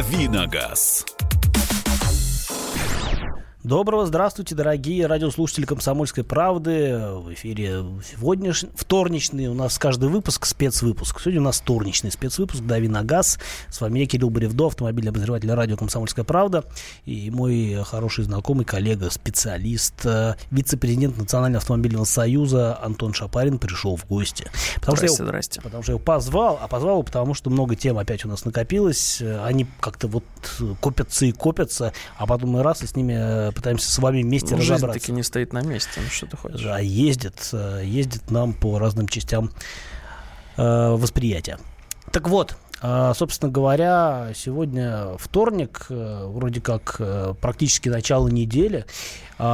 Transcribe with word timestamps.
«Давиногаз». 0.00 1.09
Доброго 3.70 4.04
здравствуйте, 4.04 4.56
дорогие 4.56 5.06
радиослушатели 5.06 5.64
«Комсомольской 5.64 6.24
правды». 6.24 6.98
В 6.98 7.32
эфире 7.34 7.84
сегодняшний, 8.04 8.68
вторничный 8.74 9.46
у 9.46 9.54
нас 9.54 9.78
каждый 9.78 10.08
выпуск 10.08 10.44
спецвыпуск. 10.44 11.20
Сегодня 11.20 11.40
у 11.40 11.44
нас 11.44 11.60
вторничный 11.60 12.10
спецвыпуск 12.10 12.64
«Дави 12.64 12.88
на 12.88 13.04
газ». 13.04 13.38
С 13.68 13.80
вами 13.80 14.00
я, 14.00 14.06
Кирилл 14.06 14.28
Бревдо, 14.28 14.66
автомобильный 14.66 15.10
обозреватель 15.10 15.52
радио 15.52 15.76
«Комсомольская 15.76 16.24
правда». 16.24 16.64
И 17.04 17.30
мой 17.30 17.80
хороший 17.84 18.24
знакомый, 18.24 18.64
коллега, 18.64 19.08
специалист, 19.08 20.04
э, 20.04 20.34
вице-президент 20.50 21.16
Национального 21.16 21.60
автомобильного 21.62 22.06
союза 22.06 22.76
Антон 22.82 23.14
Шапарин 23.14 23.60
пришел 23.60 23.94
в 23.94 24.04
гости. 24.08 24.50
Потому 24.80 24.96
здрасте, 24.96 25.14
что 25.14 25.22
я, 25.22 25.28
здрасте. 25.28 25.60
Потому 25.60 25.84
что 25.84 25.92
я 25.92 25.94
его 25.94 26.04
позвал, 26.04 26.58
а 26.60 26.66
позвал 26.66 26.94
его, 26.94 27.02
потому 27.04 27.34
что 27.34 27.50
много 27.50 27.76
тем 27.76 27.98
опять 27.98 28.24
у 28.24 28.28
нас 28.28 28.44
накопилось. 28.44 29.22
Они 29.44 29.68
как-то 29.78 30.08
вот 30.08 30.24
копятся 30.80 31.26
и 31.26 31.30
копятся, 31.30 31.92
а 32.18 32.26
потом 32.26 32.50
мы 32.50 32.64
раз 32.64 32.82
и 32.82 32.88
с 32.88 32.96
ними 32.96 33.59
пытаемся 33.60 33.92
с 33.92 33.98
вами 33.98 34.22
вместе 34.22 34.54
ну, 34.54 34.62
разобраться. 34.62 34.86
Жизнь 34.86 35.00
таки 35.00 35.12
не 35.12 35.22
стоит 35.22 35.52
на 35.52 35.60
месте, 35.60 36.00
ну 36.02 36.08
что 36.08 36.26
ты 36.26 36.36
хочешь. 36.36 36.62
Да, 36.62 36.78
ездит, 36.78 37.50
э, 37.52 37.82
ездит 37.84 38.30
нам 38.30 38.54
по 38.54 38.78
разным 38.78 39.06
частям 39.06 39.50
э, 40.56 40.90
восприятия. 40.92 41.58
Так 42.10 42.28
вот, 42.28 42.56
э, 42.80 43.12
собственно 43.14 43.52
говоря, 43.52 44.32
сегодня 44.34 45.18
вторник, 45.18 45.86
э, 45.90 46.24
вроде 46.26 46.62
как 46.62 47.00
практически 47.42 47.90
начало 47.90 48.28
недели, 48.28 48.86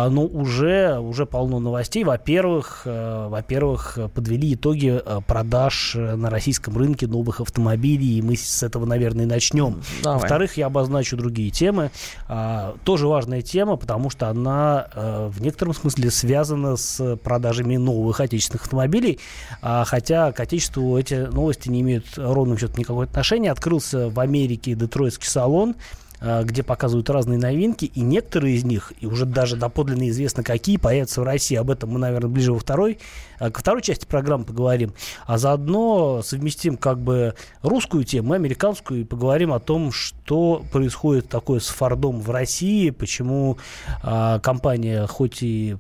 но 0.09 0.25
уже, 0.25 0.99
уже 0.99 1.27
полно 1.27 1.59
новостей. 1.59 2.05
Во-первых, 2.05 2.83
э, 2.85 3.29
во-первых, 3.29 3.99
подвели 4.15 4.55
итоги 4.55 5.01
э, 5.05 5.21
продаж 5.27 5.95
э, 5.97 6.17
на 6.17 6.31
российском 6.31 6.77
рынке 6.77 7.07
новых 7.07 7.41
автомобилей, 7.41 8.19
и 8.19 8.23
мы 8.23 8.37
с 8.37 8.63
этого, 8.63 8.85
наверное, 8.87 9.27
начнем. 9.27 9.83
Во-вторых, 10.03 10.57
я 10.57 10.67
обозначу 10.67 11.17
другие 11.17 11.51
темы. 11.51 11.91
А, 12.29 12.77
Тоже 12.85 13.07
важная 13.07 13.43
тема, 13.43 13.77
потому 13.77 14.11
что 14.11 14.29
она 14.29 14.89
в 14.95 15.41
некотором 15.41 15.75
смысле 15.75 16.11
связана 16.11 16.77
с 16.77 17.17
продажами 17.17 17.77
новых 17.77 18.21
отечественных 18.21 18.63
автомобилей, 18.63 19.19
А, 19.63 19.85
хотя 19.85 20.33
к 20.33 20.41
отечеству 20.41 20.99
эти 20.99 21.15
новости 21.15 21.69
не 21.69 21.81
имеют 21.81 22.07
ровным 22.17 22.59
счетом 22.59 22.79
никакого 22.79 23.05
отношения. 23.05 23.51
Открылся 23.51 24.09
в 24.09 24.21
Америке 24.21 24.75
детройтский 24.75 25.29
салон, 25.29 25.75
а, 25.75 26.06
где 26.21 26.63
показывают 26.63 27.11
разные 27.11 27.39
новинки, 27.39 27.85
и 27.85 28.01
некоторые 28.01 28.57
из 28.57 28.65
них, 28.65 28.93
и 29.01 29.07
уже 29.07 29.27
даже 29.27 29.57
доподлинно 29.57 30.09
известно 30.09 30.43
какие, 30.43 30.77
появятся 30.77 31.21
в 31.21 31.25
России. 31.25 31.57
Об 31.57 31.71
этом 31.71 31.91
мы, 31.91 31.99
наверное, 31.99 32.31
ближе 32.31 32.53
во 32.53 32.59
второй, 32.59 32.99
а, 33.39 33.51
ко 33.51 33.61
второй 33.61 33.83
части 33.83 34.07
программы 34.07 34.45
поговорим. 34.45 34.95
А 35.27 35.39
заодно 35.39 36.23
совместим 36.23 36.77
как 36.77 36.99
бы 36.99 37.35
русскую 37.63 38.05
тему, 38.05 38.33
американскую, 38.33 39.01
и 39.01 39.05
поговорим 39.05 39.53
о 39.53 39.61
том, 39.61 39.93
что 39.93 40.63
происходит 40.73 41.29
такое 41.29 41.61
с 41.61 41.69
Фордом 41.69 42.21
в 42.21 42.31
России, 42.31 42.91
почему 42.91 43.59
а, 44.03 44.39
компания 44.41 45.07
хоть 45.07 45.43
и 45.43 45.77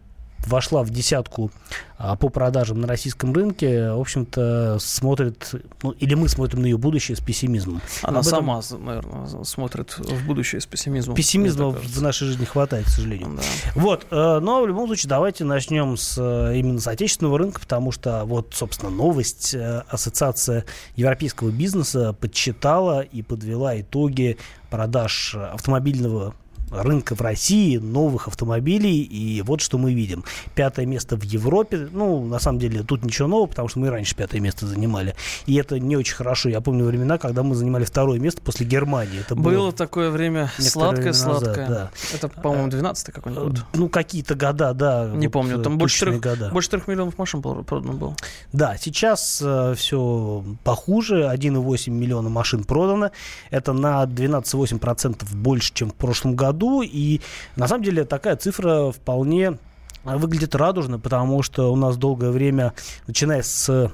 вошла 0.47 0.83
в 0.83 0.91
десятку 0.91 1.51
а, 1.99 2.15
по 2.17 2.29
продажам 2.29 2.81
на 2.81 2.87
российском 2.87 3.33
рынке, 3.33 3.91
в 3.91 4.01
общем-то, 4.01 4.77
смотрит, 4.81 5.55
ну, 5.83 5.93
или 5.93 6.15
мы 6.15 6.29
смотрим 6.29 6.63
на 6.63 6.67
ее 6.67 6.77
будущее 6.77 7.17
с 7.17 7.21
пессимизмом. 7.21 7.81
Она 8.03 8.21
Об 8.21 8.27
этом- 8.27 8.39
сама, 8.39 8.61
наверное, 8.79 9.45
смотрит 9.45 9.97
в 9.99 10.27
будущее 10.27 10.61
с 10.61 10.67
пессимизмом. 10.67 11.17
Пессимизма 11.17 11.71
в 11.71 12.03
нашей 12.03 12.29
жизни 12.29 12.45
хватает, 12.45 12.87
к 12.87 12.89
сожалению. 12.91 13.37
Да. 13.37 13.43
Вот, 13.75 14.07
э, 14.11 14.39
но 14.41 14.63
в 14.63 14.67
любом 14.67 14.87
случае 14.87 15.09
давайте 15.09 15.45
начнем 15.45 15.97
с 15.97 16.17
э, 16.19 16.57
именно 16.59 16.81
с 16.81 16.87
отечественного 16.87 17.39
рынка, 17.39 17.61
потому 17.61 17.93
что 17.93 18.25
вот, 18.25 18.53
собственно, 18.55 18.91
новость. 18.91 19.55
э, 19.55 19.83
Ассоциация 19.89 20.65
европейского 20.97 21.51
бизнеса 21.51 22.13
подсчитала 22.13 23.01
и 23.01 23.23
подвела 23.23 23.81
итоги 23.81 24.37
продаж 24.71 25.35
автомобильного 25.35 26.35
рынка 26.71 27.15
в 27.15 27.21
России, 27.21 27.77
новых 27.77 28.29
автомобилей, 28.29 29.03
и 29.03 29.43
вот 29.43 29.61
что 29.61 29.79
мы 29.79 29.95
видим. 29.95 30.25
Пятое 30.55 30.87
место 30.87 31.17
в 31.17 31.23
Европе, 31.23 31.89
ну, 31.93 32.25
на 32.25 32.39
самом 32.39 32.59
деле, 32.59 32.83
тут 32.83 33.05
ничего 33.05 33.29
нового, 33.29 33.47
потому 33.47 33.69
что 33.69 33.79
мы 33.79 33.87
и 33.87 33.91
раньше 33.91 34.17
пятое 34.17 34.41
место 34.41 34.67
занимали, 34.67 35.15
и 35.47 35.55
это 35.57 35.79
не 35.79 35.97
очень 35.97 36.15
хорошо. 36.15 36.49
Я 36.49 36.61
помню 36.61 36.85
времена, 36.85 37.19
когда 37.19 37.43
мы 37.43 37.55
занимали 37.55 37.85
второе 37.85 38.19
место 38.19 38.41
после 38.43 38.67
Германии. 38.67 39.21
Это 39.21 39.35
Было 39.37 39.73
такое 39.73 40.11
время 40.11 40.51
сладкое-сладкое. 40.59 41.69
назад, 41.69 41.93
Это, 42.15 42.29
по-моему, 42.29 42.69
12-й 42.69 43.13
какой-нибудь 43.13 43.45
год. 43.61 43.65
Ну, 43.75 43.89
какие-то 43.89 44.35
года, 44.35 44.75
да. 44.75 45.07
Не 45.15 45.27
вот, 45.29 45.33
помню, 45.33 45.61
э, 45.61 45.63
там 45.63 45.79
больше 45.79 46.01
трех, 46.01 46.21
года. 46.21 46.51
больше 46.53 46.71
трех 46.71 46.89
миллионов 46.89 47.17
машин 47.19 47.41
было- 47.41 47.63
продано 47.63 47.93
было. 47.93 48.17
Да, 48.53 48.77
сейчас 48.77 49.43
все 49.77 50.45
похуже. 50.65 51.29
1,8 51.33 51.91
миллиона 51.93 52.29
машин 52.29 52.65
продано. 52.65 53.11
Это 53.51 53.73
на 53.73 54.05
12,8% 54.05 55.25
больше, 55.35 55.73
чем 55.75 55.91
в 55.91 55.95
прошлом 55.95 56.35
году. 56.35 56.56
И 56.83 57.21
на 57.57 57.69
самом 57.69 57.85
деле 57.85 58.05
такая 58.05 58.37
цифра 58.37 58.91
вполне 58.91 59.59
а, 60.05 60.19
выглядит 60.19 60.55
радужно, 60.55 60.99
потому 60.99 61.43
что 61.43 61.73
у 61.73 61.77
нас 61.77 61.97
долгое 61.97 62.31
время, 62.31 62.75
начиная 63.07 63.43
с 63.43 63.93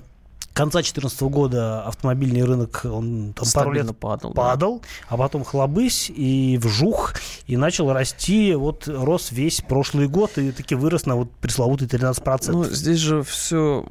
конца 0.52 0.78
2014 0.78 1.20
года 1.22 1.82
автомобильный 1.82 2.44
рынок, 2.44 2.82
он 2.84 3.32
там 3.34 3.46
пару 3.54 3.72
лет 3.72 3.84
Стабильно 3.84 3.94
падал. 3.94 4.32
да. 4.32 4.42
падал, 4.42 4.82
а 5.08 5.16
потом 5.16 5.44
хлобысь 5.44 6.10
и 6.10 6.58
вжух, 6.62 7.14
и 7.46 7.56
начал 7.56 7.92
расти, 7.92 8.54
вот 8.54 8.86
рос 8.88 9.32
весь 9.32 9.60
прошлый 9.60 10.08
год, 10.08 10.38
и 10.38 10.52
таки 10.52 10.74
вырос 10.74 11.06
на 11.06 11.16
вот 11.16 11.30
пресловутый 11.32 11.88
13%. 11.88 12.52
Ну, 12.52 12.64
здесь 12.64 12.98
же 12.98 13.22
все... 13.22 13.84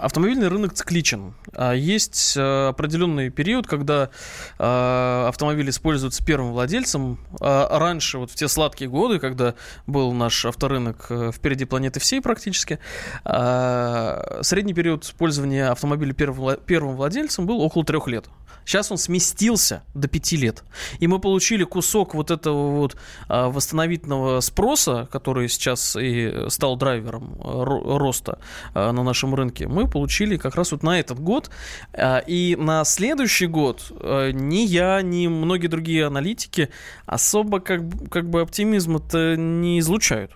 Автомобильный 0.00 0.46
рынок 0.46 0.74
цикличен. 0.74 1.34
А 1.52 1.72
Есть 1.72 2.36
э, 2.36 2.68
определенный 2.68 3.30
период, 3.30 3.66
когда 3.66 4.10
э, 4.58 5.24
автомобиль 5.28 5.70
используется 5.70 6.24
первым 6.24 6.52
владельцем. 6.52 7.18
А 7.40 7.78
Раньше, 7.78 8.18
вот 8.18 8.30
в 8.30 8.36
те 8.36 8.46
сладкие 8.46 8.88
годы, 8.88 9.18
когда 9.18 9.54
был 9.88 10.12
наш 10.12 10.44
авторынок 10.44 11.06
э, 11.10 11.32
впереди 11.32 11.64
планеты 11.64 11.98
всей 11.98 12.20
практически, 12.20 12.78
а, 13.24 14.38
средний 14.42 14.74
период 14.74 15.04
использования 15.04 15.37
автомобиля 15.70 16.12
первым, 16.12 16.56
первым 16.66 16.96
владельцем 16.96 17.46
был 17.46 17.60
около 17.60 17.84
трех 17.84 18.06
лет. 18.08 18.28
Сейчас 18.68 18.92
он 18.92 18.98
сместился 18.98 19.82
до 19.94 20.08
пяти 20.08 20.36
лет. 20.36 20.62
И 20.98 21.06
мы 21.06 21.20
получили 21.20 21.64
кусок 21.64 22.14
вот 22.14 22.30
этого 22.30 22.76
вот 22.76 22.96
а, 23.26 23.48
восстановительного 23.48 24.40
спроса, 24.40 25.08
который 25.10 25.48
сейчас 25.48 25.96
и 25.98 26.44
стал 26.48 26.76
драйвером 26.76 27.38
а, 27.42 27.64
ро- 27.64 27.96
роста 27.96 28.40
а, 28.74 28.92
на 28.92 29.02
нашем 29.02 29.34
рынке, 29.34 29.66
мы 29.66 29.88
получили 29.88 30.36
как 30.36 30.54
раз 30.54 30.72
вот 30.72 30.82
на 30.82 31.00
этот 31.00 31.18
год. 31.18 31.50
И 32.26 32.56
на 32.58 32.84
следующий 32.84 33.46
год 33.46 33.90
ни 34.02 34.66
я, 34.66 35.00
ни 35.00 35.28
многие 35.28 35.68
другие 35.68 36.04
аналитики 36.04 36.68
особо 37.06 37.60
как, 37.60 37.80
как 38.10 38.28
бы 38.28 38.42
оптимизма-то 38.42 39.36
не 39.36 39.78
излучают. 39.78 40.32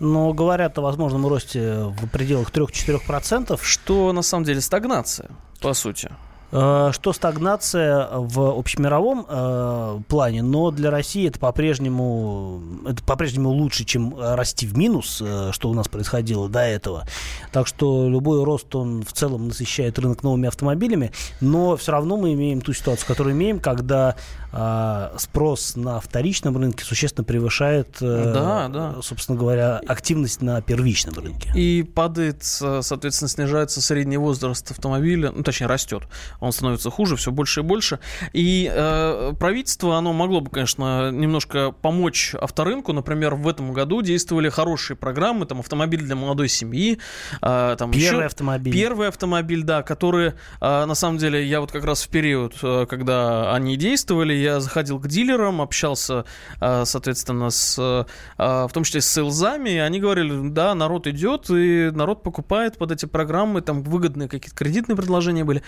Но 0.00 0.32
говорят 0.32 0.78
о 0.78 0.82
возможном 0.82 1.26
росте 1.26 1.84
в 1.84 2.08
пределах 2.08 2.50
3-4%. 2.50 3.58
Что 3.62 4.12
на 4.12 4.22
самом 4.22 4.44
деле 4.44 4.60
стагнация, 4.60 5.30
по 5.60 5.74
сути. 5.74 6.10
Э, 6.52 6.90
Что 6.92 7.12
стагнация 7.14 8.08
в 8.12 8.58
общемировом 8.58 9.26
э, 9.26 10.00
плане, 10.06 10.42
но 10.42 10.70
для 10.70 10.90
России 10.90 11.26
это 11.26 11.38
по-прежнему, 11.38 12.62
это 12.86 13.02
по-прежнему 13.02 13.48
лучше, 13.48 13.84
чем 13.84 14.14
расти 14.18 14.66
в 14.66 14.76
минус, 14.76 15.22
э, 15.24 15.50
что 15.52 15.70
у 15.70 15.74
нас 15.74 15.88
происходило 15.88 16.50
до 16.50 16.60
этого. 16.60 17.06
Так 17.52 17.66
что 17.66 18.06
любой 18.06 18.44
рост, 18.44 18.74
он 18.74 19.02
в 19.02 19.12
целом 19.12 19.48
насыщает 19.48 19.98
рынок 19.98 20.22
новыми 20.22 20.48
автомобилями, 20.48 21.12
но 21.40 21.76
все 21.78 21.92
равно 21.92 22.18
мы 22.18 22.34
имеем 22.34 22.60
ту 22.60 22.74
ситуацию, 22.74 23.06
которую 23.06 23.34
имеем, 23.34 23.58
когда 23.58 24.14
э, 24.52 25.10
спрос 25.18 25.76
на 25.76 26.00
вторичном 26.00 26.56
рынке 26.56 26.84
существенно 26.84 27.24
превышает, 27.24 27.96
э, 28.00 28.32
Да, 28.34 28.68
да. 28.68 29.02
собственно 29.02 29.38
говоря, 29.38 29.80
активность 29.86 30.42
на 30.42 30.60
первичном 30.60 31.14
рынке. 31.14 31.50
И 31.54 31.82
падает, 31.82 32.42
соответственно, 32.42 33.28
снижается 33.28 33.80
средний 33.80 34.16
возраст 34.16 34.70
автомобиля, 34.70 35.30
ну, 35.34 35.42
точнее, 35.42 35.66
растет. 35.66 36.02
Он 36.40 36.52
становится 36.52 36.90
хуже, 36.90 37.16
все 37.16 37.32
больше 37.32 37.60
и 37.60 37.62
больше. 37.62 37.98
И 38.32 38.70
э, 38.72 39.32
правительство, 39.38 39.96
оно 39.96 40.12
могло 40.12 40.40
бы, 40.40 40.50
конечно, 40.50 41.10
немножко 41.10 41.72
помочь 41.72 42.34
авторынку. 42.40 42.92
Например, 42.92 43.34
в 43.34 43.48
этом 43.48 43.72
году 43.72 44.02
действовали 44.02 44.48
хорошие 44.48 44.96
программы, 44.96 45.46
там, 45.46 45.60
автомобиль 45.60 46.02
для 46.02 46.14
молодой 46.16 46.48
семьи. 46.48 46.98
э, 47.40 47.76
там 47.78 47.90
Первый 47.90 48.16
еще- 48.18 48.24
автомобиль. 48.24 48.72
Первый 48.72 49.08
автомобиль, 49.08 49.62
да, 49.62 49.82
которые, 49.82 50.34
э, 50.60 50.84
на 50.84 50.94
самом 50.94 51.18
деле, 51.18 51.44
я 51.46 51.60
вот 51.60 51.72
как 51.72 51.84
раз 51.84 52.02
в 52.04 52.08
период, 52.08 52.54
э, 52.62 52.86
когда 52.88 53.52
они 53.54 53.76
действовали, 53.76 54.34
я 54.42 54.60
заходил 54.60 54.98
к 54.98 55.08
дилерам, 55.08 55.60
общался, 55.60 56.24
э, 56.60 56.84
соответственно, 56.84 57.50
с, 57.50 57.78
э, 57.78 58.04
в 58.38 58.70
том 58.72 58.84
числе 58.84 59.00
с 59.00 59.06
селзами, 59.06 59.70
и 59.70 59.78
они 59.78 60.00
говорили, 60.00 60.48
да, 60.48 60.74
народ 60.74 61.06
идет, 61.06 61.50
и 61.50 61.90
народ 61.92 62.22
покупает 62.22 62.78
под 62.78 62.92
эти 62.92 63.06
программы, 63.06 63.60
там 63.60 63.82
выгодные 63.82 64.28
какие-то 64.28 64.56
кредитные 64.56 64.96
предложения 64.96 65.44
были. 65.44 65.62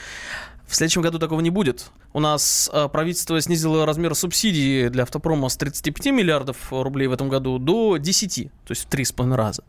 В 0.66 0.76
следующем 0.76 1.02
году 1.02 1.18
такого 1.18 1.40
не 1.40 1.50
будет. 1.50 1.90
У 2.12 2.20
нас 2.20 2.70
э, 2.72 2.88
правительство 2.88 3.40
снизило 3.40 3.84
размер 3.84 4.14
субсидии 4.14 4.88
для 4.88 5.02
автопрома 5.02 5.48
с 5.48 5.56
35 5.56 6.06
миллиардов 6.06 6.56
рублей 6.70 7.08
в 7.08 7.12
этом 7.12 7.28
году 7.28 7.58
до 7.58 7.96
10, 7.96 8.50
то 8.64 8.70
есть 8.70 8.84
в 8.84 8.88
3,5 8.88 9.34
раза. 9.34 9.64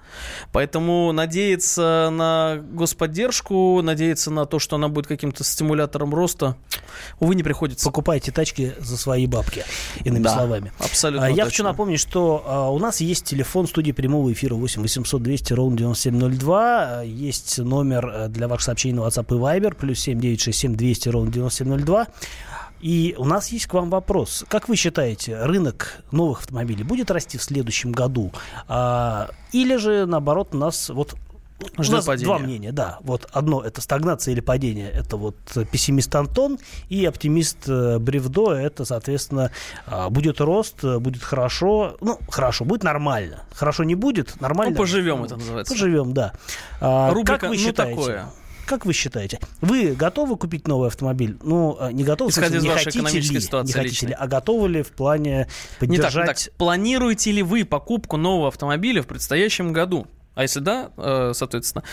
Поэтому 0.51 1.11
надеяться 1.11 2.09
на 2.11 2.57
господдержку, 2.71 3.81
надеяться 3.81 4.29
на 4.29 4.45
то, 4.45 4.59
что 4.59 4.75
она 4.75 4.89
будет 4.89 5.07
каким-то 5.07 5.43
стимулятором 5.43 6.13
роста, 6.13 6.55
увы, 7.19 7.33
не 7.33 7.41
приходится. 7.41 7.85
Покупайте 7.85 8.31
тачки 8.31 8.73
за 8.79 8.95
свои 8.97 9.25
бабки, 9.25 9.63
иными 10.03 10.23
да, 10.23 10.35
словами. 10.35 10.71
Абсолютно. 10.77 11.25
А, 11.25 11.29
я 11.29 11.35
точно. 11.35 11.45
хочу 11.45 11.63
напомнить, 11.63 11.99
что 11.99 12.43
а, 12.45 12.69
у 12.69 12.77
нас 12.77 13.01
есть 13.01 13.25
телефон 13.25 13.67
студии 13.67 13.91
прямого 13.91 14.31
эфира 14.31 14.53
8 14.53 14.83
800 14.83 15.21
200 15.21 15.53
ровно 15.53 15.77
9702. 15.77 17.01
Есть 17.03 17.57
номер 17.57 18.07
э, 18.07 18.27
для 18.27 18.47
ваших 18.47 18.65
сообщений 18.65 18.95
на 18.95 19.01
WhatsApp 19.01 19.25
и 19.29 19.39
Viber, 19.39 19.75
плюс 19.75 19.99
7967 19.99 20.75
200 20.85 21.09
ровно 21.09 21.31
9702. 21.31 22.07
И 22.81 23.15
у 23.17 23.25
нас 23.25 23.49
есть 23.49 23.65
к 23.65 23.73
вам 23.73 23.89
вопрос. 23.89 24.45
Как 24.47 24.69
вы 24.69 24.75
считаете, 24.75 25.41
рынок 25.43 26.03
новых 26.11 26.41
автомобилей 26.41 26.83
будет 26.83 27.09
расти 27.09 27.37
в 27.37 27.43
следующем 27.43 27.91
году? 27.91 28.31
А, 28.67 29.29
или 29.51 29.77
же, 29.77 30.05
наоборот, 30.05 30.49
у 30.53 30.57
нас 30.57 30.89
вот 30.89 31.15
Ждет 31.79 31.89
У 31.89 31.93
нас 31.93 32.05
падение. 32.05 32.25
два 32.25 32.37
мнения, 32.37 32.71
да. 32.73 32.97
Вот 32.99 33.29
одно 33.31 33.61
это 33.61 33.79
стагнация 33.79 34.33
или 34.33 34.41
падение, 34.41 34.91
это 34.91 35.15
вот 35.15 35.37
пессимист 35.71 36.13
Антон, 36.13 36.59
и 36.89 37.05
оптимист 37.05 37.69
э, 37.69 37.97
Бревдо, 37.97 38.51
это, 38.51 38.83
соответственно, 38.83 39.51
а, 39.87 40.09
будет 40.09 40.41
рост, 40.41 40.83
будет 40.83 41.23
хорошо, 41.23 41.95
ну, 42.01 42.19
хорошо, 42.29 42.65
будет 42.65 42.83
нормально. 42.83 43.43
Хорошо 43.53 43.85
не 43.85 43.95
будет, 43.95 44.39
нормально. 44.41 44.75
Ну, 44.75 44.77
поживем 44.77 45.23
это 45.23 45.37
называется. 45.37 45.73
Поживем, 45.73 46.13
да. 46.13 46.33
А, 46.81 47.11
Рубрика, 47.13 47.39
как 47.39 47.49
вы 47.49 47.57
считаете? 47.57 47.95
Ну, 47.95 48.01
такое. 48.01 48.25
Как 48.65 48.85
вы 48.85 48.93
считаете, 48.93 49.39
вы 49.61 49.93
готовы 49.93 50.37
купить 50.37 50.67
новый 50.67 50.87
автомобиль? 50.87 51.37
Ну, 51.43 51.77
э, 51.79 51.91
не 51.91 52.03
готовы, 52.03 52.31
Исходя 52.31 52.47
смысле, 52.59 52.69
из 52.69 52.73
вашей 52.73 52.89
экономической 52.89 53.33
ли, 53.33 53.41
ситуации 53.41 53.67
не 53.67 53.83
хотите 53.83 54.07
ли, 54.07 54.13
а 54.13 54.27
готовы 54.27 54.69
ли 54.69 54.83
в 54.83 54.91
плане 54.91 55.47
поддержать... 55.79 56.15
Не 56.15 56.25
так, 56.25 56.37
не 56.37 56.45
так. 56.45 56.57
Планируете 56.57 57.31
ли 57.31 57.43
вы 57.43 57.65
покупку 57.65 58.17
нового 58.17 58.47
автомобиля 58.47 59.01
в 59.01 59.07
предстоящем 59.07 59.71
году? 59.71 60.07
А 60.35 60.41
если 60.41 60.59
да, 60.59 60.91
э, 60.97 61.31
соответственно, 61.33 61.83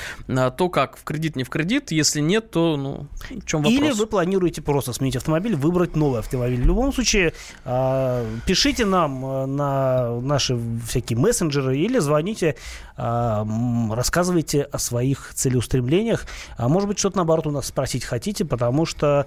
то 0.51 0.69
как? 0.69 0.97
В 0.97 1.05
кредит, 1.05 1.37
не 1.37 1.45
в 1.45 1.49
кредит? 1.49 1.93
Если 1.93 2.21
нет, 2.21 2.51
то, 2.51 2.77
ну, 2.77 3.07
в 3.31 3.47
чем 3.47 3.63
вопрос? 3.63 3.73
Или 3.73 3.93
вы 3.93 4.07
планируете 4.07 4.61
просто 4.61 4.93
сменить 4.93 5.15
автомобиль, 5.15 5.55
выбрать 5.55 5.95
новый 5.95 6.19
автомобиль. 6.19 6.61
В 6.61 6.67
любом 6.67 6.93
случае, 6.93 7.35
а, 7.65 8.27
пишите 8.45 8.85
нам 8.85 9.25
э, 9.25 9.47
на 9.47 10.21
наши 10.21 10.59
всякие 10.89 11.21
мессенджеры 11.21 11.79
или 11.79 12.01
звоните, 12.01 12.57
а, 12.92 12.92
рассказывайте 12.97 14.63
о 14.63 14.79
своих 14.79 15.33
целеустремлениях. 15.35 16.27
А 16.57 16.69
может 16.69 16.89
быть, 16.89 16.99
что-то 16.99 17.19
наоборот 17.19 17.47
у 17.47 17.51
нас 17.51 17.67
спросить 17.67 18.05
хотите, 18.05 18.45
потому 18.45 18.87
что 18.87 19.27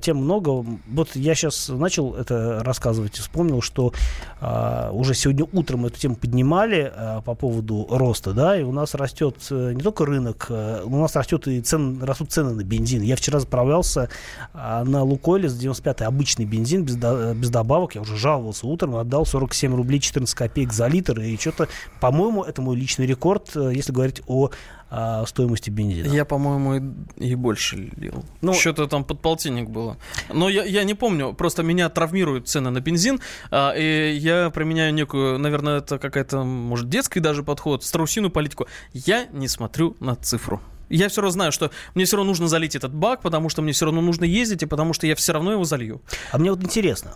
тем 0.00 0.18
много... 0.18 0.64
Вот 0.88 1.14
я 1.14 1.34
сейчас 1.34 1.68
начал 1.68 2.14
это 2.14 2.62
рассказывать 2.64 3.18
и 3.18 3.20
вспомнил, 3.20 3.62
что 3.62 3.92
уже 4.92 5.14
сегодня 5.14 5.46
утром 5.52 5.86
эту 5.86 5.98
тему 5.98 6.16
поднимали 6.16 6.92
по 7.24 7.34
поводу 7.34 7.86
роста, 7.90 8.32
да, 8.32 8.58
и 8.58 8.62
у 8.62 8.72
нас 8.72 8.94
растет 8.94 9.36
э, 9.50 9.72
не 9.74 9.82
только 9.82 10.04
рынок, 10.04 10.46
у 10.50 10.96
нас 10.98 11.16
растет 11.16 11.46
и 11.48 11.60
цен, 11.60 12.02
растут 12.02 12.32
цены 12.32 12.52
на 12.52 12.64
бензин. 12.64 13.02
Я 13.02 13.16
вчера 13.16 13.40
заправлялся 13.40 14.08
а, 14.52 14.84
на 14.84 15.02
Лукойле 15.02 15.48
за 15.48 15.60
95-й 15.60 16.04
обычный 16.04 16.44
бензин 16.44 16.84
без, 16.84 16.96
без 16.96 17.50
добавок, 17.50 17.94
я 17.94 18.00
уже 18.00 18.16
жаловался 18.16 18.66
утром, 18.66 18.96
отдал 18.96 19.26
47 19.26 19.74
рублей 19.74 20.00
14 20.00 20.34
копеек 20.34 20.72
за 20.72 20.86
литр, 20.86 21.20
и 21.20 21.36
что-то, 21.36 21.68
по-моему, 22.00 22.42
это 22.42 22.62
мой 22.62 22.76
личный 22.76 23.06
рекорд, 23.08 23.56
э, 23.56 23.72
если 23.74 23.92
говорить 23.92 24.22
о 24.26 24.50
а, 24.90 25.26
стоимости 25.26 25.68
бензина. 25.68 26.10
Я, 26.12 26.24
по-моему, 26.24 26.74
и, 27.18 27.28
и 27.28 27.34
больше 27.34 27.90
лил. 27.96 28.24
Ну, 28.40 28.54
Что-то 28.54 28.86
там 28.86 29.04
под 29.04 29.20
полтинник 29.20 29.68
было. 29.68 29.98
Но 30.32 30.48
я, 30.48 30.64
я 30.64 30.84
не 30.84 30.94
помню, 30.94 31.34
просто 31.34 31.62
меня 31.62 31.90
травмируют 31.90 32.48
цены 32.48 32.70
на 32.70 32.80
бензин, 32.80 33.20
а, 33.50 33.74
и 33.76 34.16
я 34.16 34.48
применяю 34.48 34.94
некую, 34.94 35.38
наверное, 35.38 35.78
это 35.78 35.98
какая-то, 35.98 36.42
может, 36.42 36.88
детский 36.88 37.20
даже 37.20 37.42
подход, 37.42 37.84
страусиную 37.84 38.30
политику. 38.30 38.66
Я 38.94 39.26
не 39.26 39.48
смотрю 39.48 39.94
на 40.00 40.16
цифру. 40.16 40.62
Я 40.88 41.08
все 41.08 41.20
равно 41.20 41.32
знаю, 41.32 41.52
что 41.52 41.70
мне 41.94 42.04
все 42.04 42.16
равно 42.16 42.30
нужно 42.30 42.48
залить 42.48 42.76
этот 42.76 42.94
бак, 42.94 43.20
потому 43.22 43.48
что 43.48 43.62
мне 43.62 43.72
все 43.72 43.84
равно 43.84 44.00
нужно 44.00 44.24
ездить, 44.24 44.62
и 44.62 44.66
потому 44.66 44.92
что 44.92 45.06
я 45.06 45.14
все 45.14 45.32
равно 45.32 45.52
его 45.52 45.64
залью. 45.64 46.00
А 46.32 46.38
мне 46.38 46.50
вот 46.50 46.62
интересно, 46.62 47.12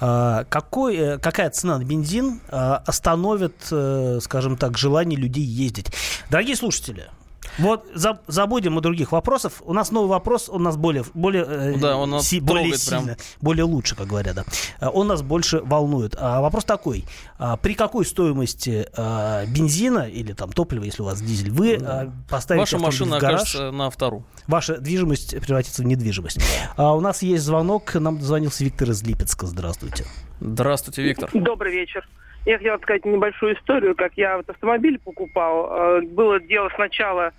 а, 0.00 0.44
какой, 0.44 0.96
э, 0.96 1.18
какая 1.18 1.50
цена 1.50 1.78
на 1.78 1.84
бензин 1.84 2.40
а, 2.48 2.82
остановит, 2.86 3.54
э, 3.70 4.18
скажем 4.22 4.56
так, 4.56 4.78
желание 4.78 5.18
людей 5.18 5.44
ездить? 5.44 5.86
Дорогие 6.30 6.56
слушатели, 6.56 7.08
вот 7.58 7.86
за, 7.94 8.20
забудем 8.26 8.78
о 8.78 8.80
других 8.80 9.12
вопросах. 9.12 9.52
У 9.62 9.72
нас 9.72 9.90
новый 9.90 10.08
вопрос, 10.08 10.48
он 10.48 10.62
нас 10.62 10.76
более, 10.76 11.04
более, 11.14 11.44
э, 11.46 11.78
да, 11.78 11.96
он 11.96 12.10
нас 12.10 12.28
си, 12.28 12.40
более 12.40 12.76
сильно, 12.76 13.02
прям. 13.02 13.16
более 13.40 13.64
лучше, 13.64 13.94
как 13.94 14.06
говорят, 14.06 14.36
да. 14.36 14.44
Э, 14.80 14.88
он 14.88 15.08
нас 15.08 15.22
больше 15.22 15.60
волнует. 15.60 16.14
А 16.18 16.40
вопрос 16.40 16.64
такой: 16.64 17.04
а, 17.38 17.56
при 17.56 17.74
какой 17.74 18.04
стоимости 18.04 18.86
а, 18.96 19.44
бензина 19.46 20.08
или 20.08 20.32
там 20.32 20.52
топлива, 20.52 20.84
если 20.84 21.02
у 21.02 21.04
вас 21.04 21.20
дизель, 21.20 21.50
вы 21.50 21.76
а, 21.76 22.12
поставите 22.28 22.76
Ваша 22.76 22.78
машина 22.78 23.16
в 23.18 23.20
гараж, 23.20 23.40
окажется 23.40 23.70
на 23.70 23.90
вторую. 23.90 24.24
Ваша 24.46 24.78
движимость 24.78 25.38
превратится 25.40 25.82
в 25.82 25.86
недвижимость. 25.86 26.38
А, 26.76 26.94
у 26.94 27.00
нас 27.00 27.22
есть 27.22 27.44
звонок. 27.44 27.94
Нам 27.94 28.18
дозвонился 28.18 28.64
Виктор 28.64 28.90
из 28.90 29.02
Липецка. 29.02 29.46
Здравствуйте. 29.46 30.04
Здравствуйте, 30.40 31.02
Виктор. 31.02 31.30
Добрый 31.32 31.72
вечер. 31.72 32.08
Я 32.44 32.58
хотел 32.58 32.78
сказать 32.78 33.04
небольшую 33.04 33.56
историю, 33.56 33.94
как 33.94 34.12
я 34.16 34.36
вот 34.36 34.48
автомобиль 34.50 34.98
покупал. 34.98 36.00
Было 36.02 36.40
дело 36.40 36.70
сначала 36.74 37.32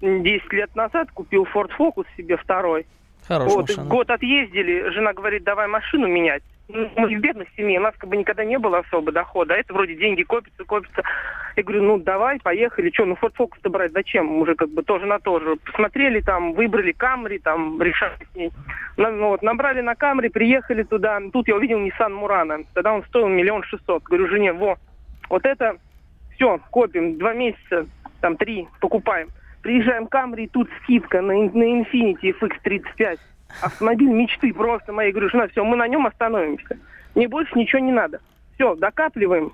10 0.00 0.52
лет 0.52 0.74
назад 0.76 1.10
купил 1.12 1.46
Ford 1.54 1.70
Focus 1.78 2.06
себе 2.16 2.36
второй. 2.36 2.86
Хорошая 3.26 3.56
вот, 3.56 3.68
машина. 3.68 3.86
Год 3.88 4.10
отъездили, 4.10 4.90
жена 4.90 5.12
говорит, 5.12 5.44
давай 5.44 5.66
машину 5.66 6.06
менять. 6.06 6.42
Мы 6.72 7.06
в 7.06 7.20
бедной 7.20 7.48
семье, 7.56 7.78
у 7.78 7.82
нас 7.82 7.94
как 7.96 8.08
бы 8.08 8.16
никогда 8.16 8.44
не 8.44 8.58
было 8.58 8.78
особо 8.78 9.12
дохода. 9.12 9.54
А 9.54 9.56
это 9.56 9.72
вроде 9.72 9.94
деньги 9.96 10.22
копятся, 10.22 10.64
копятся. 10.64 11.02
Я 11.56 11.62
говорю, 11.62 11.82
ну 11.82 11.98
давай, 11.98 12.38
поехали. 12.40 12.90
Что, 12.90 13.04
ну 13.06 13.16
Ford 13.20 13.34
Focus-то 13.38 13.70
брать 13.70 13.92
зачем? 13.92 14.30
Уже 14.38 14.54
как 14.54 14.70
бы 14.70 14.82
тоже 14.82 15.06
на 15.06 15.18
то 15.18 15.40
же. 15.40 15.56
Посмотрели 15.56 16.20
там, 16.20 16.52
выбрали 16.52 16.92
Камри, 16.92 17.38
там 17.38 17.80
решали 17.82 18.16
с 18.32 18.36
ней. 18.36 18.50
Ну, 18.96 19.28
вот, 19.28 19.42
набрали 19.42 19.80
на 19.80 19.94
Камри, 19.94 20.28
приехали 20.28 20.82
туда. 20.82 21.20
Тут 21.32 21.48
я 21.48 21.56
увидел 21.56 21.78
Nissan 21.78 22.12
Murano. 22.12 22.64
Тогда 22.74 22.92
он 22.92 23.02
стоил 23.04 23.28
миллион 23.28 23.62
шестьсот. 23.64 24.02
Говорю 24.04 24.28
жене, 24.28 24.52
во, 24.52 24.78
вот 25.28 25.44
это 25.44 25.76
все, 26.34 26.58
копим, 26.70 27.18
два 27.18 27.34
месяца, 27.34 27.86
там 28.20 28.36
три, 28.36 28.66
покупаем. 28.80 29.28
Приезжаем 29.62 30.06
к 30.06 30.10
Камри, 30.10 30.48
тут 30.48 30.70
скидка 30.82 31.20
на, 31.20 31.34
на 31.34 31.82
Infiniti 31.82 32.34
FX35. 32.40 33.18
Автомобиль 33.62 34.08
мечты 34.08 34.52
просто 34.52 34.92
моей. 34.92 35.12
Говорю, 35.12 35.30
жена, 35.30 35.48
все, 35.48 35.64
мы 35.64 35.76
на 35.76 35.88
нем 35.88 36.06
остановимся. 36.06 36.78
Мне 37.14 37.28
больше 37.28 37.58
ничего 37.58 37.80
не 37.80 37.92
надо. 37.92 38.20
Все, 38.54 38.74
докапливаем. 38.74 39.52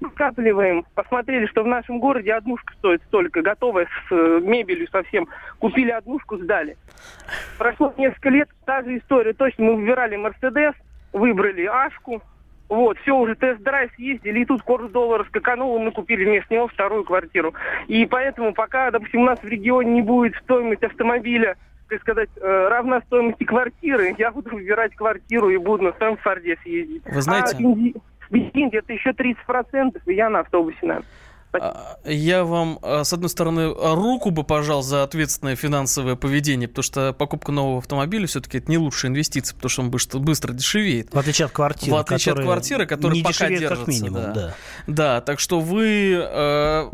Докапливаем. 0.00 0.84
Посмотрели, 0.94 1.46
что 1.46 1.62
в 1.62 1.66
нашем 1.66 1.98
городе 1.98 2.34
однушка 2.34 2.74
стоит 2.74 3.02
столько, 3.04 3.42
готовая 3.42 3.86
с 3.86 4.12
э, 4.12 4.40
мебелью 4.42 4.88
совсем. 4.90 5.28
Купили 5.58 5.90
однушку, 5.90 6.36
сдали. 6.36 6.76
Прошло 7.58 7.94
несколько 7.96 8.28
лет, 8.28 8.48
та 8.66 8.82
же 8.82 8.98
история. 8.98 9.32
Точно, 9.32 9.64
мы 9.64 9.76
выбирали 9.76 10.16
Мерседес, 10.16 10.74
выбрали 11.12 11.64
Ашку, 11.64 12.22
вот, 12.68 12.98
все, 12.98 13.16
уже 13.16 13.34
тест-драйв 13.34 13.96
ездили, 13.98 14.40
и 14.40 14.44
тут 14.44 14.62
курс 14.62 14.90
доллара 14.90 15.24
скаканул, 15.24 15.78
мы 15.78 15.90
купили 15.92 16.24
вместо 16.24 16.52
него 16.54 16.66
вторую 16.66 17.04
квартиру. 17.04 17.54
И 17.88 18.06
поэтому 18.06 18.54
пока, 18.54 18.90
допустим, 18.90 19.22
у 19.22 19.26
нас 19.26 19.38
в 19.40 19.46
регионе 19.46 19.92
не 19.92 20.02
будет 20.02 20.34
стоимость 20.36 20.82
автомобиля, 20.82 21.56
так 21.88 22.00
сказать, 22.00 22.30
э, 22.36 22.68
равна 22.68 23.00
стоимости 23.02 23.44
квартиры, 23.44 24.14
я 24.18 24.30
буду 24.30 24.50
выбирать 24.50 24.94
квартиру 24.94 25.50
и 25.50 25.56
буду 25.56 25.84
на 25.84 25.92
своем 25.92 26.16
форде 26.16 26.56
съездить. 26.62 27.02
Вы 27.06 27.22
знаете... 27.22 27.56
А 27.56 28.14
бензин, 28.30 28.70
это 28.72 28.92
еще 28.92 29.10
30%, 29.10 30.00
и 30.06 30.14
я 30.14 30.30
на 30.30 30.40
автобусе, 30.40 30.78
наверное. 30.82 31.08
А, 31.60 31.98
я 32.04 32.44
вам, 32.44 32.78
а, 32.82 33.04
с 33.04 33.12
одной 33.12 33.30
стороны, 33.30 33.72
руку 33.74 34.30
бы 34.30 34.44
пожал 34.44 34.82
за 34.82 35.02
ответственное 35.02 35.56
финансовое 35.56 36.16
поведение, 36.16 36.68
потому 36.68 36.82
что 36.82 37.12
покупка 37.12 37.52
нового 37.52 37.78
автомобиля 37.78 38.26
все-таки 38.26 38.58
это 38.58 38.70
не 38.70 38.78
лучшая 38.78 39.10
инвестиция, 39.10 39.54
потому 39.54 39.70
что 39.70 39.82
он 39.82 39.90
быстро, 39.90 40.18
быстро 40.18 40.52
дешевеет. 40.52 41.12
В 41.12 41.18
отличие 41.18 41.46
от 41.46 41.52
квартиры. 41.52 41.92
В 41.92 41.96
отличие 41.96 42.34
от 42.34 42.40
квартиры, 42.40 42.86
которая 42.86 43.22
пока 43.22 43.48
держится. 43.48 43.76
Как 43.76 43.88
минимум, 43.88 44.22
да. 44.22 44.32
Да. 44.32 44.54
да, 44.86 45.20
так 45.20 45.40
что 45.40 45.60
вы... 45.60 46.14
Э, 46.14 46.90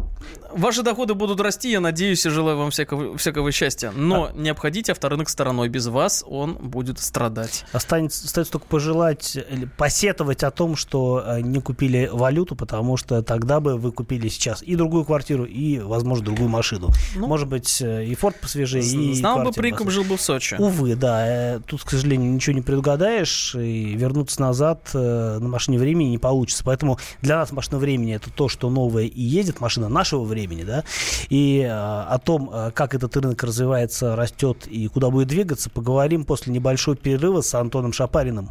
ваши 0.52 0.82
доходы 0.82 1.14
будут 1.14 1.40
расти, 1.40 1.70
я 1.70 1.80
надеюсь, 1.80 2.24
и 2.26 2.30
желаю 2.30 2.58
вам 2.58 2.70
всякого, 2.70 3.16
всякого 3.16 3.52
счастья. 3.52 3.92
Но 3.94 4.26
а... 4.26 4.32
не 4.36 4.50
обходите 4.50 4.92
авторынок 4.92 5.28
стороной. 5.28 5.68
Без 5.68 5.86
вас 5.86 6.24
он 6.26 6.54
будет 6.54 6.98
страдать. 6.98 7.64
Останется, 7.72 8.26
остается 8.26 8.52
только 8.52 8.66
пожелать, 8.66 9.38
посетовать 9.76 10.42
о 10.42 10.50
том, 10.50 10.76
что 10.76 11.22
э, 11.24 11.40
не 11.40 11.60
купили 11.60 12.10
валюту, 12.12 12.56
потому 12.56 12.96
что 12.96 13.22
тогда 13.22 13.60
бы 13.60 13.76
вы 13.76 13.92
купили 13.92 14.28
сейчас 14.28 14.49
сейчас 14.50 14.62
и 14.66 14.76
другую 14.76 15.04
квартиру, 15.04 15.44
и, 15.44 15.78
возможно, 15.78 16.24
другую 16.24 16.48
машину. 16.48 16.90
Ну, 17.14 17.26
Может 17.26 17.48
быть, 17.48 17.80
э, 17.80 18.04
и 18.06 18.14
Форд 18.14 18.38
посвежее, 18.40 18.82
и 18.82 19.14
Знал 19.14 19.42
бы 19.42 19.52
приком, 19.52 19.90
жил 19.90 20.04
бы 20.04 20.16
в 20.16 20.20
Сочи. 20.20 20.56
Увы, 20.58 20.96
да. 20.96 21.26
Э, 21.26 21.60
тут, 21.66 21.82
к 21.82 21.90
сожалению, 21.90 22.32
ничего 22.32 22.54
не 22.54 22.62
предугадаешь, 22.62 23.54
и 23.54 23.94
вернуться 23.94 24.40
назад 24.40 24.90
э, 24.94 25.38
на 25.40 25.48
машине 25.48 25.78
времени 25.78 26.08
не 26.08 26.18
получится. 26.18 26.62
Поэтому 26.64 26.98
для 27.22 27.36
нас 27.36 27.52
машина 27.52 27.78
времени 27.78 28.14
это 28.14 28.30
то, 28.30 28.48
что 28.48 28.70
новое 28.70 29.04
и 29.04 29.22
ездит, 29.22 29.60
машина 29.60 29.88
нашего 29.88 30.24
времени, 30.24 30.64
да, 30.64 30.84
и 31.28 31.66
о 31.70 32.18
том, 32.18 32.50
как 32.74 32.94
этот 32.94 33.16
рынок 33.16 33.42
развивается, 33.42 34.16
растет 34.16 34.66
и 34.66 34.88
куда 34.88 35.10
будет 35.10 35.28
двигаться, 35.28 35.70
поговорим 35.70 36.24
после 36.24 36.52
небольшого 36.52 36.96
перерыва 36.96 37.40
с 37.40 37.54
Антоном 37.54 37.92
Шапариным. 37.92 38.50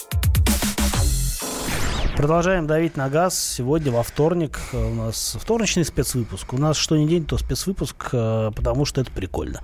Продолжаем 2.17 2.67
давить 2.67 2.97
на 2.97 3.09
газ. 3.09 3.39
Сегодня 3.39 3.91
во 3.91 4.03
вторник 4.03 4.59
у 4.73 4.93
нас 4.93 5.37
вторничный 5.39 5.85
спецвыпуск. 5.85 6.53
У 6.53 6.57
нас 6.57 6.77
что 6.77 6.97
ни 6.97 7.07
день, 7.07 7.25
то 7.25 7.37
спецвыпуск, 7.37 8.09
э, 8.11 8.51
потому 8.55 8.85
что 8.85 9.01
это 9.01 9.11
прикольно. 9.11 9.61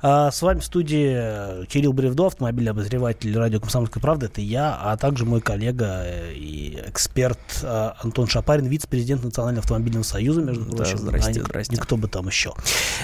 А 0.00 0.30
с 0.30 0.40
вами 0.40 0.60
в 0.60 0.64
студии 0.64 1.66
Кирилл 1.66 1.92
Бревдо, 1.92 2.26
автомобильный 2.26 2.70
обозреватель 2.70 3.36
радио 3.36 3.60
«Комсомольская 3.60 4.00
правда». 4.00 4.26
Это 4.26 4.40
я, 4.40 4.78
а 4.80 4.96
также 4.96 5.26
мой 5.26 5.40
коллега 5.40 6.06
и 6.32 6.82
эксперт 6.86 7.38
э, 7.62 7.90
Антон 8.00 8.26
Шапарин, 8.28 8.66
вице-президент 8.66 9.24
Национального 9.24 9.62
автомобильного 9.62 10.04
союза, 10.04 10.40
между 10.40 10.64
прочим. 10.64 10.96
Да, 10.98 11.02
здрасте, 11.02 11.40
а 11.40 11.44
здрасте. 11.44 11.76
Никто 11.76 11.96
бы 11.96 12.08
там 12.08 12.28
еще. 12.28 12.54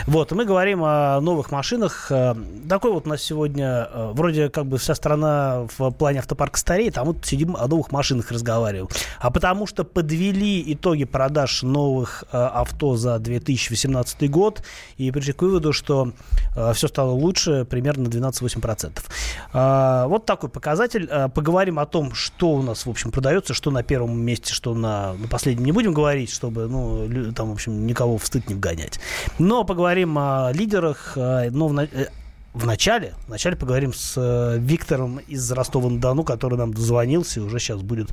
Вот, 0.07 0.33
мы 0.33 0.45
говорим 0.45 0.83
о 0.83 1.21
новых 1.21 1.51
машинах. 1.51 2.07
Э, 2.11 2.35
такой 2.69 2.93
вот 2.93 3.07
у 3.07 3.11
нас 3.11 3.21
сегодня, 3.21 3.89
вроде 4.13 4.49
как 4.49 4.67
бы 4.67 4.79
вся 4.79 4.95
страна 4.95 5.67
в 5.77 5.91
плане 5.91 6.21
автопарка 6.21 6.59
стареет, 6.59 6.97
а 6.97 7.05
мы 7.05 7.15
тут 7.15 7.27
сидим 7.27 7.57
о 7.57 7.67
новых 7.67 7.91
машинах 7.93 8.31
разговариваем 8.31 8.89
а 9.21 9.31
потому 9.31 9.67
что 9.67 9.85
подвели 9.85 10.63
итоги 10.73 11.05
продаж 11.05 11.63
новых 11.63 12.25
э, 12.31 12.37
авто 12.37 12.97
за 12.97 13.19
2018 13.19 14.31
год 14.31 14.63
и 14.97 15.11
пришли 15.11 15.33
к 15.33 15.43
выводу, 15.43 15.73
что 15.73 16.13
э, 16.57 16.73
все 16.75 16.89
стало 16.89 17.11
лучше 17.11 17.65
примерно 17.65 18.09
12-8%. 18.09 19.01
Э, 19.53 20.07
вот 20.09 20.27
такой 20.27 20.49
показатель. 20.49 21.09
Э, 21.11 21.29
поговорим 21.29 21.79
о 21.79 21.87
том, 21.87 22.15
что 22.15 22.53
у 22.53 22.63
нас, 22.63 22.87
в 22.87 22.91
общем, 22.91 23.11
продается, 23.11 23.55
что 23.55 23.71
на 23.71 23.83
первом 23.83 24.19
месте, 24.21 24.53
что 24.53 24.75
на, 24.75 25.15
на 25.15 25.29
последнем. 25.29 25.65
Не 25.65 25.73
будем 25.73 25.93
говорить, 25.93 26.31
чтобы, 26.31 26.67
ну, 26.69 27.33
там, 27.33 27.51
в 27.51 27.53
общем, 27.53 27.87
никого 27.87 28.19
в 28.19 28.27
стыд 28.27 28.49
не 28.49 28.55
вгонять. 28.55 29.01
Но 29.39 29.65
поговорим 29.65 30.17
о 30.19 30.51
лидерах. 30.53 31.13
Э, 31.17 31.51
но 31.51 31.69
в, 31.69 31.79
э, 31.79 32.09
в 32.55 32.67
начале, 32.67 33.15
вначале 33.27 33.57
поговорим 33.57 33.93
с 33.93 34.17
э, 34.17 34.59
Виктором 34.61 35.19
из 35.27 35.51
Ростова-на-Дону, 35.51 36.23
который 36.23 36.57
нам 36.57 36.73
дозвонился 36.73 37.41
и 37.41 37.43
уже 37.43 37.59
сейчас 37.59 37.83
будет 37.83 38.09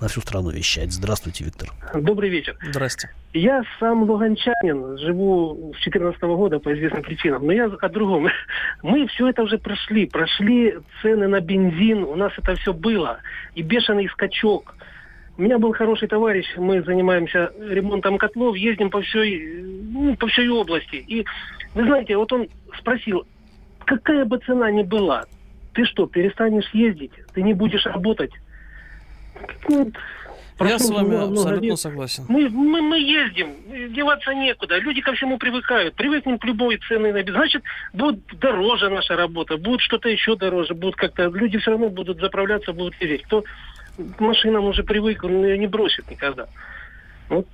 на 0.00 0.08
всю 0.08 0.20
страну 0.20 0.50
вещать. 0.50 0.92
Здравствуйте, 0.92 1.44
Виктор. 1.44 1.70
Добрый 1.94 2.28
вечер. 2.28 2.56
Здрасте. 2.60 3.10
Я 3.32 3.62
сам 3.78 4.02
луганчанин, 4.02 4.98
живу 4.98 5.72
с 5.78 5.84
2014 5.84 6.22
года 6.22 6.58
по 6.58 6.74
известным 6.74 7.02
причинам, 7.02 7.46
но 7.46 7.52
я 7.52 7.66
о 7.66 7.88
другом. 7.88 8.26
Мы 8.82 9.06
все 9.06 9.28
это 9.28 9.44
уже 9.44 9.58
прошли, 9.58 10.06
прошли 10.06 10.74
цены 11.00 11.28
на 11.28 11.40
бензин, 11.40 12.02
у 12.02 12.16
нас 12.16 12.32
это 12.36 12.56
все 12.56 12.72
было, 12.72 13.18
и 13.54 13.62
бешеный 13.62 14.08
скачок. 14.08 14.74
У 15.36 15.42
меня 15.42 15.58
был 15.58 15.72
хороший 15.72 16.08
товарищ, 16.08 16.46
мы 16.56 16.82
занимаемся 16.82 17.52
ремонтом 17.58 18.18
котлов, 18.18 18.56
ездим 18.56 18.90
по 18.90 19.02
всей, 19.02 19.62
ну, 19.62 20.16
по 20.16 20.26
всей 20.28 20.48
области. 20.48 20.96
И 20.96 21.24
вы 21.74 21.84
знаете, 21.84 22.16
вот 22.16 22.32
он 22.32 22.48
спросил, 22.78 23.24
какая 23.84 24.24
бы 24.24 24.38
цена 24.38 24.70
ни 24.70 24.82
была, 24.82 25.24
ты 25.72 25.84
что, 25.84 26.06
перестанешь 26.06 26.68
ездить, 26.72 27.12
ты 27.34 27.42
не 27.42 27.54
будешь 27.54 27.86
работать. 27.86 28.32
Ну, 29.68 29.90
я 30.60 30.78
с 30.78 30.88
вами 30.88 31.08
много, 31.08 31.32
абсолютно 31.32 31.66
лет. 31.66 31.78
согласен. 31.78 32.24
Мы, 32.28 32.48
мы, 32.48 32.80
мы 32.80 32.98
ездим, 33.00 33.56
деваться 33.92 34.32
некуда. 34.32 34.78
Люди 34.78 35.00
ко 35.00 35.12
всему 35.12 35.36
привыкают. 35.36 35.94
Привыкнем 35.94 36.38
к 36.38 36.44
любой 36.44 36.78
цены 36.88 37.12
на 37.12 37.22
Значит, 37.22 37.62
будет 37.92 38.20
дороже 38.38 38.88
наша 38.88 39.16
работа, 39.16 39.56
будет 39.56 39.80
что-то 39.80 40.08
еще 40.08 40.36
дороже, 40.36 40.74
будет 40.74 40.94
как-то... 40.94 41.24
Люди 41.24 41.58
все 41.58 41.72
равно 41.72 41.88
будут 41.88 42.20
заправляться, 42.20 42.72
будут 42.72 42.94
ездить. 43.00 43.22
Кто 43.24 43.42
к 43.96 44.20
машинам 44.20 44.66
уже 44.66 44.84
привык, 44.84 45.24
он 45.24 45.44
ее 45.44 45.58
не 45.58 45.66
бросит 45.66 46.08
никогда. 46.08 46.46
Вот 47.28 47.48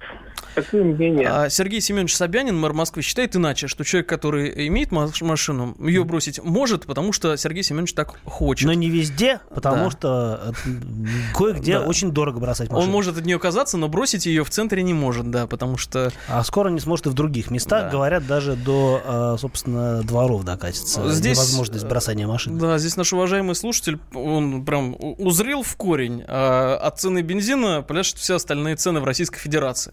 такое 0.54 0.85
мнение. 0.85 1.28
А 1.28 1.49
Сергей 1.50 1.80
Семенович 1.80 2.16
Собянин, 2.16 2.59
мэр 2.59 2.73
Москвы, 2.73 3.02
считает 3.02 3.37
иначе, 3.37 3.69
что 3.69 3.85
человек, 3.85 4.09
который 4.09 4.69
имеет 4.69 4.90
машину, 4.92 5.76
ее 5.80 6.04
бросить 6.04 6.42
может, 6.42 6.87
потому 6.87 7.12
что 7.12 7.37
Сергей 7.37 7.62
Семенович 7.62 7.95
так 7.95 8.19
хочет. 8.25 8.66
Но 8.66 8.73
не 8.73 8.88
везде, 8.88 9.40
потому 9.54 9.85
да. 9.85 9.90
что 9.90 10.54
э, 10.66 10.71
кое-где 11.37 11.78
да. 11.78 11.85
очень 11.85 12.12
дорого 12.12 12.40
бросать 12.40 12.71
машину. 12.71 12.87
Он 12.87 12.92
может 12.92 13.16
от 13.19 13.25
нее 13.25 13.38
казаться, 13.38 13.76
но 13.76 13.88
бросить 13.88 14.26
ее 14.26 14.45
в 14.45 14.50
центре 14.50 14.83
не 14.83 14.95
может, 14.95 15.30
да, 15.30 15.47
потому 15.47 15.76
что... 15.76 16.12
А 16.28 16.42
скоро 16.45 16.69
не 16.69 16.80
сможет 16.80 17.07
и 17.07 17.09
в 17.11 17.14
других 17.14 17.50
местах, 17.50 17.85
да. 17.85 17.90
говорят, 17.90 18.26
даже 18.26 18.57
до, 18.57 19.02
э, 19.04 19.37
собственно, 19.38 20.02
дворов 20.02 20.45
докатится. 20.45 21.11
Здесь... 21.12 21.37
Невозможность 21.37 21.87
бросания 21.87 22.26
машины. 22.26 22.61
Да, 22.61 22.78
здесь 22.78 22.97
наш 22.97 23.12
уважаемый 23.12 23.54
слушатель, 23.54 23.99
он 24.14 24.64
прям 24.64 24.97
узрел 24.99 25.62
в 25.62 25.76
корень. 25.76 26.25
А 26.26 26.76
от 26.76 26.99
цены 27.00 27.23
бензина 27.23 27.83
пляшут 27.83 28.19
все 28.19 28.37
остальные 28.37 28.76
цены 28.76 29.00
в 29.00 29.04
Российской 29.04 29.38
Федерации. 29.38 29.92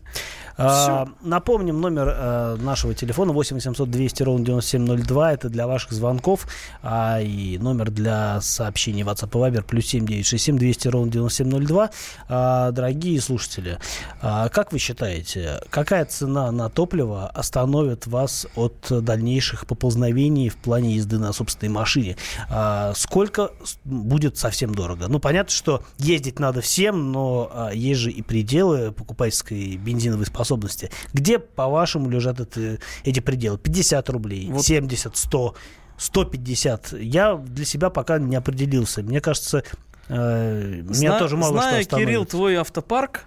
А, 0.57 1.07
напомним 1.21 1.79
номер 1.79 2.07
а, 2.09 2.55
нашего 2.57 2.93
телефона 2.93 3.31
8 3.31 3.55
800 3.55 3.89
200 3.89 4.23
ровно 4.23 4.45
9702. 4.45 5.33
Это 5.33 5.49
для 5.49 5.67
ваших 5.67 5.91
звонков. 5.91 6.47
А, 6.81 7.21
и 7.21 7.57
номер 7.59 7.91
для 7.91 8.41
сообщений 8.41 9.03
WhatsApp 9.03 9.29
и 9.29 9.51
Viber 9.51 9.63
плюс 9.63 9.85
7 9.85 10.05
967 10.05 10.57
200 10.57 10.87
ровно 10.87 11.11
9702. 11.11 11.89
А, 12.27 12.71
дорогие 12.71 13.21
слушатели, 13.21 13.77
а, 14.21 14.49
как 14.49 14.71
вы 14.71 14.79
считаете, 14.79 15.61
какая 15.69 16.05
цена 16.05 16.51
на 16.51 16.69
топливо 16.69 17.27
остановит 17.27 18.07
вас 18.07 18.47
от 18.55 18.87
дальнейших 18.89 19.67
поползновений 19.67 20.49
в 20.49 20.55
плане 20.57 20.95
езды 20.95 21.19
на 21.19 21.33
собственной 21.33 21.71
машине? 21.71 22.17
А, 22.49 22.93
сколько 22.95 23.51
будет 23.85 24.37
совсем 24.37 24.73
дорого? 24.73 25.07
Ну, 25.07 25.19
понятно, 25.19 25.51
что 25.51 25.83
ездить 25.99 26.39
надо 26.39 26.61
всем, 26.61 27.11
но 27.11 27.51
а, 27.53 27.69
есть 27.71 27.99
же 27.99 28.11
и 28.11 28.23
пределы 28.23 28.91
покупательской 28.91 29.77
бензиновой 29.77 30.25
способности 30.25 30.46
способности. 30.47 30.89
Где, 31.13 31.39
по-вашему, 31.39 32.09
лежат 32.09 32.39
это, 32.39 32.79
эти 33.03 33.19
пределы? 33.19 33.57
50 33.57 34.09
рублей, 34.09 34.49
вот. 34.51 34.65
70, 34.65 35.15
100, 35.15 35.55
150. 35.97 36.93
Я 36.93 37.35
для 37.35 37.65
себя 37.65 37.89
пока 37.89 38.17
не 38.19 38.35
определился. 38.35 39.03
Мне 39.03 39.19
кажется, 39.19 39.63
э, 40.09 40.81
Зна- 40.89 41.09
меня 41.09 41.19
тоже 41.19 41.37
мало 41.37 41.53
зная, 41.53 41.83
что 41.83 41.97
Кирилл, 41.97 42.25
твой 42.25 42.55
автопарк, 42.55 43.25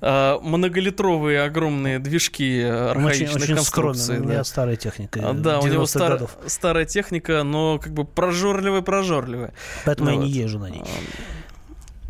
э, 0.00 0.38
многолитровые 0.42 1.42
огромные 1.42 1.98
движки 1.98 2.62
архаичных 2.62 3.34
очень, 3.34 3.42
очень 3.42 3.54
конструкций. 3.56 4.04
Скромен. 4.04 4.24
У 4.24 4.28
меня 4.30 4.44
старая 4.44 4.76
техника. 4.76 5.32
Да, 5.34 5.60
у 5.60 5.66
него 5.66 5.86
стар, 5.86 6.20
старая 6.46 6.86
техника, 6.86 7.42
но 7.42 7.78
как 7.78 7.92
бы 7.92 8.04
прожорливая-прожорливая. 8.04 9.52
Поэтому 9.84 10.10
ну, 10.10 10.14
я 10.14 10.20
вот. 10.20 10.26
не 10.26 10.32
езжу 10.32 10.58
на 10.58 10.70
ней. 10.70 10.82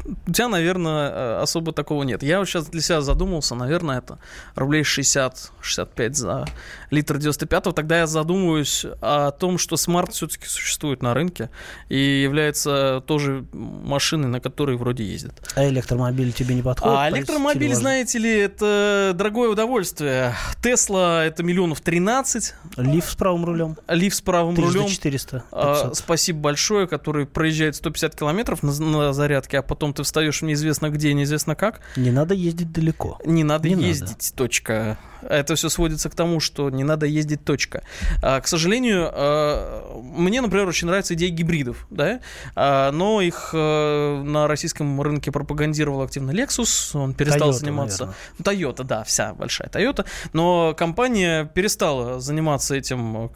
У 0.04 0.32
тебя, 0.32 0.48
наверное, 0.48 1.10
э, 1.10 1.42
особо 1.42 1.72
такого 1.72 2.02
нет. 2.02 2.22
Я 2.22 2.38
вот 2.38 2.48
сейчас 2.48 2.66
для 2.66 2.82
себя 2.82 3.00
задумался, 3.00 3.54
наверное, 3.54 3.98
это 3.98 4.18
рублей 4.54 4.82
60-65 4.82 6.12
за 6.12 6.44
литр 6.90 7.16
95-го. 7.16 7.72
Тогда 7.72 8.00
я 8.00 8.06
задумываюсь 8.06 8.84
о 9.00 9.30
том, 9.30 9.56
что 9.56 9.76
смарт 9.76 10.12
все-таки 10.12 10.46
существует 10.46 11.02
на 11.02 11.14
рынке 11.14 11.48
и 11.88 12.22
является 12.22 13.02
тоже 13.06 13.46
машиной, 13.52 14.28
на 14.28 14.40
которой 14.40 14.76
вроде 14.76 15.04
ездят. 15.04 15.34
А 15.56 15.66
электромобиль 15.68 16.32
тебе 16.32 16.54
не 16.54 16.62
подходит? 16.62 16.98
А 16.98 17.10
электромобиль, 17.10 17.74
знаете 17.74 18.18
ли, 18.18 18.30
это 18.30 19.12
дорогое 19.14 19.48
удовольствие. 19.48 20.34
Тесла 20.62 21.24
это 21.24 21.42
миллионов 21.42 21.80
13. 21.80 22.54
Leaf 22.76 23.10
с 23.10 23.14
правым 23.14 23.46
рулем. 23.46 23.76
Leaf 23.88 24.14
с 24.14 24.20
правым 24.20 24.54
рулем. 24.56 24.86
400. 24.86 25.44
А, 25.50 25.90
спасибо 25.94 26.40
большое, 26.40 26.86
который 26.86 27.26
проезжает 27.26 27.76
150 27.76 28.14
километров 28.16 28.62
на, 28.62 28.72
на 28.72 29.12
зарядке, 29.12 29.58
а 29.58 29.62
потом 29.62 29.93
ты 29.94 30.02
встаешь 30.02 30.42
неизвестно 30.42 30.90
где, 30.90 31.12
неизвестно 31.14 31.54
как. 31.54 31.80
Не 31.96 32.10
надо 32.10 32.34
ездить 32.34 32.72
далеко. 32.72 33.18
Не 33.24 33.44
надо 33.44 33.68
не 33.68 33.82
ездить, 33.82 34.08
надо. 34.08 34.36
точка. 34.36 34.98
Это 35.28 35.54
все 35.54 35.68
сводится 35.68 36.10
к 36.10 36.14
тому, 36.14 36.40
что 36.40 36.70
не 36.70 36.84
надо 36.84 37.06
ездить 37.06 37.44
точка. 37.44 37.82
А, 38.22 38.40
к 38.40 38.46
сожалению, 38.46 39.10
а, 39.12 40.00
мне, 40.02 40.40
например, 40.40 40.68
очень 40.68 40.86
нравится 40.86 41.14
идея 41.14 41.30
гибридов, 41.30 41.86
да, 41.90 42.20
а, 42.54 42.90
но 42.92 43.20
их 43.20 43.50
а, 43.52 44.22
на 44.22 44.46
российском 44.46 45.00
рынке 45.00 45.32
пропагандировал 45.32 46.02
активно 46.02 46.30
Lexus, 46.30 46.96
он 46.98 47.14
перестал 47.14 47.50
Toyota, 47.50 47.52
заниматься... 47.52 48.14
Toyota, 48.38 48.84
да, 48.84 49.04
вся 49.04 49.34
большая 49.34 49.68
Toyota, 49.68 50.04
но 50.32 50.74
компания 50.76 51.44
перестала 51.46 52.20
заниматься 52.20 52.74
этим, 52.74 53.30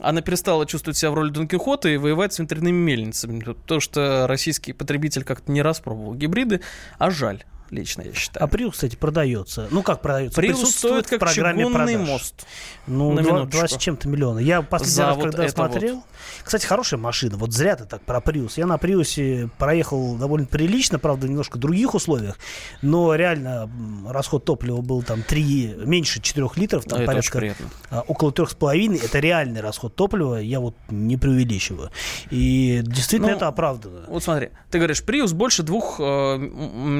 она 0.00 0.20
перестала 0.20 0.66
чувствовать 0.66 0.96
себя 0.96 1.10
в 1.10 1.14
роли 1.14 1.30
Дон 1.30 1.48
Кихота 1.48 1.88
и 1.88 1.96
воевать 1.96 2.32
с 2.32 2.38
ветряными 2.38 2.76
мельницами, 2.76 3.40
потому 3.40 3.80
что 3.80 4.26
российский 4.28 4.72
потребитель 4.72 5.24
как-то 5.24 5.50
не 5.50 5.62
раз 5.62 5.80
пробовал 5.80 6.14
гибриды, 6.14 6.60
а 6.98 7.10
жаль 7.10 7.44
лично 7.72 8.02
я 8.02 8.12
считаю. 8.12 8.44
А 8.44 8.48
Prius, 8.48 8.70
кстати, 8.72 8.94
продается. 8.96 9.66
Ну, 9.70 9.82
как 9.82 10.00
продается? 10.02 10.40
Prius 10.40 10.66
стоит 10.66 11.06
как 11.08 11.16
в 11.16 11.20
программе 11.20 11.64
чугунный 11.64 11.94
продаж. 11.94 12.08
мост. 12.08 12.46
Ну, 12.86 13.12
На 13.12 13.22
два- 13.22 13.32
минуточку. 13.32 13.58
20 13.60 13.80
с 13.80 13.82
чем-то 13.82 14.08
миллиона. 14.08 14.38
Я 14.38 14.62
последний 14.62 14.94
За 14.94 15.06
раз, 15.06 15.16
вот 15.16 15.24
когда 15.24 15.48
смотрел... 15.48 16.04
Кстати, 16.44 16.66
хорошая 16.66 16.98
машина. 17.00 17.36
Вот 17.36 17.52
зря 17.52 17.76
ты 17.76 17.84
так 17.84 18.02
про 18.02 18.18
Prius. 18.18 18.52
Я 18.56 18.66
на 18.66 18.74
Prius 18.76 19.48
проехал 19.58 20.16
довольно 20.16 20.46
прилично, 20.46 20.98
правда, 20.98 21.26
в 21.26 21.30
немножко 21.30 21.58
других 21.58 21.94
условиях. 21.94 22.38
Но 22.82 23.14
реально 23.14 23.70
расход 24.08 24.44
топлива 24.44 24.80
был 24.80 25.02
там 25.02 25.22
3, 25.22 25.76
меньше 25.84 26.20
4 26.20 26.48
литров. 26.56 26.84
Там 26.84 27.00
А, 27.00 27.02
это 27.02 27.12
очень 27.16 27.30
порядка 27.32 27.38
приятно. 27.38 27.66
а, 27.90 28.00
около 28.06 28.32
трех 28.32 28.50
с 28.50 28.54
половиной. 28.54 28.98
Это 28.98 29.18
реальный 29.20 29.60
расход 29.60 29.94
топлива. 29.96 30.36
Я 30.36 30.60
вот 30.60 30.74
не 30.90 31.16
преувеличиваю. 31.16 31.90
И 32.30 32.80
действительно 32.84 33.30
Ну, 33.32 33.36
это 33.36 33.48
оправдано. 33.48 34.02
Вот 34.08 34.22
смотри, 34.22 34.50
ты 34.70 34.78
говоришь, 34.78 35.02
Prius 35.02 35.32
больше 35.34 35.62
двух 35.62 35.96
э, 36.00 36.02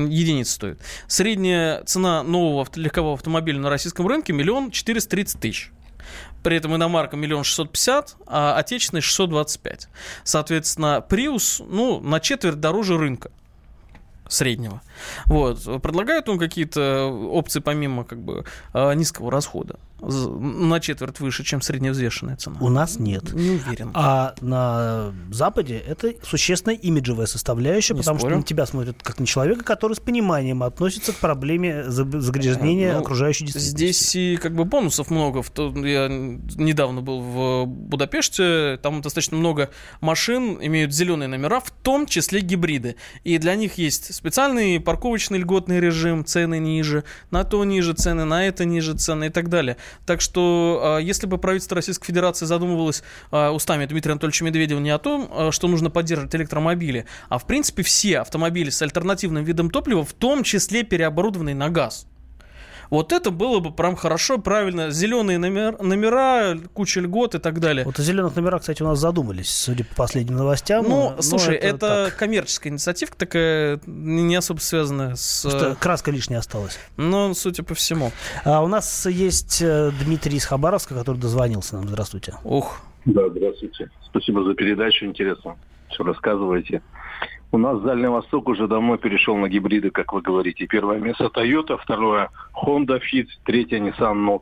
единиц 0.09 0.50
стоит. 0.62 0.81
Средняя 1.09 1.83
цена 1.85 2.23
нового 2.23 2.69
легкового 2.76 3.14
автомобиля 3.14 3.59
на 3.59 3.69
российском 3.69 4.07
рынке 4.07 4.33
миллион 4.33 4.71
четыреста 4.71 5.11
тридцать 5.11 5.40
тысяч. 5.40 5.73
При 6.45 6.57
этом 6.57 6.76
иномарка 6.76 7.16
миллион 7.16 7.45
шестьсот 7.45 7.71
пятьдесят, 7.73 8.16
а 8.26 8.57
отечественный 8.57 9.00
625. 9.00 9.88
Соответственно, 10.25 11.04
Prius, 11.09 11.64
ну, 11.69 12.00
на 12.00 12.21
четверть 12.21 12.61
дороже 12.61 12.97
рынка 12.97 13.31
среднего. 14.28 14.83
Вот. 15.26 15.64
Предлагает 15.83 16.28
он 16.28 16.38
какие-то 16.38 17.07
опции 17.07 17.61
помимо 17.61 18.04
как 18.04 18.21
бы 18.21 18.45
э, 18.73 18.95
низкого 18.95 19.31
расхода? 19.31 19.78
На 20.02 20.80
четверть 20.80 21.21
выше, 21.21 21.44
чем 21.44 21.62
средневзвешенная 21.62 22.37
цена? 22.37 22.56
У 22.61 22.68
нас 22.68 22.99
нет. 22.99 23.32
Не 23.32 23.50
уверен. 23.50 23.90
А 23.94 24.35
на 24.40 25.12
Западе 25.30 25.78
это 25.78 26.12
существенная 26.25 26.76
имиджевая 26.76 27.26
составляющая, 27.26 27.94
Не 27.94 28.00
потому 28.00 28.18
спорю. 28.18 28.32
что 28.32 28.38
на 28.38 28.44
тебя 28.44 28.66
смотрят 28.66 28.97
как 29.02 29.21
на 29.21 29.26
человека, 29.26 29.62
который 29.64 29.94
с 29.94 30.00
пониманием 30.00 30.62
относится 30.64 31.12
к 31.12 31.16
проблеме 31.16 31.85
за- 31.90 32.21
загрязнения 32.21 32.94
Ну, 32.94 33.00
окружающей 33.00 33.44
действительности. 33.44 33.76
Здесь 33.76 34.16
и 34.16 34.37
как 34.37 34.54
бы 34.56 34.64
бонусов 34.64 35.11
много. 35.11 35.42
Я 35.56 36.09
недавно 36.09 37.00
был 37.00 37.21
в 37.21 37.66
Будапеште, 37.66 38.78
там 38.82 39.02
достаточно 39.02 39.37
много 39.37 39.71
машин 40.00 40.59
имеют 40.61 40.92
зеленые 40.92 41.28
номера, 41.28 41.61
в 41.61 41.71
том 41.71 42.06
числе 42.06 42.40
гибриды. 42.40 42.97
И 43.23 43.38
для 43.38 43.54
них 43.54 43.78
есть 43.78 44.12
специальный 44.14 44.80
парковочный 44.80 45.38
льготный 45.38 45.78
режим, 45.78 46.25
цены 46.25 46.59
ниже, 46.59 47.04
на 47.30 47.44
то 47.44 47.64
ниже 47.64 47.92
цены, 47.92 48.25
на 48.25 48.47
это 48.47 48.64
ниже 48.64 48.94
цены 48.94 49.26
и 49.26 49.30
так 49.30 49.49
далее. 49.49 49.76
Так 50.06 50.20
что, 50.20 50.80
а, 50.82 50.99
если 50.99 51.26
бы 51.26 51.38
правительство 51.38 51.75
Российской 51.76 52.06
Федерации 52.06 52.46
задумывалось 52.46 53.02
а, 53.30 53.50
устами 53.50 53.87
Дмитрия 53.87 54.12
Анатольевича 54.12 54.44
Медведева 54.44 54.80
не 54.80 54.90
о 54.90 54.99
том, 54.99 55.28
а, 55.30 55.52
что 55.52 55.68
нужно 55.68 55.90
поддерживать 55.90 56.34
электромобили, 56.34 57.06
а 57.28 57.38
в 57.38 57.46
принципе 57.46 57.82
все 57.82 58.20
автомобили 58.20 58.70
с 58.70 58.82
альтернативным 58.82 59.44
видом 59.44 59.70
топлива, 59.70 60.04
в 60.04 60.12
том 60.12 60.42
числе 60.42 60.82
переоборудованные 60.82 61.54
на 61.54 61.68
газ. 61.68 62.06
Вот 62.92 63.11
это 63.14 63.30
было 63.30 63.61
бы 63.61 63.72
прям 63.72 63.96
хорошо, 63.96 64.37
правильно. 64.37 64.90
Зеленые 64.90 65.38
номер, 65.38 65.80
номера, 65.80 66.58
куча 66.75 67.00
льгот 67.00 67.34
и 67.34 67.38
так 67.38 67.58
далее. 67.58 67.87
Вот 67.87 67.99
о 67.99 68.02
зеленых 68.02 68.37
номерах, 68.37 68.61
кстати, 68.61 68.82
у 68.82 68.87
нас 68.87 68.99
задумались, 68.99 69.49
судя 69.49 69.84
по 69.84 69.94
последним 69.94 70.37
новостям. 70.37 70.84
ну, 70.87 71.14
но 71.16 71.22
слушай, 71.22 71.56
это, 71.56 71.78
так, 72.11 72.16
коммерческая 72.16 72.70
инициативка 72.70 73.16
такая, 73.16 73.80
не 73.87 74.37
особо 74.37 74.58
связанная 74.58 75.14
с... 75.14 75.49
что 75.49 75.75
краска 75.80 76.11
лишняя 76.11 76.40
осталась. 76.40 76.78
Ну, 76.99 77.32
судя 77.32 77.62
по 77.62 77.75
всему. 77.75 78.12
А 78.44 78.62
у 78.62 78.68
нас 78.68 79.06
есть 79.06 79.62
э, 79.62 79.90
Дмитрий 80.04 80.37
из 80.37 80.44
Хабаровска, 80.44 80.94
который 80.94 81.16
дозвонился 81.16 81.76
нам. 81.76 81.88
Здравствуйте. 81.88 82.34
Ух. 82.44 82.82
Да, 83.06 83.26
здравствуйте. 83.30 83.88
Спасибо 84.04 84.44
за 84.44 84.52
передачу, 84.52 85.06
интересно. 85.06 85.56
Все 85.88 86.04
рассказываете. 86.04 86.82
У 87.54 87.59
нас 87.59 87.78
Дальний 87.82 88.06
Восток 88.06 88.49
уже 88.49 88.66
давно 88.66 88.97
перешел 88.97 89.37
на 89.37 89.47
гибриды, 89.47 89.90
как 89.90 90.14
вы 90.14 90.23
говорите. 90.23 90.66
Первое 90.66 90.99
место 90.99 91.25
Toyota, 91.25 91.76
второе 91.76 92.30
Honda 92.54 92.99
Fit, 92.99 93.26
третье 93.44 93.78
Nissan 93.78 94.25
Note. 94.26 94.40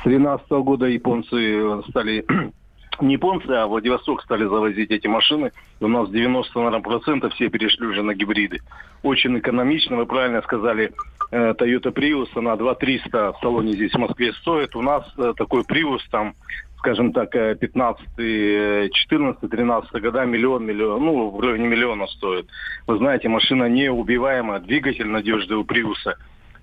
С 0.00 0.02
2013 0.02 0.50
года 0.50 0.86
японцы 0.86 1.82
стали 1.88 2.26
не 3.00 3.12
японцы, 3.12 3.48
а 3.52 3.68
Владивосток 3.68 4.22
стали 4.24 4.44
завозить 4.44 4.90
эти 4.90 5.06
машины. 5.06 5.52
И 5.78 5.84
у 5.84 5.88
нас 5.88 6.10
90 6.10 6.52
наверное, 6.58 6.80
процентов 6.80 7.32
все 7.34 7.48
перешли 7.48 7.86
уже 7.86 8.02
на 8.02 8.12
гибриды. 8.12 8.58
Очень 9.04 9.38
экономично, 9.38 9.96
вы 9.96 10.06
правильно 10.06 10.42
сказали, 10.42 10.92
э, 11.30 11.52
Toyota 11.52 11.92
Prius, 11.94 12.28
она 12.34 12.56
2300 12.56 13.34
в 13.34 13.38
салоне 13.40 13.74
здесь 13.74 13.92
в 13.92 13.98
Москве 13.98 14.32
стоит. 14.32 14.74
У 14.74 14.82
нас 14.82 15.04
э, 15.16 15.32
такой 15.36 15.62
Prius 15.62 16.00
там, 16.10 16.34
скажем 16.78 17.12
так, 17.12 17.34
э, 17.34 17.54
15, 17.54 18.06
э, 18.18 18.88
14, 18.92 19.50
13 19.50 20.00
года 20.00 20.24
миллион, 20.24 20.64
миллион, 20.64 21.04
ну, 21.04 21.30
в 21.30 21.40
районе 21.40 21.66
миллиона 21.66 22.06
стоит. 22.06 22.46
Вы 22.86 22.98
знаете, 22.98 23.28
машина 23.28 23.68
неубиваемая, 23.68 24.60
двигатель 24.60 25.08
надежный 25.08 25.56
у 25.56 25.64
Приуса. 25.64 26.16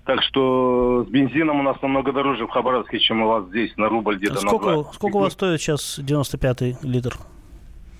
Так 0.04 0.22
что 0.22 1.04
с 1.06 1.10
бензином 1.10 1.60
у 1.60 1.62
нас 1.62 1.80
намного 1.80 2.12
дороже 2.12 2.46
в 2.46 2.50
Хабаровске, 2.50 2.98
чем 2.98 3.22
у 3.22 3.28
вас 3.28 3.46
здесь, 3.46 3.74
на 3.76 3.88
рубль 3.88 4.16
где-то 4.16 4.34
на 4.34 4.40
Сколько, 4.40 4.72
два. 4.72 4.92
сколько 4.92 5.16
у 5.16 5.20
вас 5.20 5.32
стоит 5.32 5.60
сейчас 5.60 5.98
95-й 5.98 6.76
литр? 6.82 7.14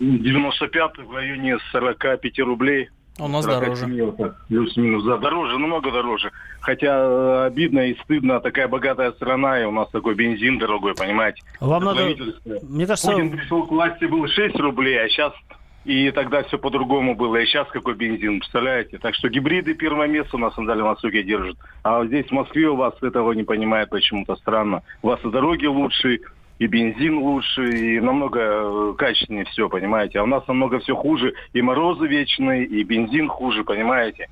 95 0.00 0.98
в 0.98 1.14
районе 1.14 1.56
45 1.72 2.38
рублей. 2.40 2.90
У 3.18 3.28
нас 3.28 3.44
47, 3.44 3.96
дороже. 3.96 4.34
Плюс-минус, 4.48 5.04
да, 5.04 5.18
дороже, 5.18 5.58
намного 5.58 5.92
дороже. 5.92 6.32
Хотя 6.60 6.96
э, 6.96 7.46
обидно 7.46 7.90
и 7.90 7.96
стыдно, 8.02 8.40
такая 8.40 8.66
богатая 8.66 9.12
страна, 9.12 9.60
и 9.60 9.64
у 9.64 9.70
нас 9.70 9.88
такой 9.90 10.14
бензин 10.14 10.58
дорогой, 10.58 10.94
понимаете. 10.94 11.42
Вам 11.60 11.84
надо... 11.84 12.00
Правительство. 12.00 12.58
Мне 12.62 12.86
кажется, 12.86 13.12
Путин 13.12 13.30
пришел 13.30 13.66
к 13.66 13.70
власти, 13.70 14.04
был 14.06 14.26
6 14.26 14.56
рублей, 14.56 15.00
а 15.00 15.08
сейчас 15.08 15.32
и 15.84 16.10
тогда 16.12 16.42
все 16.42 16.58
по-другому 16.58 17.14
было. 17.14 17.36
И 17.36 17.46
сейчас 17.46 17.68
какой 17.68 17.94
бензин, 17.94 18.40
представляете? 18.40 18.98
Так 18.98 19.14
что 19.14 19.28
гибриды 19.28 19.74
первое 19.74 20.08
место 20.08 20.36
у 20.36 20.40
нас 20.40 20.56
на 20.56 20.66
Дальнем 20.66 20.86
Востоке 20.86 21.22
держат. 21.22 21.56
А 21.82 22.04
здесь 22.06 22.26
в 22.26 22.32
Москве 22.32 22.68
у 22.68 22.76
вас 22.76 22.94
этого 23.02 23.32
не 23.32 23.44
понимают 23.44 23.90
почему-то 23.90 24.34
странно. 24.36 24.82
У 25.02 25.08
вас 25.08 25.20
и 25.24 25.30
дороги 25.30 25.66
лучше, 25.66 26.20
и 26.58 26.66
бензин 26.66 27.18
лучше, 27.18 27.68
и 27.68 28.00
намного 28.00 28.40
э, 28.40 28.94
качественнее 28.96 29.44
все, 29.46 29.68
понимаете? 29.68 30.20
А 30.20 30.22
у 30.22 30.26
нас 30.26 30.46
намного 30.46 30.78
все 30.78 30.94
хуже. 30.94 31.34
И 31.52 31.62
морозы 31.62 32.06
вечные, 32.06 32.64
и 32.64 32.82
бензин 32.84 33.28
хуже, 33.28 33.64
понимаете? 33.64 34.28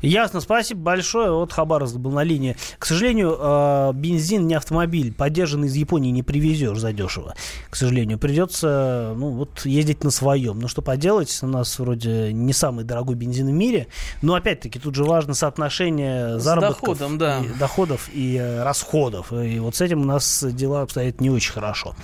Ясно, 0.00 0.40
спасибо 0.40 0.80
большое. 0.80 1.30
Вот 1.30 1.52
Хабаровск 1.52 1.96
был 1.96 2.10
на 2.12 2.22
линии. 2.22 2.56
К 2.78 2.86
сожалению, 2.86 3.36
э, 3.38 3.92
бензин 3.94 4.46
не 4.46 4.54
автомобиль, 4.54 5.12
поддержанный 5.12 5.68
из 5.68 5.74
Японии 5.74 6.10
не 6.10 6.22
привезешь 6.22 6.78
задешево. 6.78 7.34
К 7.70 7.76
сожалению, 7.76 8.18
придется 8.18 9.14
ну, 9.16 9.30
вот, 9.30 9.64
ездить 9.64 10.04
на 10.04 10.10
своем. 10.10 10.58
Ну 10.60 10.68
что 10.68 10.82
поделать, 10.82 11.36
у 11.42 11.46
нас 11.46 11.78
вроде 11.78 12.32
не 12.32 12.52
самый 12.52 12.84
дорогой 12.84 13.16
бензин 13.16 13.48
в 13.48 13.52
мире. 13.52 13.88
Но 14.22 14.34
опять-таки 14.34 14.78
тут 14.78 14.94
же 14.94 15.04
важно 15.04 15.34
соотношение 15.34 16.38
заработков, 16.38 16.98
доходом, 16.98 17.18
да. 17.18 17.40
и, 17.40 17.48
доходов 17.58 18.10
и 18.12 18.36
э, 18.36 18.62
расходов. 18.62 19.32
И 19.32 19.58
вот 19.58 19.76
с 19.76 19.80
этим 19.80 20.02
у 20.02 20.04
нас 20.04 20.44
дела 20.44 20.82
обстоят 20.82 21.20
не 21.20 21.30
очень 21.30 21.52
хорошо. 21.52 21.94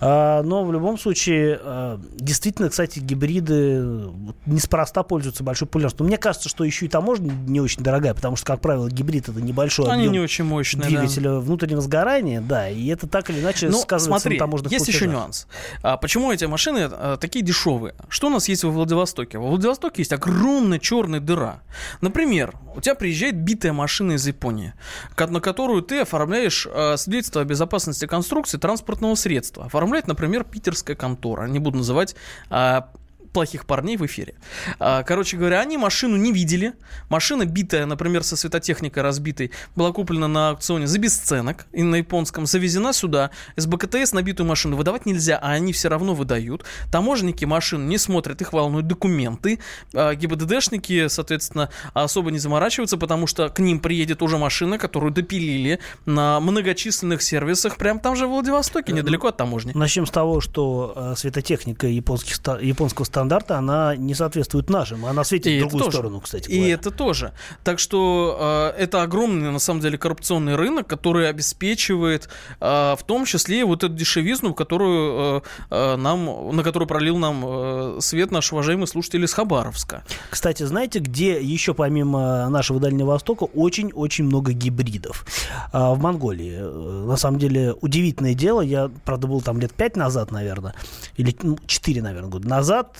А, 0.00 0.42
но 0.42 0.64
в 0.64 0.72
любом 0.72 0.98
случае, 0.98 1.60
э, 1.62 1.98
действительно, 2.14 2.68
кстати, 2.68 2.98
гибриды 2.98 4.10
неспроста 4.46 5.02
пользуются 5.02 5.44
большой 5.44 5.68
популярностью. 5.68 6.04
Но 6.04 6.08
Мне 6.08 6.18
кажется, 6.18 6.48
что 6.48 6.64
еще 6.64 6.86
и 6.86 6.88
таможня 7.16 7.32
не 7.46 7.60
очень 7.60 7.82
дорогая, 7.82 8.14
потому 8.14 8.36
что, 8.36 8.46
как 8.46 8.60
правило, 8.60 8.88
гибрид 8.88 9.28
это 9.28 9.40
небольшой 9.40 9.86
Они 9.86 10.02
объем 10.02 10.12
не 10.12 10.18
очень 10.20 10.44
мощные, 10.44 10.82
да. 10.82 10.88
двигателя 10.88 11.34
внутреннего 11.34 11.80
сгорания, 11.80 12.40
да, 12.40 12.68
и 12.68 12.86
это 12.88 13.06
так 13.06 13.30
или 13.30 13.40
иначе 13.40 13.68
Ну, 13.68 13.78
сказывается 13.78 14.22
смотри, 14.22 14.38
на 14.38 14.44
таможенных 14.44 14.72
есть 14.72 14.88
еще 14.88 14.98
платежах. 15.00 15.20
нюанс. 15.20 15.46
А, 15.82 15.96
почему 15.96 16.32
эти 16.32 16.44
машины 16.44 16.88
а, 16.90 17.16
такие 17.16 17.44
дешевые? 17.44 17.94
Что 18.08 18.28
у 18.28 18.30
нас 18.30 18.48
есть 18.48 18.64
во 18.64 18.70
Владивостоке? 18.70 19.38
Во 19.38 19.48
Владивостоке 19.48 20.02
есть 20.02 20.12
огромная 20.12 20.78
черная 20.78 21.20
дыра. 21.20 21.62
Например, 22.00 22.54
у 22.74 22.80
тебя 22.80 22.94
приезжает 22.94 23.36
битая 23.36 23.72
машина 23.72 24.12
из 24.12 24.26
Японии, 24.26 24.74
на 25.18 25.40
которую 25.40 25.82
ты 25.82 26.00
оформляешь 26.00 26.66
а, 26.70 26.96
свидетельство 26.96 27.42
о 27.42 27.44
безопасности 27.44 28.06
конструкции 28.06 28.58
транспортного 28.58 29.14
средства. 29.14 29.66
Оформляет, 29.66 30.06
например, 30.06 30.44
питерская 30.44 30.96
контора. 30.96 31.46
Не 31.46 31.58
буду 31.58 31.78
называть 31.78 32.16
а, 32.50 32.88
плохих 33.32 33.66
парней 33.66 33.96
в 33.96 34.06
эфире. 34.06 34.34
А, 34.78 35.02
короче 35.02 35.36
говоря, 35.36 35.60
они 35.60 35.78
машину 35.78 36.16
не 36.16 36.32
видели. 36.32 36.74
Машина 37.08 37.46
битая, 37.46 37.86
например, 37.86 38.22
со 38.22 38.36
светотехникой 38.36 39.02
разбитой, 39.02 39.50
была 39.74 39.92
куплена 39.92 40.28
на 40.28 40.50
аукционе 40.50 40.86
за 40.86 40.98
бесценок 40.98 41.66
и 41.72 41.82
на 41.82 41.96
японском, 41.96 42.46
завезена 42.46 42.92
сюда. 42.92 43.30
С 43.56 43.66
БКТС 43.66 44.12
набитую 44.12 44.46
машину 44.46 44.76
выдавать 44.76 45.06
нельзя, 45.06 45.38
а 45.38 45.52
они 45.52 45.72
все 45.72 45.88
равно 45.88 46.14
выдают. 46.14 46.64
Таможенники 46.90 47.44
машин 47.44 47.88
не 47.88 47.98
смотрят, 47.98 48.40
их 48.40 48.52
волнуют 48.52 48.86
документы. 48.86 49.58
А, 49.94 50.14
ГИБДДшники, 50.14 51.08
соответственно, 51.08 51.70
особо 51.94 52.30
не 52.30 52.38
заморачиваются, 52.38 52.98
потому 52.98 53.26
что 53.26 53.48
к 53.48 53.58
ним 53.58 53.80
приедет 53.80 54.22
уже 54.22 54.38
машина, 54.38 54.78
которую 54.78 55.12
допилили 55.12 55.80
на 56.06 56.40
многочисленных 56.40 57.22
сервисах, 57.22 57.76
прям 57.76 57.98
там 57.98 58.16
же 58.16 58.26
в 58.26 58.30
Владивостоке, 58.30 58.92
недалеко 58.92 59.28
от 59.28 59.36
таможни. 59.36 59.72
Начнем 59.74 60.06
с 60.06 60.10
того, 60.10 60.40
что 60.40 60.92
э, 60.94 61.14
светотехника 61.16 61.86
японских, 61.86 62.38
японского 62.60 63.04
стандарта, 63.22 63.56
она 63.58 63.94
не 63.96 64.14
соответствует 64.14 64.68
нашим. 64.68 65.06
Она 65.06 65.22
светит 65.24 65.46
И 65.46 65.58
в 65.58 65.60
другую 65.60 65.84
тоже. 65.84 65.96
сторону, 65.96 66.20
кстати 66.20 66.48
И 66.50 66.56
говоря. 66.58 66.74
это 66.74 66.90
тоже. 66.90 67.32
Так 67.62 67.78
что 67.78 68.72
э, 68.76 68.82
это 68.82 69.02
огромный, 69.02 69.50
на 69.52 69.58
самом 69.60 69.80
деле, 69.80 69.96
коррупционный 69.96 70.56
рынок, 70.56 70.86
который 70.88 71.28
обеспечивает 71.28 72.28
э, 72.60 72.64
в 72.98 73.02
том 73.06 73.24
числе 73.24 73.60
и 73.60 73.62
вот 73.62 73.84
эту 73.84 73.94
дешевизну, 73.94 74.54
которую, 74.54 75.38
э, 75.38 75.40
э, 75.70 75.96
нам, 75.96 76.56
на 76.56 76.62
которую 76.64 76.88
пролил 76.88 77.16
нам 77.16 77.42
э, 77.46 77.98
свет 78.00 78.30
наш 78.32 78.52
уважаемый 78.52 78.86
слушатель 78.86 79.22
из 79.24 79.32
Хабаровска. 79.32 80.02
Кстати, 80.30 80.64
знаете, 80.64 80.98
где 80.98 81.40
еще 81.40 81.74
помимо 81.74 82.48
нашего 82.48 82.80
Дальнего 82.80 83.10
Востока 83.12 83.44
очень-очень 83.44 84.24
много 84.24 84.52
гибридов? 84.52 85.24
А, 85.72 85.94
В 85.94 86.00
Монголии. 86.00 86.56
Э, 86.58 87.04
На 87.06 87.16
самом 87.16 87.38
деле 87.38 87.72
удивительное 87.80 88.34
дело. 88.34 88.62
Я, 88.62 88.90
правда, 89.04 89.26
был 89.28 89.40
там 89.40 89.60
лет 89.60 89.72
пять 89.72 89.96
назад, 89.96 90.32
наверное, 90.32 90.74
или 91.16 91.36
ну, 91.42 91.56
четыре, 91.66 92.02
наверное, 92.02 92.30
года 92.30 92.48
назад. 92.48 92.98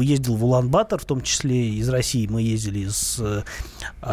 Ездил 0.00 0.36
в 0.36 0.44
Улан-Батор, 0.44 1.00
в 1.00 1.04
том 1.04 1.20
числе 1.22 1.70
из 1.70 1.88
России. 1.88 2.26
Мы 2.26 2.42
ездили 2.42 2.80
из 2.80 3.18
э, 3.20 3.42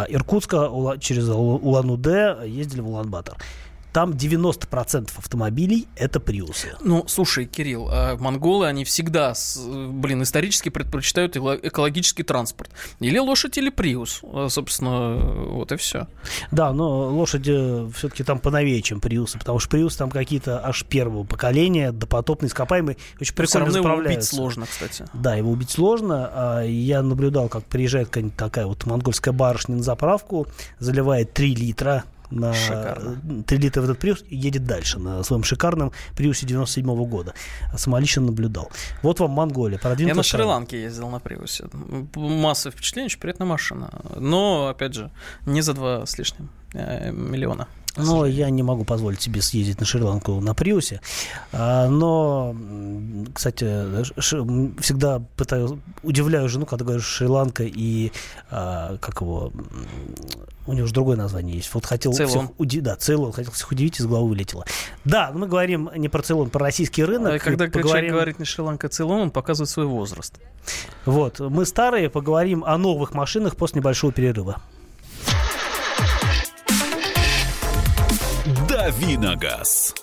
Иркутска 0.10 0.70
через 1.00 1.28
Ула- 1.30 1.60
Улан-Удэ, 1.60 2.48
ездили 2.48 2.82
в 2.82 2.88
Улан-Батор. 2.90 3.38
Там 3.94 4.12
90% 4.12 5.12
автомобилей 5.18 5.88
это 5.96 6.20
приусы. 6.20 6.76
Ну, 6.82 7.06
слушай, 7.08 7.46
Кирилл, 7.46 7.90
э, 7.92 8.16
монголы, 8.18 8.66
они 8.66 8.86
всегда, 8.86 9.34
э, 9.34 9.88
блин, 9.88 10.24
исторически 10.24 10.70
предпочитают 10.70 11.38
экологический 11.38 12.24
транспорт. 12.24 12.72
Или 13.00 13.20
лошадь, 13.20 13.58
или 13.60 13.70
приус. 13.70 14.22
Э, 14.24 14.48
Собственно, 14.50 15.20
э, 15.20 15.50
вот 15.52 15.72
и 15.72 15.76
все. 15.76 16.08
Да, 16.52 16.74
но 16.74 17.10
лошади 17.10 17.88
все-таки 17.92 18.24
там 18.24 18.40
поновее, 18.40 18.82
чем 18.82 19.00
приусы, 19.00 19.38
потому 19.38 19.60
что 19.60 19.70
приусы 19.70 20.00
там 20.00 20.10
какие-то 20.10 20.66
аж 20.66 20.84
первого 20.86 21.24
поколения, 21.24 21.92
допотопные, 21.92 22.48
ископаемые, 22.50 22.98
очень 23.22 23.26
Все 23.26 23.34
прикольно 23.34 23.66
равно 23.66 23.90
его 23.90 24.02
убить 24.02 24.24
сложно, 24.24 24.66
кстати. 24.66 25.06
Да, 25.14 25.36
его 25.36 25.52
убить 25.52 25.70
сложно. 25.70 26.32
А, 26.34 26.62
Я 26.64 27.04
наблюдал, 27.04 27.48
как 27.48 27.64
приезжает 27.66 28.08
какая-нибудь 28.08 28.38
такая 28.38 28.66
вот 28.66 28.86
монгольская 28.88 29.34
барышня 29.34 29.76
на 29.76 29.84
заправку, 29.84 30.48
заливает 30.80 31.34
3 31.34 31.56
литра 31.56 32.06
на 32.34 32.54
Шикарно. 32.54 33.44
3 33.44 33.58
литра 33.58 33.82
в 33.82 33.86
этот 33.86 34.00
приус 34.00 34.24
и 34.28 34.36
едет 34.36 34.66
дальше 34.66 35.00
на 35.00 35.24
своем 35.24 35.44
шикарном 35.44 35.92
приусе 36.16 36.46
97 36.46 37.06
года. 37.06 37.34
Самолично 37.78 38.22
наблюдал. 38.24 38.72
Вот 39.02 39.20
вам 39.20 39.32
Монголия. 39.32 39.80
Я 39.84 40.16
на. 40.16 40.24
Шри-Ланке 40.24 40.82
ездил 40.82 41.10
на 41.10 41.20
Приусе. 41.20 41.66
М, 41.74 42.10
Масса 42.16 42.72
впечатлений, 42.72 43.06
очень 43.08 43.20
приятная 43.20 43.48
машина. 43.48 43.90
Но, 44.18 44.68
опять 44.68 44.94
же, 44.94 45.12
не 45.46 45.62
за 45.62 45.74
два 45.74 46.06
с 46.06 46.18
лишним 46.18 46.50
миллиона. 46.74 47.68
к 47.94 47.98
Но 48.00 48.06
сожалению. 48.06 48.38
я 48.40 48.50
не 48.50 48.64
могу 48.64 48.86
позволить 48.86 49.22
себе 49.22 49.40
съездить 49.44 49.80
на 49.80 49.86
Шри-Ланку 49.86 50.42
на 50.42 50.56
Приусе. 50.56 51.00
А, 51.52 51.88
Но, 51.90 52.56
кстати, 53.36 53.66
м, 53.66 54.76
всегда 54.80 55.22
пытаюсь, 55.38 55.74
удивляю 56.02 56.50
жену, 56.50 56.66
когда 56.66 56.86
говорю 56.86 57.02
Шри-Ланка 57.02 57.64
и 57.66 58.12
а, 58.50 58.98
как 58.98 59.22
его, 59.22 59.52
у 60.66 60.74
него 60.74 60.88
же 60.88 60.94
другое 60.94 61.18
название 61.18 61.58
есть. 61.58 61.72
Вот 61.76 61.86
хотел 61.86 62.14
Цейлон. 62.14 62.30
всех 62.48 62.50
уди- 62.58 62.82
да, 62.82 62.96
Цейлон, 62.96 63.32
хотел 63.32 63.52
всех 63.52 63.72
удивить, 63.72 64.00
из 64.00 64.08
головы 64.08 64.30
вылетело. 64.30 64.66
Да, 65.06 65.32
мы 65.32 65.46
говорим 65.48 65.88
не 65.96 66.10
про 66.10 66.24
Цейлон, 66.24 66.50
про 66.50 66.62
российский 66.62 67.04
рынок. 67.04 67.34
А 67.36 67.38
Когда 67.40 67.66
Поговорим- 67.66 67.90
человек 67.90 68.12
говорит 68.12 68.40
не 68.40 68.46
Шри-Ланка, 68.46 68.88
а 68.88 68.90
Цейлон, 68.90 69.20
он 69.22 69.30
показывает 69.30 69.70
свой 69.70 69.86
возраст. 69.86 70.40
Вот, 71.06 71.40
мы 71.40 71.64
старые, 71.68 72.10
поговорим 72.10 72.64
о 72.66 72.76
новых 72.80 73.14
машинах 73.14 73.56
после 73.56 73.82
небольшого 73.82 74.12
перерыва. 74.12 74.64
Давиногаз. 78.84 79.96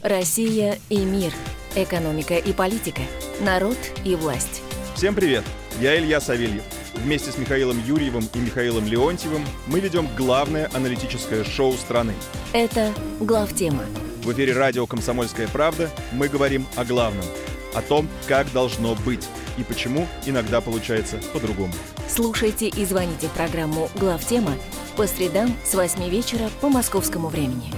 Россия 0.00 0.78
и 0.88 0.98
мир. 0.98 1.32
Экономика 1.74 2.36
и 2.36 2.52
политика. 2.52 3.00
Народ 3.40 3.76
и 4.04 4.14
власть. 4.14 4.62
Всем 4.94 5.16
привет! 5.16 5.42
Я 5.80 5.98
Илья 5.98 6.20
Савельев. 6.20 6.62
Вместе 6.94 7.32
с 7.32 7.36
Михаилом 7.36 7.84
Юрьевым 7.84 8.28
и 8.32 8.38
Михаилом 8.38 8.86
Леонтьевым 8.86 9.44
мы 9.66 9.80
ведем 9.80 10.06
главное 10.16 10.70
аналитическое 10.72 11.42
шоу 11.42 11.72
страны. 11.72 12.14
Это 12.52 12.94
главтема. 13.18 13.82
В 14.22 14.32
эфире 14.32 14.52
радио 14.52 14.86
«Комсомольская 14.86 15.48
правда» 15.48 15.90
мы 16.12 16.28
говорим 16.28 16.64
о 16.76 16.84
главном. 16.84 17.24
О 17.74 17.82
том, 17.82 18.06
как 18.28 18.52
должно 18.52 18.94
быть 19.04 19.26
и 19.56 19.64
почему 19.64 20.06
иногда 20.26 20.60
получается 20.60 21.18
по-другому. 21.32 21.72
Слушайте 22.08 22.68
и 22.68 22.84
звоните 22.84 23.26
в 23.26 23.32
программу 23.32 23.90
«Главтема» 23.96 24.52
по 24.98 25.06
средам 25.06 25.56
с 25.64 25.74
8 25.74 26.08
вечера 26.08 26.50
по 26.60 26.68
московскому 26.68 27.28
времени. 27.28 27.72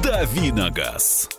Давиногаз. 0.00 1.35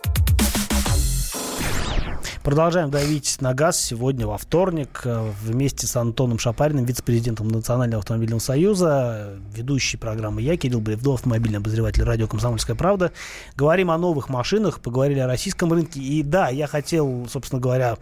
Продолжаем 2.48 2.90
давить 2.90 3.42
на 3.42 3.54
газ 3.54 3.78
сегодня 3.78 4.26
во 4.26 4.38
вторник 4.38 5.02
э, 5.04 5.32
вместе 5.42 5.86
с 5.86 5.98
Антоном 5.98 6.40
Шапариным, 6.40 6.86
вице-президентом 6.86 7.50
Национального 7.50 8.00
автомобильного 8.00 8.40
союза, 8.40 9.38
ведущий 9.54 9.98
программы 9.98 10.42
«Я», 10.42 10.56
Кирилл 10.56 10.80
Бревдов, 10.80 11.16
автомобильный 11.16 11.58
обозреватель 11.58 12.04
радио 12.04 12.26
«Комсомольская 12.26 12.78
правда». 12.78 13.12
Говорим 13.58 13.92
о 13.92 13.98
новых 13.98 14.30
машинах, 14.30 14.80
поговорили 14.80 15.20
о 15.20 15.28
российском 15.28 15.74
рынке. 15.74 16.00
И 16.00 16.24
да, 16.24 16.48
я 16.48 16.68
хотел, 16.68 17.28
собственно 17.30 17.62
говоря, 17.62 17.98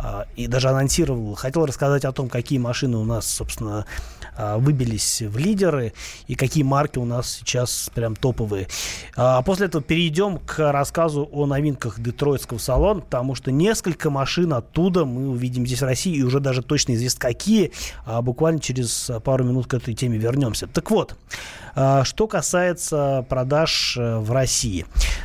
э, 0.00 0.26
и 0.36 0.46
даже 0.46 0.68
анонсировал, 0.68 1.34
хотел 1.34 1.66
рассказать 1.66 2.04
о 2.04 2.12
том, 2.12 2.28
какие 2.28 2.60
машины 2.60 2.98
у 2.98 3.04
нас, 3.04 3.26
собственно, 3.26 3.84
э, 4.36 4.58
выбились 4.58 5.22
в 5.22 5.36
лидеры 5.38 5.92
и 6.28 6.36
какие 6.36 6.62
марки 6.62 7.00
у 7.00 7.04
нас 7.04 7.38
сейчас 7.40 7.90
прям 7.92 8.14
топовые. 8.14 8.68
А 9.16 9.42
после 9.42 9.66
этого 9.66 9.82
перейдем 9.82 10.38
к 10.38 10.70
рассказу 10.70 11.28
о 11.32 11.46
новинках 11.46 11.98
детройтского 11.98 12.58
салона, 12.58 13.00
потому 13.00 13.34
что 13.34 13.50
несколько 13.50 13.87
машин 14.04 14.52
оттуда 14.52 15.04
мы 15.04 15.28
увидим 15.28 15.66
здесь 15.66 15.80
в 15.80 15.84
России, 15.84 16.16
и 16.16 16.22
уже 16.22 16.40
даже 16.40 16.62
точно 16.62 16.94
известно 16.94 17.20
какие. 17.20 17.72
А 18.04 18.22
буквально 18.22 18.60
через 18.60 19.10
пару 19.24 19.44
минут 19.44 19.66
к 19.66 19.74
этой 19.74 19.94
теме 19.94 20.18
вернемся. 20.18 20.66
Так 20.66 20.90
вот, 20.90 21.16
а, 21.80 22.02
что 22.02 22.26
касается 22.26 23.24
продаж 23.28 23.96
э, 23.96 24.18
в 24.18 24.32
России. 24.32 24.84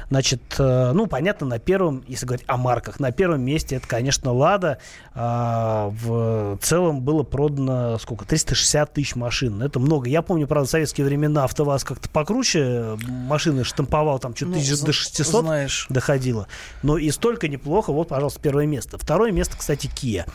Значит, 0.09 0.41
э, 0.59 0.91
ну, 0.93 1.07
понятно, 1.07 1.47
на 1.47 1.57
первом, 1.57 2.03
если 2.07 2.27
говорить 2.27 2.45
о 2.47 2.57
марках, 2.57 2.99
на 2.99 3.11
первом 3.11 3.41
месте 3.41 3.77
это, 3.77 3.87
конечно, 3.87 4.31
«Лада». 4.31 4.77
А, 5.15 5.89
В 5.89 6.57
целом 6.61 7.01
было 7.01 7.23
продано, 7.23 7.97
сколько, 7.97 8.25
360 8.25 8.93
тысяч 8.93 9.15
машин. 9.15 9.63
Это 9.63 9.79
много. 9.79 10.07
Я 10.07 10.21
помню, 10.21 10.45
правда, 10.45 10.67
в 10.67 10.71
советские 10.71 11.07
времена 11.07 11.43
АвтоВАЗ 11.45 11.83
как-то 11.83 12.07
покруче 12.09 12.97
машины 13.07 13.63
штамповал, 13.63 14.19
там 14.19 14.35
что-то 14.35 14.51
Ну, 14.51 14.57
тысяч 14.59 14.79
до 14.81 14.93
600 14.93 15.41
Знаешь, 15.43 15.87
доходило. 15.89 16.47
Но 16.83 16.99
и 16.99 17.09
столько 17.09 17.47
неплохо. 17.47 17.91
Вот, 17.91 18.09
пожалуйста, 18.09 18.39
первое 18.53 18.67
место. 18.67 18.99
Второе 18.99 19.31
место, 19.31 19.57
кстати, 19.57 19.87
Kia. 19.87 20.25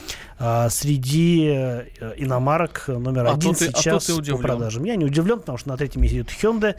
А, 0.40 0.68
среди 0.70 1.46
э, 1.48 1.84
иномарок 2.16 2.84
номер 2.88 3.26
А 3.26 3.34
один 3.34 3.54
ты- 3.54 3.66
а 3.66 3.78
сейчас 3.78 4.06
ты 4.06 4.32
по 4.32 4.38
продажам. 4.38 4.84
Я 4.84 4.96
не 4.96 5.04
удивлен, 5.04 5.38
потому 5.38 5.56
что 5.56 5.68
на 5.68 5.76
третьем 5.76 6.02
месте 6.02 6.18
идет 6.18 6.30
Hyundai. 6.30 6.74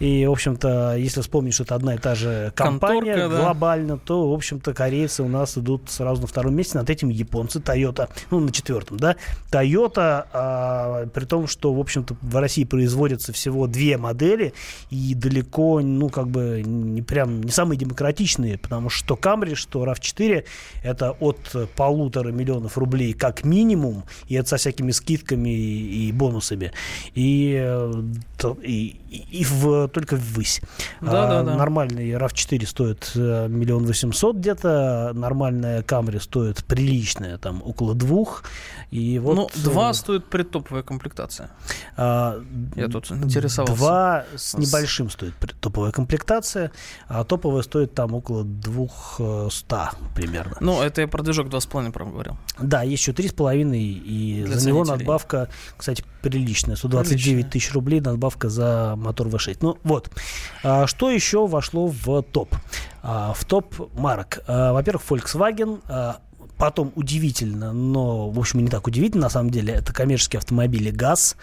И, 0.00 0.26
в 0.26 0.32
общем-то, 0.32 0.96
если 0.96 1.22
вспомнить, 1.22 1.54
что 1.54 1.64
это 1.64 1.76
одна 1.76 1.94
и 1.94 1.98
та 1.98 2.14
же 2.14 2.52
компания 2.54 3.14
Конторка, 3.14 3.36
да. 3.36 3.42
глобально, 3.42 3.98
то, 3.98 4.30
в 4.30 4.34
общем-то, 4.34 4.74
корейцы 4.74 5.22
у 5.22 5.28
нас 5.28 5.56
идут 5.56 5.90
сразу 5.90 6.22
на 6.22 6.26
втором 6.26 6.54
месте. 6.54 6.76
На 6.76 6.84
третьем 6.84 7.08
японцы, 7.08 7.58
Toyota, 7.58 8.10
ну, 8.30 8.40
на 8.40 8.52
четвертом, 8.52 8.98
да. 8.98 9.16
Toyota, 9.50 10.26
а, 10.32 11.06
при 11.06 11.24
том, 11.24 11.46
что, 11.46 11.72
в 11.72 11.80
общем-то, 11.80 12.16
в 12.20 12.36
России 12.36 12.64
производятся 12.64 13.32
всего 13.32 13.66
две 13.66 13.96
модели, 13.96 14.52
и 14.90 15.14
далеко, 15.14 15.80
ну, 15.80 16.10
как 16.10 16.28
бы, 16.28 16.62
не 16.64 17.00
прям, 17.00 17.42
не 17.42 17.50
самые 17.50 17.78
демократичные, 17.78 18.58
потому 18.58 18.90
что 18.90 19.02
что 19.02 19.14
Camry, 19.14 19.54
что 19.54 19.84
RAV4, 19.84 20.44
это 20.82 21.12
от 21.12 21.54
полутора 21.76 22.30
миллионов 22.30 22.78
рублей 22.78 23.12
как 23.12 23.44
минимум, 23.44 24.04
и 24.28 24.34
это 24.34 24.48
со 24.48 24.56
всякими 24.56 24.90
скидками 24.92 25.48
и, 25.50 26.08
и 26.08 26.12
бонусами, 26.12 26.72
и, 27.14 27.56
э, 27.62 27.92
и, 28.62 28.96
и 29.10 29.44
в, 29.44 29.88
только 29.88 30.16
ввысь. 30.16 30.60
Да, 31.00 31.24
а, 31.24 31.28
да, 31.28 31.42
да. 31.42 31.56
Нормальный 31.56 32.10
RAV4 32.12 32.66
стоит 32.66 33.12
э, 33.14 33.48
миллион 33.48 33.84
восемьсот 33.86 34.36
где-то, 34.36 35.12
нормальная 35.14 35.82
Camry 35.82 36.20
стоит 36.20 36.64
приличная, 36.64 37.38
там 37.38 37.62
около 37.64 37.94
двух. 37.94 38.44
И 38.90 39.18
вот, 39.18 39.36
ну, 39.36 39.48
два 39.64 39.90
э, 39.90 39.94
стоит 39.94 40.26
предтоповая 40.26 40.82
комплектация. 40.82 41.50
а, 41.96 42.42
Я 42.76 42.88
тут 42.88 43.10
интересовался. 43.10 43.74
Два 43.76 44.24
с 44.36 44.54
небольшим 44.54 45.10
стоит 45.10 45.34
пр- 45.36 45.54
топовая 45.60 45.92
комплектация, 45.92 46.72
а 47.08 47.24
топовая 47.24 47.62
стоит 47.62 47.94
там 47.94 48.14
около 48.14 48.44
200 48.44 50.14
примерно. 50.14 50.56
Ну, 50.76 50.82
это 50.82 51.00
я 51.02 51.08
про 51.08 51.22
движок 51.22 51.48
2,5 51.48 51.92
прям 51.92 52.12
говорил. 52.12 52.36
Да, 52.58 52.82
есть 52.82 53.02
еще 53.02 53.12
3,5, 53.12 53.76
и 53.76 54.44
Для 54.46 54.58
за 54.58 54.68
него 54.68 54.84
ценителей. 54.84 54.98
надбавка, 55.06 55.48
кстати, 55.76 56.04
приличная. 56.22 56.76
129 56.76 57.22
Приличная. 57.24 57.50
тысяч 57.50 57.72
рублей 57.72 58.00
надбавка 58.00 58.48
за 58.48 58.94
мотор 58.96 59.28
V6. 59.28 59.58
Ну 59.60 59.78
вот, 59.84 60.10
А, 60.64 60.86
что 60.86 61.10
еще 61.10 61.46
вошло 61.46 61.86
в 61.88 62.22
топ? 62.22 62.54
А, 63.02 63.32
В 63.34 63.44
топ 63.44 63.90
марок. 63.98 64.40
А, 64.46 64.72
Во-первых, 64.72 65.02
Volkswagen, 65.08 65.80
а, 65.88 66.18
Потом 66.58 66.92
удивительно, 66.94 67.72
но, 67.72 68.30
в 68.30 68.38
общем, 68.38 68.60
не 68.60 68.68
так 68.68 68.86
удивительно, 68.86 69.22
на 69.24 69.30
самом 69.30 69.50
деле, 69.50 69.74
это 69.74 69.92
коммерческие 69.92 70.38
автомобили 70.38 70.90
ГАЗ. 70.90 71.36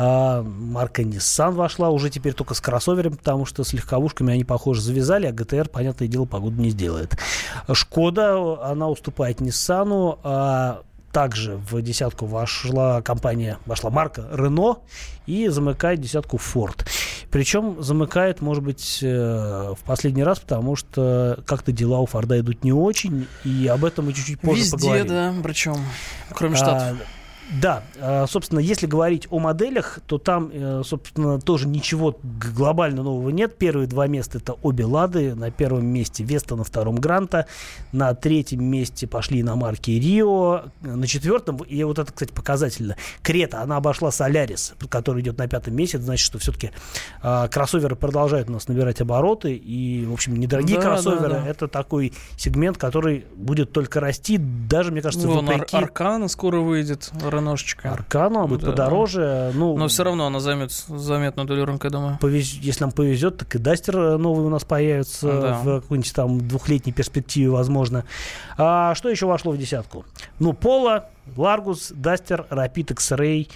А, 0.00 0.42
марка 0.44 1.02
Nissan 1.02 1.54
вошла 1.54 1.90
уже 1.90 2.08
теперь 2.08 2.32
только 2.32 2.54
с 2.54 2.60
кроссовером, 2.60 3.16
потому 3.16 3.44
что 3.44 3.64
с 3.64 3.72
легковушками 3.72 4.32
они, 4.32 4.44
похоже, 4.44 4.80
завязали, 4.80 5.26
а 5.26 5.32
ГТР, 5.32 5.68
понятное 5.68 6.06
дело, 6.06 6.24
погоду 6.24 6.62
не 6.62 6.70
сделает. 6.70 7.18
Шкода, 7.72 8.62
она 8.62 8.88
уступает 8.88 9.40
Ниссану, 9.40 10.20
а 10.22 10.82
также 11.10 11.56
в 11.56 11.82
десятку 11.82 12.26
вошла 12.26 13.02
компания, 13.02 13.58
вошла 13.66 13.90
марка 13.90 14.28
Renault 14.32 14.82
и 15.26 15.48
замыкает 15.48 16.00
десятку 16.00 16.36
Ford. 16.36 16.86
Причем 17.32 17.82
замыкает, 17.82 18.40
может 18.40 18.62
быть, 18.62 19.00
э, 19.02 19.74
в 19.76 19.84
последний 19.84 20.22
раз, 20.22 20.38
потому 20.38 20.76
что 20.76 21.42
как-то 21.44 21.72
дела 21.72 21.98
у 21.98 22.06
Форда 22.06 22.38
идут 22.38 22.62
не 22.62 22.72
очень, 22.72 23.26
и 23.44 23.66
об 23.66 23.84
этом 23.84 24.06
мы 24.06 24.12
чуть-чуть 24.12 24.40
позже 24.40 24.62
Везде, 24.62 24.76
поговорим. 24.76 25.06
да, 25.08 25.34
причем, 25.42 25.76
кроме 26.30 26.54
А, 26.54 26.56
штатов. 26.56 26.98
Да, 27.62 27.82
а, 27.98 28.26
собственно, 28.26 28.58
если 28.58 28.86
говорить 28.86 29.26
о 29.30 29.38
моделях, 29.38 30.00
то 30.06 30.18
там, 30.18 30.50
э, 30.52 30.82
собственно, 30.84 31.40
тоже 31.40 31.66
ничего 31.66 32.18
глобально 32.22 33.02
нового 33.02 33.30
нет. 33.30 33.56
Первые 33.56 33.86
два 33.86 34.06
места 34.06 34.38
это 34.38 34.54
обе 34.62 34.84
Лады. 34.84 35.34
На 35.34 35.50
первом 35.50 35.86
месте 35.86 36.24
Веста, 36.24 36.56
на 36.56 36.64
втором 36.64 36.96
Гранта. 36.96 37.46
На 37.92 38.14
третьем 38.14 38.64
месте 38.64 39.06
пошли 39.06 39.40
иномарки 39.40 39.90
Рио. 39.92 40.64
На 40.82 41.06
четвертом, 41.06 41.56
и 41.58 41.82
вот 41.84 41.98
это, 41.98 42.12
кстати, 42.12 42.32
показательно, 42.32 42.96
Крета, 43.22 43.62
она 43.62 43.76
обошла 43.76 44.10
Солярис, 44.10 44.74
который 44.90 45.22
идет 45.22 45.38
на 45.38 45.48
пятом 45.48 45.74
месте. 45.74 45.96
Это 45.96 46.04
значит, 46.06 46.26
что 46.26 46.38
все-таки 46.38 46.70
кроссоверы 47.22 47.96
продолжают 47.96 48.50
у 48.50 48.52
нас 48.52 48.68
набирать 48.68 49.00
обороты. 49.00 49.54
И, 49.54 50.04
в 50.04 50.12
общем, 50.12 50.36
недорогие 50.36 50.76
Да, 50.76 50.82
кроссоверы 50.82 51.30
да, 51.30 51.40
да. 51.40 51.46
это 51.46 51.68
такой 51.68 52.12
сегмент, 52.36 52.76
который 52.76 53.24
будет 53.34 53.72
только 53.72 54.00
расти. 54.00 54.36
Даже, 54.38 54.92
мне 54.92 55.00
кажется, 55.00 55.26
Вон, 55.26 55.48
Ар- 55.48 55.54
вопреки... 55.54 55.76
Аркана 55.76 56.28
скоро 56.28 56.60
выйдет, 56.60 57.10
Реношечка. 57.38 57.92
Аркану, 57.92 58.42
а 58.42 58.46
будет 58.46 58.60
Да. 58.60 58.70
подороже. 58.70 59.52
Ну, 59.54 59.76
Но 59.76 59.88
все 59.88 60.04
равно 60.04 60.26
она 60.26 60.40
займет 60.40 60.70
заметную 60.72 61.46
долю 61.46 61.64
рынка, 61.64 61.86
я 61.88 61.90
думаю. 61.90 62.18
повез- 62.20 62.58
если 62.60 62.82
нам 62.84 62.92
повезет, 62.92 63.38
так 63.38 63.54
и 63.54 63.58
Дастер 63.58 63.96
э, 63.98 64.16
новый 64.16 64.44
у 64.46 64.48
нас 64.48 64.64
появится 64.64 65.26
Да. 65.40 65.54
в 65.62 65.80
какой-нибудь 65.80 66.12
там 66.14 66.46
двухлетней 66.46 66.92
перспективе, 66.92 67.50
возможно. 67.50 68.04
А 68.56 68.94
что 68.94 69.08
еще 69.08 69.26
вошло 69.26 69.52
в 69.52 69.58
десятку? 69.58 70.04
Ну, 70.38 70.52
Пола, 70.52 71.08
Ларгус, 71.36 71.92
Дастер, 71.94 72.46
Rapid 72.50 72.92
X-Ray. 72.92 73.48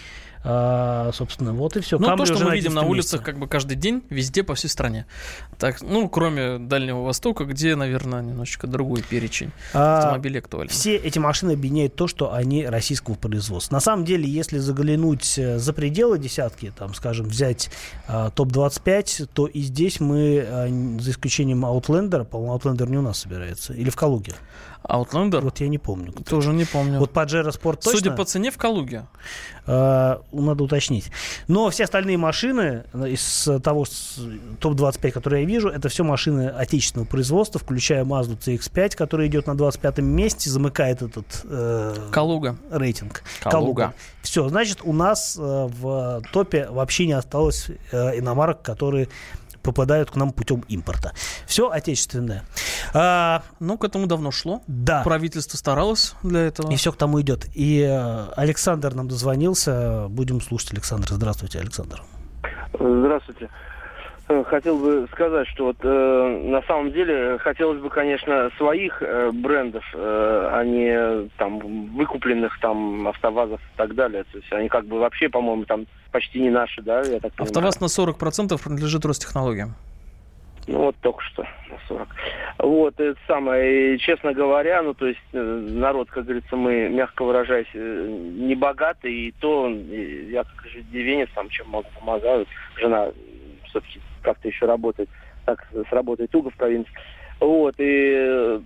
А, 0.44 1.11
собственно, 1.12 1.52
вот 1.52 1.76
и 1.76 1.81
все. 1.81 1.98
Ну, 1.98 2.07
то, 2.16 2.24
что 2.26 2.35
мы 2.44 2.50
видим 2.57 2.74
на 2.74 2.81
улицах 2.90 3.22
как 3.22 3.38
бы 3.38 3.46
каждый 3.46 3.76
день, 3.76 4.02
везде 4.11 4.42
по 4.42 4.55
всей 4.55 4.68
стране. 4.68 5.07
Так, 5.59 5.81
ну, 5.83 6.09
кроме 6.09 6.59
Дальнего 6.59 7.02
Востока, 7.05 7.44
где, 7.44 7.76
наверное, 7.76 8.22
немножечко 8.22 8.66
другой 8.66 9.02
перечень 9.02 9.52
автомобилей 9.98 10.40
актуален. 10.40 10.68
А, 10.68 10.72
Все 10.72 10.96
эти 10.96 11.18
машины 11.18 11.52
объединяют 11.52 11.94
то, 11.94 12.09
что 12.09 12.33
они 12.35 12.66
российского 12.66 13.14
производства. 13.14 13.74
На 13.76 13.81
самом 13.81 14.05
деле, 14.05 14.28
если 14.28 14.59
заглянуть 14.59 15.38
э, 15.38 15.59
за 15.59 15.72
пределы 15.72 16.18
десятки, 16.18 16.72
там, 16.76 16.94
скажем, 16.94 17.26
взять 17.26 17.70
э, 18.09 18.31
топ-25, 18.35 19.28
то 19.33 19.46
и 19.46 19.61
здесь 19.61 20.00
мы, 20.00 20.38
н- 20.38 20.98
за 21.00 21.11
исключением 21.12 21.64
Outlander, 21.64 22.24
по-моему, 22.24 22.57
Outlander 22.57 22.88
не 22.88 22.98
у 22.98 23.02
нас 23.02 23.18
собирается, 23.20 23.72
или 23.74 23.90
в 23.90 23.96
Калуге. 23.96 24.33
Outlander? 24.88 25.40
Вот 25.40 25.61
я 25.61 25.68
не 25.68 25.79
помню. 25.79 26.12
кто. 26.12 26.23
Тоже 26.25 26.53
не 26.53 26.64
помню. 26.64 26.99
Вот 26.99 27.12
Pajero 27.12 27.49
Sport 27.49 27.77
точно? 27.83 27.92
Судя 27.99 28.11
по 28.12 28.25
цене, 28.25 28.51
в 28.51 28.59
Калуге. 28.59 29.07
Э, 29.66 30.16
надо 30.33 30.64
уточнить. 30.64 31.11
Но 31.49 31.71
все 31.71 31.85
остальные 31.85 32.16
машины 32.18 32.85
э, 32.92 33.09
из 33.11 33.49
того 33.62 33.85
с- 33.85 34.18
топ-25, 34.61 35.11
которые 35.12 35.42
я 35.42 35.49
вижу, 35.49 35.68
это 35.68 35.88
все 35.88 36.03
машины 36.03 36.49
отечественного 36.49 37.07
производства, 37.07 37.61
включая 37.61 38.05
Mazda 38.05 38.37
CX-5, 38.38 38.97
который 38.97 39.29
идет 39.29 39.47
на 39.47 39.53
25-м 39.53 40.05
месте, 40.05 40.51
замыкает 40.51 41.03
этот 41.03 41.27
э, 41.45 41.95
Калуга. 42.11 42.57
рейтинг. 42.71 43.23
Калуга. 43.42 43.95
Все, 44.23 44.49
значит, 44.49 44.79
у 44.83 44.92
нас 44.92 45.37
э, 45.38 45.40
в 45.40 46.23
топе 46.33 46.66
вообще 46.68 47.07
не 47.07 47.12
осталось 47.12 47.68
э, 47.92 48.18
иномарок, 48.18 48.62
которые 48.62 49.09
попадают 49.62 50.11
к 50.11 50.16
нам 50.16 50.33
путем 50.33 50.64
импорта. 50.68 51.12
Все 51.46 51.70
отечественное. 51.70 52.44
А, 52.94 53.42
Ну, 53.61 53.79
к 53.79 53.85
этому 53.85 54.07
давно 54.07 54.31
шло. 54.31 54.62
да. 54.66 55.03
Правительство 55.03 55.57
старалось 55.57 56.14
для 56.22 56.40
этого. 56.40 56.70
И 56.70 56.77
все 56.77 56.92
к 56.92 56.96
тому 56.96 57.20
идет. 57.20 57.46
И 57.55 57.81
э, 57.81 58.27
Александр 58.37 58.94
нам 58.94 59.09
дозвонился. 59.09 60.07
Будем 60.09 60.40
слушать 60.40 60.72
Александра. 60.72 61.14
Здравствуйте, 61.14 61.59
Александр. 61.61 62.03
Здравствуйте. 62.75 63.48
Э, 64.33 64.45
Хотел 64.45 64.79
бы 64.79 65.09
сказать, 65.12 65.47
что 65.49 65.66
вот 65.66 65.77
э, 65.83 66.40
на 66.45 66.62
самом 66.62 66.92
деле 66.92 67.38
хотелось 67.38 67.81
бы, 67.81 67.90
конечно, 67.90 68.51
своих 68.57 69.03
э, 69.03 69.31
брендов, 69.33 69.85
э, 69.95 70.49
а 70.53 70.64
не 70.64 71.29
там 71.38 71.59
выкупленных 71.95 72.59
там 72.61 73.09
автовазов 73.09 73.61
и 73.61 73.77
так 73.77 73.95
далее. 73.95 74.25
То 74.25 74.38
есть 74.38 74.53
они 74.53 74.68
как 74.68 74.87
бы 74.87 74.99
вообще, 74.99 75.29
по-моему, 75.29 75.64
там 75.64 75.87
почти 76.11 76.40
не 76.40 76.51
наши, 76.51 76.83
да, 76.83 77.01
я 77.01 77.21
так 77.21 77.33
понимаю. 77.35 77.68
АвтоВАЗ 77.68 77.81
на 77.81 77.87
40% 77.87 78.62
принадлежит 78.62 79.05
Ростехнологиям. 79.05 79.75
Ну 80.68 80.79
вот 80.79 80.97
только 81.01 81.21
что 81.23 81.42
на 81.42 81.79
40. 81.88 82.09
Вот, 82.59 83.01
это 83.01 83.18
самое, 83.27 83.97
и, 83.97 83.99
честно 83.99 84.33
говоря, 84.33 84.83
ну 84.83 84.95
то 84.95 85.09
есть 85.09 85.21
э, 85.33 85.38
народ, 85.40 86.09
как 86.11 86.25
говорится, 86.25 86.55
мы, 86.55 86.88
мягко 86.88 87.25
выражаясь, 87.25 87.66
э, 87.75 88.07
не 88.37 88.55
богатый, 88.55 89.12
и 89.12 89.33
то 89.40 89.68
э, 89.68 90.31
я 90.31 90.45
как 90.45 90.66
иждивенец, 90.66 91.29
там, 91.35 91.49
чем 91.49 91.68
могу, 91.68 91.88
помогаю. 91.99 92.47
Жена 92.77 93.09
все-таки 93.64 94.01
как-то 94.22 94.48
еще 94.48 94.66
работает, 94.66 95.08
так 95.44 95.66
сработает 95.88 96.30
туго 96.30 96.50
в 96.50 96.56
провинции. 96.56 96.92
Вот, 97.40 97.74
и 97.78 98.12
э, 98.14 98.61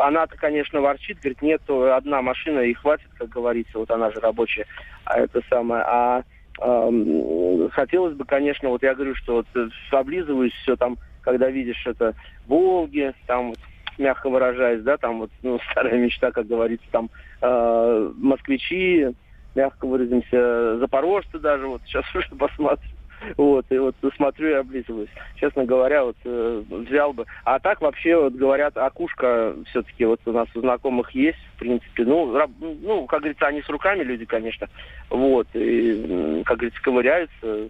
она-то, 0.00 0.36
конечно, 0.36 0.80
ворчит, 0.80 1.18
говорит, 1.18 1.42
нет, 1.42 1.62
одна 1.68 2.22
машина 2.22 2.60
и 2.60 2.74
хватит, 2.74 3.08
как 3.16 3.28
говорится, 3.28 3.78
вот 3.78 3.90
она 3.90 4.10
же 4.10 4.20
рабочая, 4.20 4.66
а 5.04 5.20
это 5.20 5.40
самое, 5.48 5.82
а 5.86 6.22
эм, 6.60 7.70
хотелось 7.70 8.14
бы, 8.14 8.24
конечно, 8.24 8.68
вот 8.68 8.82
я 8.82 8.94
говорю, 8.94 9.14
что 9.14 9.36
вот 9.36 9.46
э, 9.54 9.68
облизываюсь 9.92 10.52
все 10.62 10.76
там, 10.76 10.98
когда 11.22 11.50
видишь 11.50 11.86
это 11.86 12.14
Волги, 12.46 13.12
там 13.26 13.50
вот, 13.50 13.58
мягко 13.98 14.28
выражаясь, 14.28 14.82
да, 14.82 14.96
там 14.96 15.20
вот, 15.20 15.30
ну, 15.42 15.58
старая 15.70 15.98
мечта, 15.98 16.32
как 16.32 16.46
говорится, 16.46 16.86
там 16.90 17.10
э, 17.40 18.12
москвичи, 18.16 19.08
мягко 19.54 19.86
выразимся, 19.86 20.78
запорожцы 20.78 21.38
даже, 21.38 21.66
вот 21.66 21.82
сейчас 21.86 22.04
уже 22.14 22.28
посмотрю. 22.30 22.88
Вот, 23.36 23.66
и 23.70 23.78
вот 23.78 23.94
смотрю 24.16 24.48
и 24.50 24.54
облизываюсь. 24.54 25.10
Честно 25.36 25.64
говоря, 25.64 26.04
вот 26.04 26.16
э, 26.24 26.62
взял 26.68 27.12
бы. 27.12 27.26
А 27.44 27.58
так 27.58 27.80
вообще, 27.80 28.16
вот 28.16 28.34
говорят, 28.34 28.76
окушка 28.76 29.54
все-таки 29.70 30.04
вот 30.04 30.20
у 30.26 30.32
нас 30.32 30.48
у 30.54 30.60
знакомых 30.60 31.10
есть, 31.12 31.38
в 31.54 31.58
принципе. 31.58 32.04
Ну, 32.04 32.34
раб- 32.34 32.50
ну, 32.60 33.06
как 33.06 33.20
говорится, 33.20 33.46
они 33.46 33.62
с 33.62 33.68
руками 33.68 34.02
люди, 34.02 34.24
конечно. 34.24 34.68
Вот, 35.10 35.48
и, 35.54 36.42
как 36.44 36.58
говорится, 36.58 36.82
ковыряются. 36.82 37.68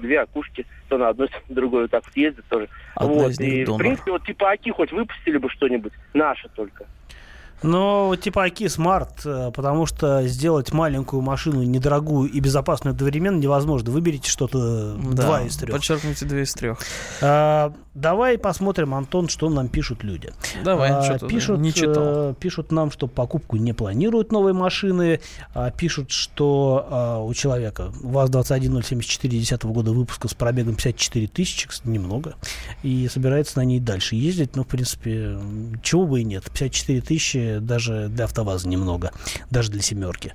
Две 0.00 0.20
окушки, 0.20 0.64
то 0.88 0.96
на 0.96 1.10
одной, 1.10 1.28
то 1.28 1.40
на 1.48 1.54
другой 1.54 1.82
вот 1.82 1.90
так 1.90 2.04
вот 2.04 2.16
ездят 2.16 2.44
тоже. 2.48 2.68
Одна 2.94 3.14
вот, 3.14 3.40
и, 3.40 3.62
в 3.62 3.66
донор. 3.66 3.78
принципе, 3.78 4.10
вот 4.12 4.24
типа 4.24 4.50
АКИ 4.52 4.70
хоть 4.70 4.92
выпустили 4.92 5.36
бы 5.36 5.50
что-нибудь, 5.50 5.92
наше 6.14 6.48
только. 6.54 6.86
Но 7.62 8.14
типа 8.16 8.44
Аки 8.44 8.64
Smart, 8.64 9.10
э, 9.24 9.50
потому 9.52 9.86
что 9.86 10.26
сделать 10.28 10.72
маленькую 10.72 11.22
машину, 11.22 11.62
недорогую 11.62 12.30
и 12.30 12.40
безопасную 12.40 12.94
одновременно 12.94 13.38
невозможно. 13.38 13.90
Выберите 13.90 14.30
что-то 14.30 14.94
Да, 14.94 15.22
два 15.22 15.42
из 15.42 15.56
трех. 15.56 15.72
Подчеркните 15.72 16.24
две 16.26 16.42
из 16.42 16.54
трех. 16.54 16.78
А, 17.20 17.72
давай 17.94 18.38
посмотрим, 18.38 18.94
Антон, 18.94 19.28
что 19.28 19.48
нам 19.48 19.68
пишут 19.68 20.04
люди. 20.04 20.32
Давай, 20.62 20.90
А, 20.90 21.02
что-то 21.02 21.26
пишут, 21.26 21.58
не 21.58 21.72
читал. 21.74 22.30
э, 22.30 22.34
пишут 22.38 22.70
нам, 22.70 22.90
что 22.92 23.06
покупку 23.08 23.56
не 23.56 23.72
планируют 23.72 24.30
новые 24.30 24.54
машины. 24.54 25.20
А, 25.54 25.70
пишут, 25.70 26.10
что 26.12 26.86
а, 26.90 27.18
у 27.18 27.34
человека 27.34 27.92
ВАЗ-21074 28.02 29.28
10 29.28 29.64
года 29.64 29.92
выпуска 29.92 30.28
с 30.28 30.34
пробегом 30.34 30.74
54 30.76 31.26
тысячи, 31.28 31.68
немного, 31.84 32.34
и 32.82 33.08
собирается 33.08 33.58
на 33.58 33.64
ней 33.64 33.80
дальше 33.80 34.14
ездить. 34.14 34.54
Ну, 34.56 34.62
в 34.64 34.66
принципе, 34.68 35.38
чего 35.82 36.06
бы 36.06 36.20
и 36.20 36.24
нет. 36.24 36.44
54 36.44 37.00
тысячи 37.00 37.47
даже 37.60 38.08
для 38.08 38.24
АвтоВАЗа 38.24 38.68
немного, 38.68 39.12
даже 39.50 39.70
для 39.70 39.82
семерки. 39.82 40.32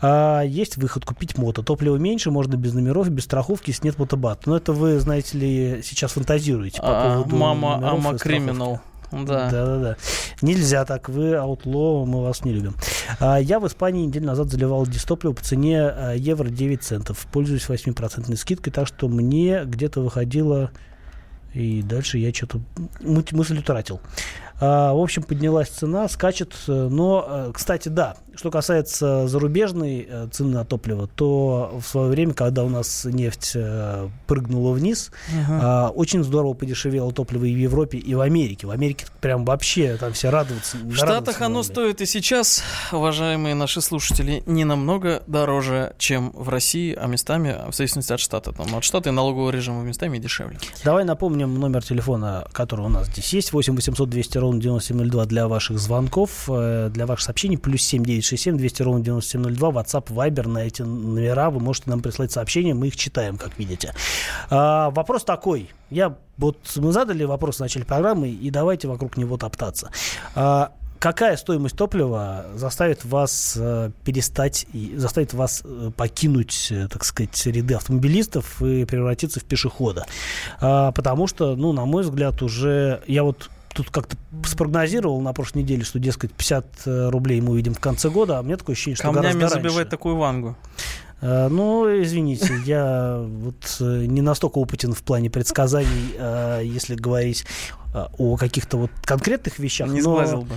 А, 0.00 0.42
есть 0.42 0.76
выход 0.76 1.04
купить 1.04 1.36
мото. 1.36 1.62
Топливо 1.62 1.96
меньше, 1.96 2.30
можно 2.30 2.56
без 2.56 2.72
номеров, 2.74 3.08
без 3.10 3.24
страховки, 3.24 3.74
нет 3.82 3.98
мотобат. 3.98 4.46
Но 4.46 4.56
это 4.56 4.72
вы, 4.72 4.98
знаете 5.00 5.38
ли, 5.38 5.80
сейчас 5.82 6.12
фантазируете 6.12 6.80
по 6.80 6.88
А, 6.88 7.14
поводу 7.16 7.36
Мама, 7.36 7.78
и 7.80 7.84
ама 7.84 8.18
криминал. 8.18 8.80
Да. 9.12 9.50
Да-да-да. 9.50 9.96
Нельзя 10.40 10.86
так, 10.86 11.10
вы 11.10 11.34
аутло, 11.34 12.06
мы 12.06 12.22
вас 12.22 12.44
не 12.44 12.52
любим. 12.52 12.74
А, 13.20 13.36
я 13.38 13.60
в 13.60 13.66
Испании 13.66 14.06
неделю 14.06 14.26
назад 14.26 14.48
заливал 14.50 14.86
дистопливо 14.86 15.34
по 15.34 15.42
цене 15.42 15.82
а, 15.82 16.12
евро 16.14 16.48
9 16.48 16.82
центов. 16.82 17.26
Пользуюсь 17.30 17.66
8% 17.68 18.34
скидкой, 18.36 18.72
так 18.72 18.86
что 18.86 19.08
мне 19.08 19.64
где-то 19.64 20.00
выходило... 20.00 20.70
И 21.52 21.82
дальше 21.82 22.16
я 22.16 22.32
что-то 22.32 22.62
мы- 23.02 23.22
мысль 23.32 23.58
утратил. 23.58 24.00
А, 24.64 24.92
в 24.92 25.00
общем, 25.00 25.24
поднялась 25.24 25.68
цена, 25.68 26.08
скачет. 26.08 26.54
э, 26.68 26.88
Но, 26.88 27.26
э, 27.28 27.50
кстати, 27.52 27.88
да, 27.88 28.16
что 28.36 28.50
касается 28.50 29.26
зарубежной 29.26 30.06
э, 30.08 30.28
цены 30.30 30.54
на 30.54 30.64
топливо, 30.64 31.08
то 31.08 31.80
в 31.82 31.86
свое 31.86 32.08
время, 32.08 32.32
когда 32.32 32.62
у 32.62 32.68
нас 32.68 33.04
нефть 33.04 33.56
прыгнула 34.26 34.72
вниз, 34.72 35.10
а, 35.48 35.90
очень 35.90 36.22
здорово 36.22 36.54
подешевело 36.54 37.12
топливо 37.12 37.44
и 37.44 37.54
в 37.54 37.58
Европе, 37.58 37.98
и 37.98 38.14
в 38.14 38.20
Америке. 38.20 38.66
В 38.66 38.70
Америке 38.70 39.06
прям 39.20 39.44
вообще 39.44 39.96
там 39.96 40.12
все 40.12 40.30
радоваться. 40.30 40.76
В 40.76 40.94
Штатах 40.94 41.40
оно 41.40 41.62
стоит 41.62 42.00
и 42.00 42.06
сейчас, 42.06 42.62
уважаемые 42.92 43.54
наши 43.54 43.80
слушатели, 43.80 44.42
не 44.46 44.64
намного 44.64 45.22
дороже, 45.26 45.94
чем 45.98 46.30
в 46.34 46.48
России, 46.48 46.94
а 46.94 47.06
местами, 47.06 47.56
в 47.68 47.74
зависимости 47.74 48.12
от 48.12 48.20
штата. 48.20 48.52
Там, 48.52 48.74
от 48.74 48.84
штата 48.84 49.08
и 49.08 49.12
налогового 49.12 49.50
режима 49.50 49.82
местами 49.82 50.18
дешевле. 50.18 50.58
Давай 50.84 51.04
напомним 51.04 51.58
номер 51.58 51.82
телефона, 51.82 52.46
который 52.52 52.86
у 52.86 52.88
нас 52.88 53.08
здесь 53.08 53.32
есть. 53.32 53.52
8 53.52 53.74
800 53.74 54.08
200 54.08 54.38
ровно 54.38 54.51
9702 54.60 55.26
для 55.26 55.48
ваших 55.48 55.78
звонков, 55.78 56.48
э, 56.48 56.90
для 56.92 57.06
ваших 57.06 57.26
сообщений. 57.26 57.58
Плюс 57.58 57.82
7 57.82 58.04
967 58.04 58.56
200 58.56 58.82
ровно 58.82 59.04
9702. 59.04 59.70
WhatsApp, 59.70 60.06
Viber 60.06 60.48
на 60.48 60.58
эти 60.58 60.82
номера. 60.82 61.50
Вы 61.50 61.60
можете 61.60 61.90
нам 61.90 62.00
прислать 62.00 62.32
сообщения, 62.32 62.74
мы 62.74 62.88
их 62.88 62.96
читаем, 62.96 63.36
как 63.38 63.58
видите. 63.58 63.94
А, 64.50 64.90
вопрос 64.90 65.24
такой. 65.24 65.70
Я 65.90 66.16
вот 66.38 66.58
мы 66.76 66.92
задали 66.92 67.24
вопрос 67.24 67.56
в 67.56 67.60
начале 67.60 67.84
программы, 67.84 68.30
и 68.30 68.50
давайте 68.50 68.88
вокруг 68.88 69.16
него 69.16 69.36
топтаться. 69.36 69.90
А, 70.34 70.72
Какая 71.02 71.36
стоимость 71.36 71.76
топлива 71.76 72.46
заставит 72.54 73.04
вас 73.04 73.56
э, 73.58 73.90
перестать 74.04 74.66
и 74.72 74.92
заставит 74.96 75.34
вас 75.34 75.62
э, 75.64 75.90
покинуть, 75.96 76.72
так 76.90 77.02
сказать, 77.02 77.44
ряды 77.44 77.74
автомобилистов 77.74 78.62
и 78.62 78.84
превратиться 78.84 79.40
в 79.40 79.44
пешехода? 79.44 80.06
А, 80.60 80.92
потому 80.92 81.26
что, 81.26 81.56
ну, 81.56 81.72
на 81.72 81.86
мой 81.86 82.04
взгляд, 82.04 82.40
уже 82.40 83.02
я 83.08 83.24
вот 83.24 83.50
тут 83.74 83.90
как-то 83.90 84.16
спрогнозировал 84.44 85.20
на 85.20 85.32
прошлой 85.32 85.62
неделе, 85.62 85.84
что, 85.84 85.98
дескать, 85.98 86.32
50 86.32 86.66
э, 86.86 87.08
рублей 87.10 87.40
мы 87.40 87.52
увидим 87.52 87.74
в 87.74 87.80
конце 87.80 88.10
года, 88.10 88.38
а 88.38 88.40
у 88.40 88.44
меня 88.44 88.56
такое 88.56 88.74
ощущение, 88.74 88.96
что 88.96 89.04
Камнями 89.04 89.34
гораздо 89.34 89.60
раньше. 89.60 89.84
такую 89.84 90.16
вангу. 90.16 90.56
Э, 91.20 91.48
Ну, 91.48 91.86
извините, 92.02 92.54
я 92.64 93.22
вот 93.24 93.76
э, 93.80 94.04
не 94.06 94.20
настолько 94.20 94.58
опытен 94.58 94.92
в 94.92 95.02
плане 95.02 95.30
предсказаний, 95.30 96.14
если 96.64 96.94
говорить 96.94 97.46
о 97.94 98.36
каких-то 98.36 98.78
вот 98.78 98.90
конкретных 99.04 99.58
вещах. 99.58 99.88
Не 99.88 100.00
сглазил 100.00 100.42
бы. 100.42 100.54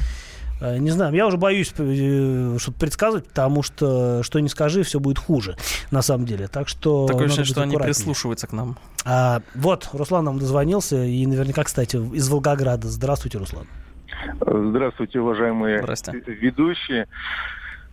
Э, 0.66 0.78
Не 0.78 0.92
знаю, 0.92 1.14
я 1.14 1.28
уже 1.28 1.38
боюсь 1.38 1.74
э, 1.78 2.58
что-то 2.60 2.80
предсказывать, 2.80 3.28
потому 3.28 3.64
что 3.64 4.24
что 4.24 4.40
не 4.40 4.50
скажи, 4.50 4.84
все 4.84 5.00
будет 5.00 5.20
хуже, 5.20 5.58
на 5.92 6.02
самом 6.02 6.26
деле. 6.26 6.48
Так 6.48 6.68
что 6.68 7.06
Такое 7.08 7.26
ощущение, 7.26 7.46
что 7.46 7.62
они 7.62 7.78
прислушиваются 7.78 8.48
к 8.48 8.54
нам. 8.54 8.78
А, 9.06 9.42
вот, 9.54 9.90
Руслан 9.94 10.26
нам 10.26 10.40
дозвонился, 10.40 11.04
и 11.04 11.26
наверняка, 11.26 11.64
кстати, 11.64 11.98
из 11.98 12.30
Волгограда. 12.30 12.88
Здравствуйте, 12.88 13.38
Руслан. 13.38 13.68
Здравствуйте, 14.42 15.20
уважаемые 15.20 15.80
Здрасте. 15.80 16.12
ведущие. 16.26 17.08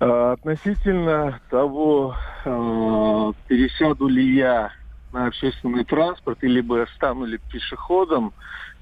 Э, 0.01 0.33
Относительно 0.33 1.41
того, 1.51 2.17
э, 2.45 3.33
пересяду 3.49 4.09
ли 4.09 4.35
я 4.35 4.73
на 5.13 5.27
общественный 5.27 5.85
транспорт 5.85 6.39
или 6.43 6.61
бы 6.61 6.87
стану 6.97 7.25
ли 7.25 7.39
пешеходом, 7.51 8.33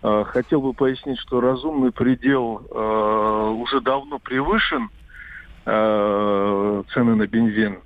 хотел 0.03 0.61
бы 0.63 0.73
пояснить, 0.73 1.19
что 1.19 1.41
разумный 1.41 1.93
предел 1.93 2.63
э, 2.71 3.55
уже 3.59 3.81
давно 3.81 4.19
превышен 4.19 4.89
э, 5.67 6.83
цены 6.93 7.15
на 7.17 7.27
бензин. 7.27 7.81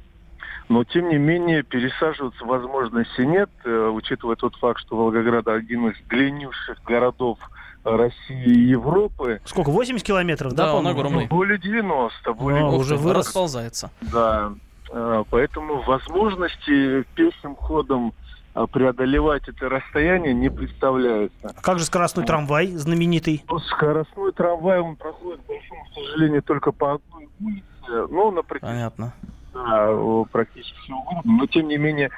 Но, 0.69 0.85
тем 0.85 1.09
не 1.11 1.19
менее, 1.19 1.63
пересаживаться 1.63 2.45
возможности 2.45 3.21
нет, 3.21 3.51
э, 3.65 3.89
учитывая 3.89 4.37
тот 4.37 4.55
факт, 4.57 4.81
что 4.81 4.97
Волгоград 4.97 5.49
один 5.49 5.89
из 5.89 5.97
длиннейших 6.09 6.83
городов 6.85 7.39
России 7.85 8.45
и 8.45 8.61
Европы. 8.69 9.41
Сколько, 9.45 9.71
80 9.71 10.07
километров, 10.07 10.55
да, 10.55 10.67
Да, 10.67 10.75
он 10.77 10.87
огромный. 10.87 11.25
Ну, 11.25 11.37
более 11.37 11.59
90, 11.59 12.33
более 12.33 12.63
А, 12.63 12.69
Ух 12.69 12.81
уже 12.81 12.97
ты, 12.97 13.03
вырос. 13.03 13.27
расползается. 13.27 13.91
Да, 14.01 14.53
Э, 14.97 15.25
поэтому 15.29 15.83
возможности 15.83 17.03
пешим 17.15 17.57
ходом 17.57 18.09
э, 18.09 18.24
преодолевать 18.73 19.49
это 19.49 19.69
расстояние 19.69 20.33
не 20.35 20.49
представляется. 20.49 21.55
А 21.57 21.61
как 21.61 21.79
же 21.79 21.85
скоростной 21.85 22.25
трамвай 22.25 22.69
знаменитый? 22.69 23.45
Но 23.49 23.59
скоростной 23.59 24.33
трамвай, 24.33 24.81
он 24.81 24.97
проходит, 24.97 25.41
к 25.43 25.47
большому 25.47 25.85
сожалению, 25.95 26.43
только 26.43 26.73
по 26.73 26.95
одной 26.95 27.29
улице, 27.41 28.07
но 28.11 28.31
на 28.31 28.43
протяжении 28.43 28.77
Понятно. 28.77 29.15
да, 29.53 30.25
практически 30.31 30.77
всего 30.81 31.03
города, 31.03 31.29
но 31.29 31.47
тем 31.47 31.69
не 31.69 31.77
менее 31.79 32.11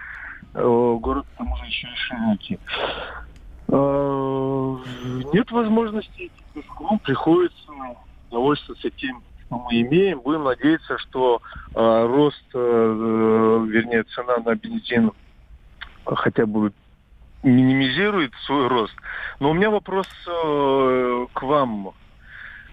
город 0.55 1.27
к 1.35 1.39
тому 1.39 1.57
же 1.57 1.65
еще 1.67 1.87
и 1.89 1.97
широкий. 1.97 2.59
Э, 3.69 4.77
Нет 5.33 5.51
возможности 5.51 6.27
идти 6.27 6.45
пешком, 6.55 6.99
приходится 7.01 7.57
довольствоваться 8.31 8.91
тем, 8.91 9.23
что 9.47 9.59
мы 9.59 9.81
имеем. 9.83 10.21
Будем 10.21 10.45
надеяться, 10.45 10.99
что 10.99 11.41
э, 11.75 12.07
рост, 12.07 12.45
э, 12.55 12.59
э, 12.59 13.67
вернее, 13.69 14.05
цена 14.05 14.39
на 14.39 14.55
бензин 14.55 15.13
хотя 16.15 16.47
бы 16.47 16.73
минимизирует 17.43 18.33
свой 18.45 18.69
рост. 18.69 18.95
Но 19.41 19.51
у 19.51 19.55
меня 19.55 19.71
вопрос 19.71 20.07
э, 20.29 21.27
к 21.33 21.43
вам. 21.43 21.93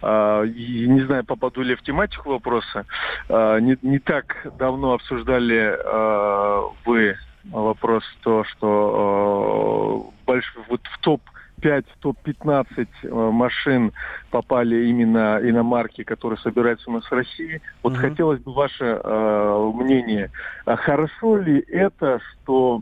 И 0.05 0.85
не 0.89 0.99
знаю, 1.05 1.23
попаду 1.23 1.61
ли 1.61 1.75
в 1.75 1.81
тематику 1.81 2.31
вопроса. 2.31 2.85
А, 3.29 3.57
не, 3.59 3.77
не 3.81 3.99
так 3.99 4.25
давно 4.57 4.93
обсуждали 4.93 5.77
а, 5.81 6.63
вы 6.83 7.15
вопрос 7.45 8.03
то, 8.21 8.43
что 8.43 10.13
а, 10.27 10.29
больш- 10.29 10.65
вот 10.67 10.81
в 10.83 10.99
топ 10.99 11.21
5, 11.61 11.85
топ-15 11.99 12.65
э, 13.03 13.07
машин 13.09 13.93
попали 14.29 14.87
именно 14.87 15.39
иномарки, 15.41 16.03
которые 16.03 16.37
собираются 16.39 16.89
у 16.89 16.93
нас 16.93 17.05
в 17.05 17.11
России. 17.13 17.61
Вот 17.81 17.93
Мгм. 17.93 18.01
хотелось 18.01 18.41
бы 18.41 18.51
ваше 18.51 18.83
э, 18.83 19.71
мнение. 19.73 20.29
Хорошо 20.65 21.37
ли 21.37 21.63
это, 21.69 22.19
что 22.19 22.81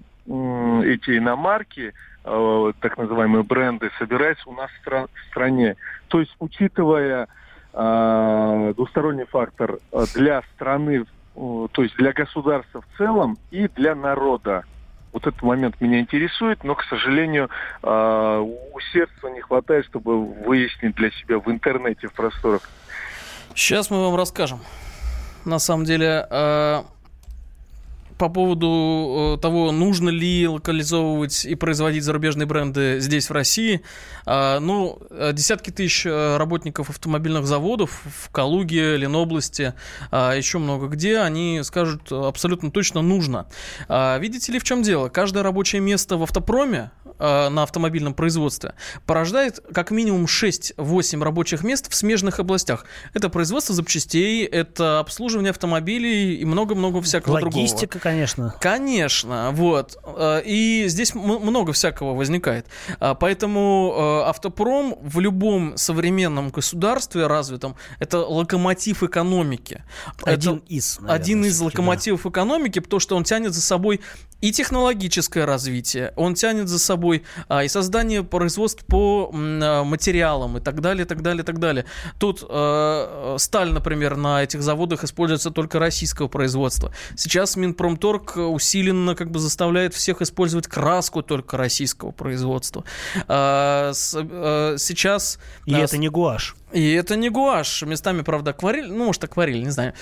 эти 0.84 1.18
иномарки, 1.18 1.94
э, 2.24 2.72
так 2.80 2.98
называемые 2.98 3.44
бренды, 3.44 3.92
собираются 4.00 4.50
у 4.50 4.54
нас 4.54 4.70
в, 4.72 4.88
стра- 4.88 5.10
в 5.14 5.30
стране? 5.30 5.76
То 6.08 6.20
есть, 6.20 6.36
учитывая 6.40 7.28
э, 7.74 8.74
двусторонний 8.76 9.26
фактор 9.26 9.80
э, 9.92 10.06
для 10.14 10.42
страны, 10.56 11.06
то 11.34 11.70
есть 11.78 11.96
для 11.96 12.12
государства 12.12 12.82
в 12.82 12.98
целом 12.98 13.38
и 13.52 13.68
для 13.70 13.96
народа. 13.96 14.66
Вот 15.14 15.28
этот 15.28 15.42
момент 15.42 15.80
меня 15.82 16.00
интересует, 16.00 16.64
но, 16.64 16.76
к 16.76 16.84
сожалению, 16.84 17.50
э, 17.84 18.38
усердства 18.74 19.28
не 19.28 19.42
хватает, 19.42 19.86
чтобы 19.86 20.26
выяснить 20.26 20.96
для 20.96 21.12
себя 21.12 21.40
в 21.40 21.50
интернете, 21.50 22.08
в 22.08 22.14
просторах. 22.14 22.62
Сейчас 23.56 23.90
мы 23.90 24.02
вам 24.02 24.16
расскажем. 24.16 24.60
На 25.46 25.60
самом 25.60 25.86
деле, 25.86 26.26
э, 26.30 26.84
по 28.22 28.30
поводу 28.30 29.36
э, 29.36 29.42
того, 29.42 29.72
нужно 29.72 30.10
ли 30.10 30.48
локализовывать 30.48 31.44
и 31.44 31.56
производить 31.56 32.04
зарубежные 32.04 32.46
бренды 32.46 33.00
здесь, 33.00 33.32
в 33.32 33.34
России, 33.34 33.82
э, 34.28 34.60
ну, 34.60 35.00
э, 35.10 35.32
десятки 35.34 35.72
тысяч 35.72 36.06
э, 36.06 36.38
работников 36.38 36.92
автомобильных 36.92 37.48
заводов 37.48 38.04
в 38.06 38.30
Калуге, 38.30 38.96
Ленобласти, 38.98 39.74
э, 40.12 40.34
еще 40.38 40.60
много 40.60 40.86
где, 40.86 41.18
они 41.18 41.62
скажут 41.64 42.12
абсолютно 42.12 42.70
точно 42.70 43.02
нужно. 43.02 43.48
А, 43.88 44.20
Видите 44.20 44.52
ли, 44.52 44.60
в 44.60 44.64
чем 44.64 44.84
дело? 44.84 45.10
Каждое 45.10 45.42
рабочее 45.42 45.82
место 45.82 46.16
в 46.18 46.22
автопроме 46.22 46.92
э, 47.22 47.50
на 47.50 47.64
автомобильном 47.64 48.14
производстве 48.14 48.74
порождает 49.06 49.60
как 49.74 49.92
минимум 49.92 50.26
6-8 50.26 51.24
рабочих 51.24 51.64
мест 51.64 51.92
в 51.92 51.96
смежных 51.96 52.40
областях. 52.40 52.86
Это 53.14 53.30
производство 53.30 53.76
запчастей, 53.76 54.46
это 54.46 55.00
обслуживание 55.00 55.52
автомобилей 55.52 56.36
и 56.36 56.46
много-много 56.46 57.02
всякого 57.02 57.40
другого. 57.40 57.62
Логистика, 57.62 58.00
конечно. 58.00 58.56
Конечно, 58.60 59.52
вот. 59.54 59.98
Э, 60.04 60.42
И 60.46 60.86
здесь 60.88 61.14
много 61.14 61.74
всякого 61.74 62.14
возникает. 62.14 62.66
А, 63.00 63.16
Поэтому 63.16 63.94
э, 64.26 64.30
автопром 64.30 64.98
в 65.02 65.20
любом 65.20 65.78
современном 65.78 66.50
государстве 66.50 67.28
развитом 67.28 67.76
это 68.00 68.20
локомотив 68.20 69.04
экономики. 69.04 69.84
Один 70.24 70.56
Это 70.58 70.66
из, 70.68 71.00
наверное, 71.00 71.16
один 71.16 71.46
из 71.46 71.56
всё-таки, 71.56 71.78
да. 71.78 71.82
локомотивов 71.82 72.26
экономики, 72.26 72.80
потому 72.80 73.00
что 73.00 73.16
он 73.16 73.24
тянет 73.24 73.54
за 73.54 73.62
собой 73.62 74.02
и 74.42 74.52
технологическое 74.52 75.46
развитие, 75.46 76.14
он 76.16 76.34
тянет 76.34 76.68
за 76.68 76.80
собой 76.80 77.11
сырьевой, 77.12 77.24
а, 77.48 77.64
и 77.64 77.68
создание 77.68 78.24
производств 78.24 78.86
по 78.86 79.32
а, 79.34 79.84
материалам 79.84 80.58
и 80.58 80.62
так 80.62 80.82
далее, 80.82 81.06
так 81.06 81.22
далее, 81.22 81.44
так 81.44 81.60
далее. 81.60 81.86
Тут 82.20 82.44
э, 82.48 83.36
сталь, 83.38 83.72
например, 83.72 84.16
на 84.16 84.44
этих 84.44 84.62
заводах 84.62 85.04
используется 85.04 85.52
только 85.52 85.80
российского 85.80 86.28
производства. 86.28 86.92
Сейчас 87.16 87.56
Минпромторг 87.56 88.38
усиленно 88.38 89.16
как 89.16 89.32
бы 89.32 89.40
заставляет 89.40 89.94
всех 89.94 90.22
использовать 90.22 90.68
краску 90.68 91.22
только 91.22 91.58
российского 91.58 92.12
производства. 92.12 92.84
А, 93.28 93.92
с, 93.94 94.16
а, 94.16 94.76
сейчас... 94.78 95.40
И 95.66 95.74
а, 95.74 95.80
это 95.80 95.98
не 95.98 96.10
гуашь. 96.10 96.56
И 96.72 96.94
это 96.94 97.16
не 97.16 97.30
гуашь. 97.30 97.84
Местами, 97.84 98.22
правда, 98.22 98.52
акварель, 98.52 98.92
ну, 98.92 99.06
может, 99.06 99.24
акварель, 99.24 99.64
не 99.64 99.72
знаю. 99.72 99.94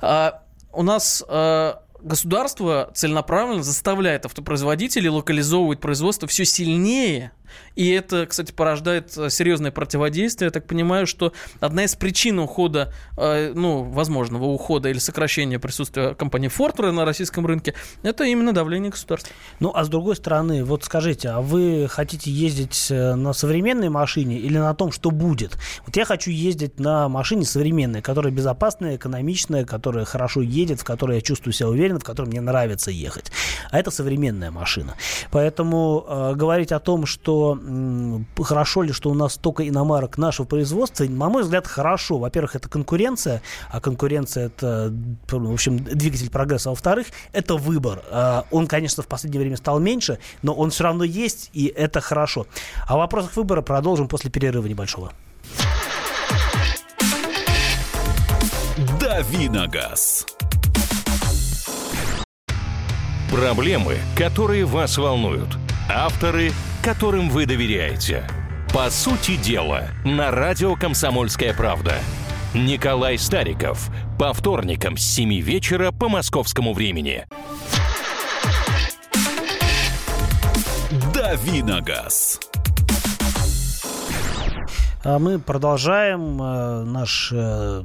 А, 0.00 0.42
у 0.72 0.82
нас... 0.82 1.24
А, 1.28 1.82
государство 2.02 2.90
целенаправленно 2.94 3.62
заставляет 3.62 4.26
автопроизводителей 4.26 5.08
локализовывать 5.08 5.80
производство 5.80 6.26
все 6.28 6.44
сильнее 6.44 7.32
и 7.76 7.88
это, 7.90 8.26
кстати, 8.26 8.52
порождает 8.52 9.16
э, 9.16 9.30
серьезное 9.30 9.70
противодействие. 9.70 10.48
Я 10.48 10.50
так 10.50 10.66
понимаю, 10.66 11.06
что 11.06 11.32
одна 11.60 11.84
из 11.84 11.94
причин 11.94 12.38
ухода, 12.38 12.92
э, 13.16 13.52
ну, 13.54 13.84
возможного 13.84 14.44
ухода 14.44 14.88
или 14.88 14.98
сокращения 14.98 15.58
присутствия 15.58 16.14
компании 16.14 16.50
Ford 16.50 16.90
на 16.90 17.04
российском 17.04 17.46
рынке, 17.46 17.74
это 18.02 18.24
именно 18.24 18.52
давление 18.52 18.90
государства. 18.90 19.32
Ну, 19.60 19.72
а 19.74 19.84
с 19.84 19.88
другой 19.88 20.16
стороны, 20.16 20.64
вот 20.64 20.84
скажите, 20.84 21.30
а 21.30 21.40
вы 21.40 21.86
хотите 21.88 22.30
ездить 22.30 22.88
э, 22.90 23.14
на 23.14 23.32
современной 23.32 23.88
машине 23.88 24.36
или 24.36 24.58
на 24.58 24.74
том, 24.74 24.92
что 24.92 25.10
будет? 25.10 25.56
Вот 25.86 25.96
я 25.96 26.04
хочу 26.04 26.30
ездить 26.30 26.78
на 26.78 27.08
машине 27.08 27.44
современной, 27.44 28.02
которая 28.02 28.32
безопасная, 28.32 28.96
экономичная, 28.96 29.64
которая 29.64 30.04
хорошо 30.04 30.42
едет, 30.42 30.80
в 30.80 30.84
которой 30.84 31.16
я 31.16 31.20
чувствую 31.20 31.52
себя 31.52 31.68
уверенно, 31.68 32.00
в 32.00 32.04
которой 32.04 32.26
мне 32.26 32.40
нравится 32.40 32.90
ехать. 32.90 33.32
А 33.70 33.78
это 33.78 33.90
современная 33.90 34.50
машина. 34.50 34.96
Поэтому 35.30 36.04
э, 36.06 36.34
говорить 36.34 36.72
о 36.72 36.80
том, 36.80 37.06
что 37.06 37.39
хорошо 38.42 38.82
ли, 38.82 38.92
что 38.92 39.10
у 39.10 39.14
нас 39.14 39.34
столько 39.34 39.68
иномарок 39.68 40.18
нашего 40.18 40.46
производства, 40.46 41.04
на 41.04 41.28
мой 41.28 41.42
взгляд, 41.42 41.66
хорошо. 41.66 42.18
Во-первых, 42.18 42.56
это 42.56 42.68
конкуренция, 42.68 43.42
а 43.70 43.80
конкуренция 43.80 44.46
это, 44.46 44.92
в 45.30 45.52
общем, 45.52 45.78
двигатель 45.78 46.30
прогресса. 46.30 46.70
А 46.70 46.72
во-вторых, 46.72 47.08
это 47.32 47.56
выбор. 47.56 48.02
А, 48.10 48.44
он, 48.50 48.66
конечно, 48.66 49.02
в 49.02 49.06
последнее 49.06 49.40
время 49.40 49.56
стал 49.56 49.80
меньше, 49.80 50.18
но 50.42 50.52
он 50.54 50.70
все 50.70 50.84
равно 50.84 51.04
есть, 51.04 51.50
и 51.52 51.66
это 51.66 52.00
хорошо. 52.00 52.46
О 52.86 52.96
вопросах 52.96 53.36
выбора 53.36 53.62
продолжим 53.62 54.08
после 54.08 54.30
перерыва 54.30 54.66
небольшого. 54.66 55.12
Давиногаз. 59.00 60.26
Проблемы, 63.30 63.98
которые 64.16 64.64
вас 64.64 64.98
волнуют. 64.98 65.59
Авторы– 65.94 66.52
которым 66.82 67.28
вы 67.28 67.46
доверяете. 67.46 68.26
По 68.72 68.90
сути 68.90 69.36
дела, 69.36 69.88
на 70.04 70.30
радио 70.30 70.76
«Комсомольская 70.76 71.52
правда». 71.54 71.96
Николай 72.54 73.16
Стариков. 73.18 73.90
По 74.18 74.32
вторникам 74.32 74.96
с 74.96 75.02
7 75.02 75.40
вечера 75.40 75.92
по 75.92 76.08
московскому 76.08 76.72
времени. 76.74 77.26
Давиногаз. 81.14 82.40
А 85.02 85.18
мы 85.18 85.38
продолжаем 85.38 86.42
э, 86.42 86.84
наш, 86.84 87.32
э, 87.32 87.82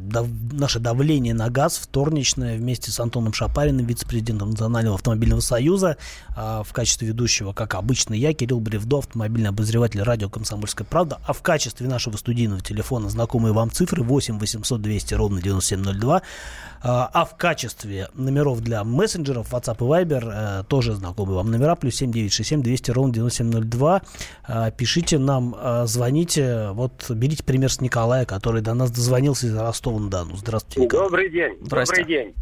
наше 0.51 0.79
давление 0.79 1.33
на 1.33 1.49
газ 1.49 1.77
вторничное 1.77 2.57
вместе 2.57 2.91
с 2.91 2.99
Антоном 2.99 3.31
Шапариным, 3.31 3.85
вице-президентом 3.85 4.49
Национального 4.49 4.95
автомобильного 4.95 5.39
союза. 5.39 5.95
А 6.35 6.63
в 6.63 6.73
качестве 6.73 7.07
ведущего, 7.07 7.53
как 7.53 7.75
обычно, 7.75 8.15
я, 8.15 8.33
Кирилл 8.33 8.59
Бревдо, 8.59 8.97
автомобильный 8.97 9.49
обозреватель 9.49 10.01
радио 10.01 10.29
«Комсомольская 10.29 10.85
правда». 10.85 11.19
А 11.25 11.31
в 11.31 11.41
качестве 11.41 11.87
нашего 11.87 12.17
студийного 12.17 12.59
телефона 12.59 13.09
знакомые 13.09 13.53
вам 13.53 13.71
цифры 13.71 14.03
8 14.03 14.37
800 14.37 14.81
200 14.81 15.13
ровно 15.13 15.41
9702. 15.41 16.21
А, 16.81 17.09
а 17.13 17.23
в 17.23 17.37
качестве 17.37 18.09
номеров 18.13 18.59
для 18.59 18.83
мессенджеров 18.83 19.53
WhatsApp 19.53 19.77
и 19.77 20.03
Viber 20.03 20.31
э, 20.33 20.63
тоже 20.67 20.93
знакомые 20.95 21.37
вам 21.37 21.49
номера. 21.49 21.75
Плюс 21.75 21.95
7967 21.95 22.61
200 22.61 22.91
ровно 22.91 23.13
9702. 23.13 24.01
А, 24.43 24.71
пишите 24.71 25.17
нам, 25.17 25.55
звоните. 25.85 26.71
Вот 26.73 27.04
берите 27.13 27.43
пример 27.43 27.69
с 27.69 27.81
Николая, 27.81 28.25
который 28.25 28.61
до 28.61 28.73
нас 28.73 28.91
дозвонился 28.91 29.47
из 29.47 29.57
Ростова-на-Дону. 29.57 30.35
Здравствуйте, 30.35 30.81
Николай. 30.81 31.05
Добрый 31.05 31.29
день. 31.29 31.57
Добрый 31.61 32.05
день. 32.05 32.35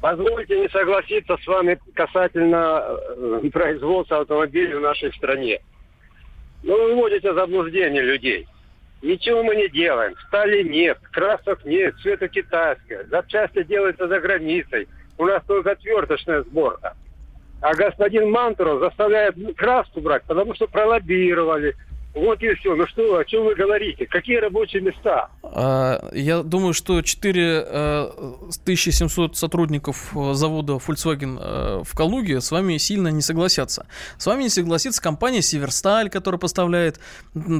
Позвольте 0.00 0.60
не 0.60 0.68
согласиться 0.68 1.36
с 1.36 1.46
вами 1.46 1.78
касательно 1.94 2.82
э, 2.88 3.50
производства 3.52 4.20
автомобилей 4.20 4.74
в 4.74 4.80
нашей 4.80 5.12
стране. 5.14 5.60
Ну, 6.62 6.74
вы 6.74 6.94
вводите 6.94 7.32
заблуждение 7.32 8.02
людей. 8.02 8.46
Ничего 9.02 9.42
мы 9.42 9.56
не 9.56 9.68
делаем. 9.68 10.14
Стали 10.28 10.62
нет, 10.62 10.98
красок 11.12 11.64
нет, 11.64 11.94
все 11.96 12.14
это 12.14 12.28
китайское. 12.28 13.04
Запчасти 13.10 13.62
делаются 13.62 14.08
за 14.08 14.20
границей. 14.20 14.88
У 15.18 15.24
нас 15.24 15.42
только 15.46 15.72
отверточная 15.72 16.42
сборка. 16.42 16.94
А 17.60 17.74
господин 17.74 18.30
Мантуров 18.30 18.80
заставляет 18.80 19.36
краску 19.56 20.00
брать, 20.00 20.24
потому 20.24 20.54
что 20.54 20.66
пролоббировали, 20.66 21.74
вот 22.16 22.42
и 22.42 22.52
все. 22.54 22.74
Ну 22.74 22.86
что, 22.86 23.18
о 23.18 23.24
чем 23.26 23.44
вы 23.44 23.54
говорите? 23.54 24.06
Какие 24.06 24.38
рабочие 24.38 24.80
места? 24.80 25.28
А, 25.42 26.00
я 26.14 26.42
думаю, 26.42 26.72
что 26.72 27.02
4700 27.02 29.30
э, 29.30 29.34
сотрудников 29.34 30.16
э, 30.16 30.32
завода 30.32 30.72
Volkswagen 30.74 31.38
э, 31.38 31.82
в 31.84 31.94
Калуге 31.94 32.40
с 32.40 32.50
вами 32.50 32.78
сильно 32.78 33.08
не 33.08 33.20
согласятся. 33.20 33.86
С 34.16 34.24
вами 34.24 34.44
не 34.44 34.48
согласится 34.48 35.02
компания 35.02 35.42
Северсталь, 35.42 36.08
которая 36.08 36.38
поставляет 36.38 37.00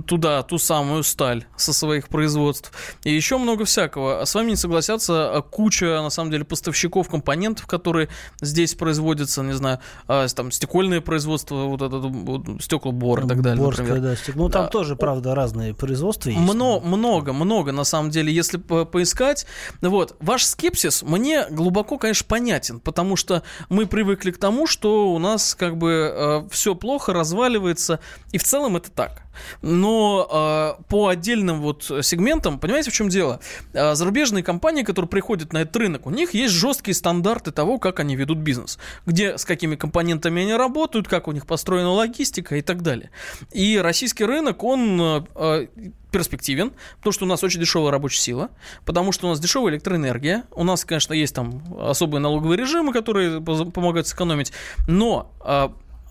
туда 0.06 0.42
ту 0.42 0.56
самую 0.56 1.02
сталь 1.02 1.44
со 1.56 1.74
своих 1.74 2.08
производств. 2.08 2.72
И 3.04 3.12
еще 3.12 3.36
много 3.36 3.66
всякого. 3.66 4.24
С 4.24 4.34
вами 4.34 4.50
не 4.50 4.56
согласятся 4.56 5.44
куча, 5.50 6.00
на 6.00 6.08
самом 6.08 6.30
деле, 6.30 6.46
поставщиков 6.46 7.10
компонентов, 7.10 7.66
которые 7.66 8.08
здесь 8.40 8.74
производятся, 8.74 9.42
не 9.42 9.52
знаю, 9.52 9.80
а, 10.08 10.26
там 10.28 10.50
стекольное 10.50 11.02
производство, 11.02 11.64
вот 11.64 11.82
это 11.82 11.98
вот, 11.98 12.62
стеклобор 12.62 13.26
и 13.26 13.28
так 13.28 13.42
далее. 13.42 13.62
Борское, 13.62 13.86
например. 13.86 14.12
да, 14.12 14.16
стекло 14.16 14.45
ну, 14.46 14.52
там 14.52 14.64
да. 14.64 14.68
тоже, 14.68 14.96
правда, 14.96 15.34
разные 15.34 15.74
производства 15.74 16.30
есть. 16.30 16.40
Много, 16.40 16.86
много, 16.86 17.32
много, 17.32 17.72
на 17.72 17.84
самом 17.84 18.10
деле, 18.10 18.32
если 18.32 18.56
по 18.56 18.84
поискать. 18.84 19.46
Вот, 19.80 20.16
ваш 20.20 20.44
скепсис 20.44 21.02
мне 21.02 21.46
глубоко, 21.50 21.98
конечно, 21.98 22.26
понятен, 22.28 22.80
потому 22.80 23.16
что 23.16 23.42
мы 23.68 23.86
привыкли 23.86 24.30
к 24.30 24.38
тому, 24.38 24.66
что 24.66 25.12
у 25.12 25.18
нас 25.18 25.54
как 25.54 25.76
бы 25.76 26.12
э, 26.14 26.48
все 26.50 26.74
плохо, 26.74 27.12
разваливается, 27.12 28.00
и 28.32 28.38
в 28.38 28.44
целом 28.44 28.76
это 28.76 28.90
так. 28.90 29.22
Но 29.62 30.76
э, 30.78 30.82
по 30.88 31.08
отдельным 31.08 31.60
вот 31.60 31.84
сегментам, 32.02 32.58
понимаете, 32.58 32.90
в 32.90 32.94
чем 32.94 33.08
дело? 33.08 33.40
Э, 33.72 33.94
зарубежные 33.94 34.42
компании, 34.42 34.82
которые 34.82 35.08
приходят 35.08 35.52
на 35.52 35.58
этот 35.58 35.76
рынок, 35.76 36.06
у 36.06 36.10
них 36.10 36.34
есть 36.34 36.54
жесткие 36.54 36.94
стандарты 36.94 37.50
того, 37.50 37.78
как 37.78 38.00
они 38.00 38.16
ведут 38.16 38.38
бизнес, 38.38 38.78
где 39.06 39.38
с 39.38 39.44
какими 39.44 39.76
компонентами 39.76 40.42
они 40.42 40.54
работают, 40.54 41.08
как 41.08 41.28
у 41.28 41.32
них 41.32 41.46
построена 41.46 41.90
логистика 41.90 42.56
и 42.56 42.62
так 42.62 42.82
далее. 42.82 43.10
И 43.52 43.78
российский 43.78 44.24
рынок, 44.24 44.62
он 44.64 45.26
э, 45.34 45.66
перспективен, 46.10 46.72
потому 46.98 47.12
что 47.12 47.24
у 47.24 47.28
нас 47.28 47.44
очень 47.44 47.60
дешевая 47.60 47.90
рабочая 47.90 48.20
сила, 48.20 48.50
потому 48.84 49.12
что 49.12 49.26
у 49.26 49.30
нас 49.30 49.40
дешевая 49.40 49.74
электроэнергия, 49.74 50.44
у 50.52 50.64
нас, 50.64 50.84
конечно, 50.84 51.12
есть 51.12 51.34
там 51.34 51.62
особые 51.78 52.20
налоговые 52.20 52.58
режимы, 52.58 52.92
которые 52.92 53.40
помогают 53.40 54.06
сэкономить, 54.06 54.52
но 54.86 55.30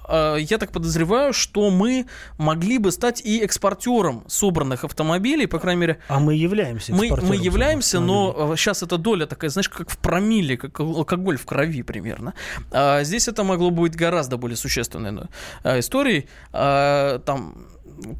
я 0.10 0.58
так 0.58 0.72
подозреваю, 0.72 1.34
что 1.34 1.70
мы 1.70 2.06
могли 2.38 2.78
бы 2.78 2.92
стать 2.92 3.22
и 3.22 3.40
экспортером 3.40 4.24
собранных 4.28 4.84
автомобилей, 4.84 5.48
по 5.48 5.60
крайней 5.60 5.82
мере. 5.82 6.00
А 6.08 6.20
мы 6.20 6.36
являемся 6.36 6.94
мы, 6.94 7.10
мы 7.22 7.36
являемся, 7.36 8.00
но 8.00 8.56
сейчас 8.56 8.84
эта 8.84 8.98
доля 8.98 9.26
такая, 9.26 9.50
знаешь, 9.50 9.70
как 9.70 9.90
в 9.90 9.98
промилле, 9.98 10.58
как 10.58 10.80
алкоголь 10.80 11.38
в 11.38 11.46
крови 11.46 11.84
примерно. 11.84 12.34
А 12.72 13.04
здесь 13.04 13.28
это 13.28 13.44
могло 13.44 13.70
быть 13.70 13.96
гораздо 13.96 14.38
более 14.38 14.58
существенной 14.58 15.28
э, 15.64 15.80
историей. 15.80 16.28
А, 16.52 17.20
там 17.20 17.68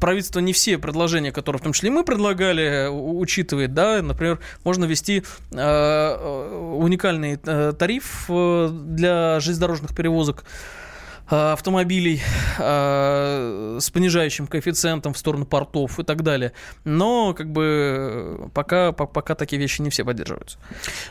правительство 0.00 0.40
не 0.40 0.52
все 0.52 0.78
предложения, 0.78 1.32
которые 1.32 1.60
в 1.60 1.62
том 1.62 1.72
числе 1.72 1.90
мы 1.90 2.04
предлагали, 2.04 2.88
учитывает, 2.88 3.74
да, 3.74 4.02
например, 4.02 4.38
можно 4.64 4.84
ввести 4.84 5.22
э, 5.52 6.76
уникальный 6.78 7.38
э, 7.42 7.72
тариф 7.78 8.26
для 8.28 9.40
железнодорожных 9.40 9.94
перевозок 9.94 10.44
Э, 10.44 10.85
автомобилей 11.28 12.22
э, 12.58 13.78
с 13.80 13.90
понижающим 13.90 14.46
коэффициентом 14.46 15.12
в 15.12 15.18
сторону 15.18 15.44
портов 15.44 15.98
и 15.98 16.02
так 16.02 16.22
далее. 16.22 16.52
Но 16.84 17.34
как 17.34 17.50
бы 17.50 18.50
пока, 18.54 18.92
пока 18.92 19.34
такие 19.34 19.60
вещи 19.60 19.82
не 19.82 19.90
все 19.90 20.04
поддерживаются. 20.04 20.58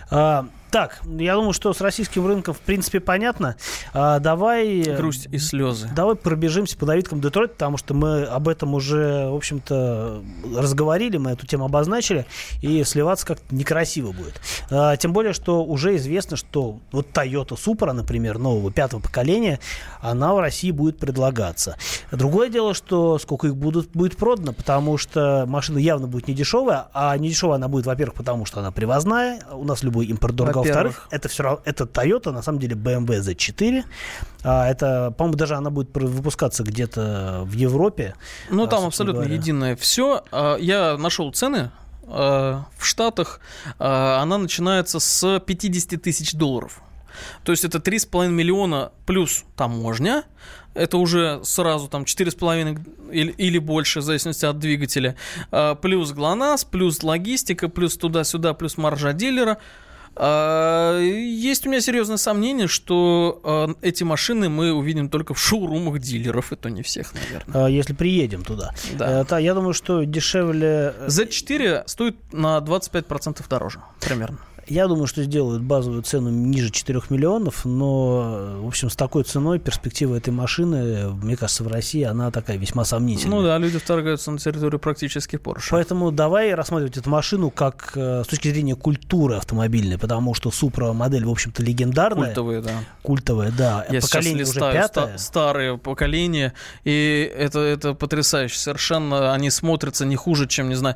А, 0.09 0.47
Так, 0.75 0.99
я 1.05 1.35
думаю, 1.35 1.53
что 1.53 1.71
с 1.71 1.79
российским 1.79 2.27
рынком 2.27 2.53
в 2.53 2.59
принципе 2.59 2.99
понятно. 2.99 3.55
А, 3.93 4.19
давай... 4.19 4.81
Грусть 4.97 5.29
и 5.31 5.37
слезы. 5.37 5.89
Давай 5.95 6.17
пробежимся 6.17 6.77
по 6.77 6.85
давидкам 6.85 7.21
Детройт, 7.21 7.53
потому 7.53 7.77
что 7.77 7.93
мы 7.93 8.23
об 8.25 8.49
этом 8.49 8.73
уже, 8.73 9.29
в 9.29 9.35
общем-то, 9.35 10.21
разговорили, 10.53 11.15
мы 11.15 11.31
эту 11.31 11.47
тему 11.47 11.63
обозначили, 11.63 12.25
и 12.61 12.83
сливаться 12.83 13.25
как-то 13.25 13.55
некрасиво 13.55 14.11
будет. 14.11 14.41
А, 14.69 14.97
тем 14.97 15.13
более, 15.13 15.31
что 15.31 15.63
уже 15.63 15.95
известно, 15.95 16.35
что 16.35 16.81
вот 16.91 17.07
Toyota 17.13 17.55
Supra, 17.55 17.93
например, 17.93 18.37
нового 18.37 18.69
пятого 18.69 18.99
поколения, 18.99 19.61
она 20.01 20.33
в 20.33 20.41
России 20.41 20.71
будет 20.71 20.99
предлагаться. 20.99 21.77
Другое 22.11 22.49
дело, 22.49 22.73
что 22.73 23.17
сколько 23.17 23.47
их 23.47 23.55
будут, 23.55 23.91
будет 23.93 24.17
продано, 24.17 24.51
потому 24.51 24.97
что 24.97 25.45
машина 25.47 25.77
явно 25.77 26.07
будет 26.07 26.27
не 26.27 26.33
дешевая, 26.33 26.87
а 26.93 27.17
не 27.17 27.29
дешевая 27.29 27.55
она 27.55 27.69
будет, 27.69 27.85
во-первых, 27.85 28.15
потому 28.15 28.45
что 28.45 28.59
она 28.59 28.71
привозная, 28.71 29.39
у 29.53 29.63
нас 29.63 29.81
любой 29.81 30.07
импорт 30.07 30.35
дорого, 30.35 30.64
во-вторых, 30.65 31.07
это 31.11 31.29
все 31.29 31.43
равно, 31.43 31.61
это 31.65 31.83
Toyota, 31.85 32.31
на 32.31 32.41
самом 32.41 32.59
деле 32.59 32.75
BMW 32.75 33.21
Z4, 33.21 33.83
а, 34.45 34.69
это, 34.69 35.13
по-моему, 35.17 35.37
даже 35.37 35.55
она 35.55 35.71
будет 35.71 35.89
выпускаться 35.95 36.63
где-то 36.63 37.41
в 37.45 37.53
Европе. 37.53 38.15
Ну, 38.49 38.65
а, 38.65 38.67
там 38.67 38.85
абсолютно 38.85 39.21
говоря. 39.21 39.35
единое 39.35 39.75
все. 39.75 40.23
А, 40.31 40.55
я 40.57 40.97
нашел 40.97 41.31
цены 41.31 41.71
в 42.07 42.65
Штатах, 42.81 43.39
она 43.79 44.37
начинается 44.37 44.99
с 44.99 45.39
50 45.39 45.99
тысяч 45.99 46.33
долларов. 46.33 46.79
То 47.43 47.51
есть 47.51 47.65
это 47.65 47.79
3,5 47.79 48.27
миллиона 48.27 48.91
плюс 49.07 49.43
таможня, 49.55 50.23
это 50.75 50.97
уже 50.97 51.39
сразу 51.43 51.87
там 51.87 52.03
4,5 52.03 53.11
или, 53.11 53.31
или 53.31 53.57
больше, 53.57 54.01
в 54.01 54.03
зависимости 54.03 54.45
от 54.45 54.59
двигателя, 54.59 55.15
плюс 55.81 56.11
ГЛОНАСС, 56.11 56.65
плюс 56.65 57.01
логистика, 57.01 57.69
плюс 57.69 57.97
туда-сюда, 57.97 58.53
плюс 58.53 58.77
маржа 58.77 59.11
дилера– 59.11 59.57
есть 60.17 61.65
у 61.65 61.69
меня 61.69 61.81
серьезное 61.81 62.17
сомнение, 62.17 62.67
что 62.67 63.41
а, 63.43 63.75
эти 63.81 64.03
машины 64.03 64.49
мы 64.49 64.71
увидим 64.71 65.09
только 65.09 65.33
в 65.33 65.39
шоурумах 65.39 65.99
дилеров, 65.99 66.53
и 66.53 66.55
то 66.55 66.69
не 66.69 66.83
всех, 66.83 67.13
наверное. 67.13 67.65
А, 67.65 67.69
если 67.69 67.93
приедем 67.93 68.43
туда. 68.43 68.73
Да. 68.93 69.21
Это, 69.21 69.37
я 69.37 69.53
думаю, 69.53 69.73
что 69.73 70.03
дешевле... 70.03 70.93
Z4 71.07 71.83
стоит 71.87 72.15
на 72.33 72.59
25% 72.59 73.43
дороже, 73.49 73.81
примерно. 73.99 74.39
Я 74.67 74.87
думаю, 74.87 75.07
что 75.07 75.23
сделают 75.23 75.61
базовую 75.61 76.01
цену 76.01 76.29
ниже 76.29 76.71
4 76.71 77.01
миллионов, 77.09 77.65
но, 77.65 78.57
в 78.61 78.67
общем, 78.67 78.89
с 78.89 78.95
такой 78.95 79.23
ценой 79.23 79.59
перспектива 79.59 80.15
этой 80.15 80.31
машины, 80.31 81.09
мне 81.09 81.37
кажется, 81.37 81.63
в 81.63 81.67
России 81.67 82.03
она 82.03 82.31
такая 82.31 82.57
весьма 82.57 82.83
сомнительная. 82.83 83.37
Ну 83.37 83.43
да, 83.43 83.57
люди 83.57 83.77
вторгаются 83.77 84.31
на 84.31 84.39
территорию 84.39 84.79
практически 84.79 85.35
Porsche. 85.35 85.67
Поэтому 85.71 86.11
давай 86.11 86.53
рассматривать 86.53 86.97
эту 86.97 87.09
машину 87.09 87.51
как 87.51 87.91
э, 87.95 88.23
с 88.23 88.27
точки 88.27 88.49
зрения 88.49 88.75
культуры 88.75 89.35
автомобильной, 89.35 89.97
потому 89.97 90.33
что 90.33 90.49
Supra 90.49 90.93
модель, 90.93 91.25
в 91.25 91.29
общем-то, 91.31 91.61
легендарная. 91.61 92.27
Культовая, 92.27 92.61
да. 92.61 92.71
Культовая, 93.03 93.51
да. 93.51 93.85
Я 93.89 94.01
поколение 94.01 94.45
сейчас 94.45 94.55
листаю 94.55 94.71
уже 94.71 94.81
пятое. 94.81 95.17
старые 95.17 95.77
поколения, 95.77 96.53
и 96.83 97.31
это, 97.37 97.59
это 97.59 97.93
потрясающе. 97.93 98.57
Совершенно 98.57 99.33
они 99.33 99.49
смотрятся 99.49 100.05
не 100.05 100.15
хуже, 100.15 100.47
чем, 100.47 100.69
не 100.69 100.75
знаю, 100.75 100.95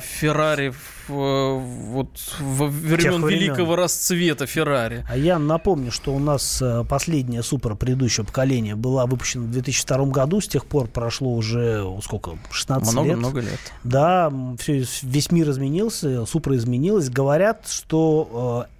Феррари 0.00 0.74
вот 1.08 2.08
во 2.40 2.66
времен 3.12 3.28
великого 3.28 3.76
расцвета 3.76 4.46
Феррари. 4.46 5.04
А 5.08 5.16
я 5.16 5.38
напомню, 5.38 5.90
что 5.90 6.14
у 6.14 6.18
нас 6.18 6.60
э, 6.62 6.84
последняя 6.88 7.42
супер 7.42 7.74
предыдущего 7.74 8.24
поколения 8.24 8.74
была 8.76 9.06
выпущена 9.06 9.44
в 9.44 9.50
2002 9.50 10.06
году. 10.06 10.40
С 10.40 10.48
тех 10.48 10.66
пор 10.66 10.88
прошло 10.88 11.34
уже 11.34 11.84
сколько? 12.02 12.38
16 12.50 12.92
много, 12.92 13.08
лет. 13.08 13.18
Много 13.18 13.40
лет. 13.40 13.60
Да, 13.84 14.32
все, 14.58 14.84
весь 15.02 15.30
мир 15.30 15.50
изменился, 15.50 16.26
супер 16.26 16.54
изменилась. 16.54 17.08
Говорят, 17.08 17.68
что 17.68 18.66
э, 18.68 18.75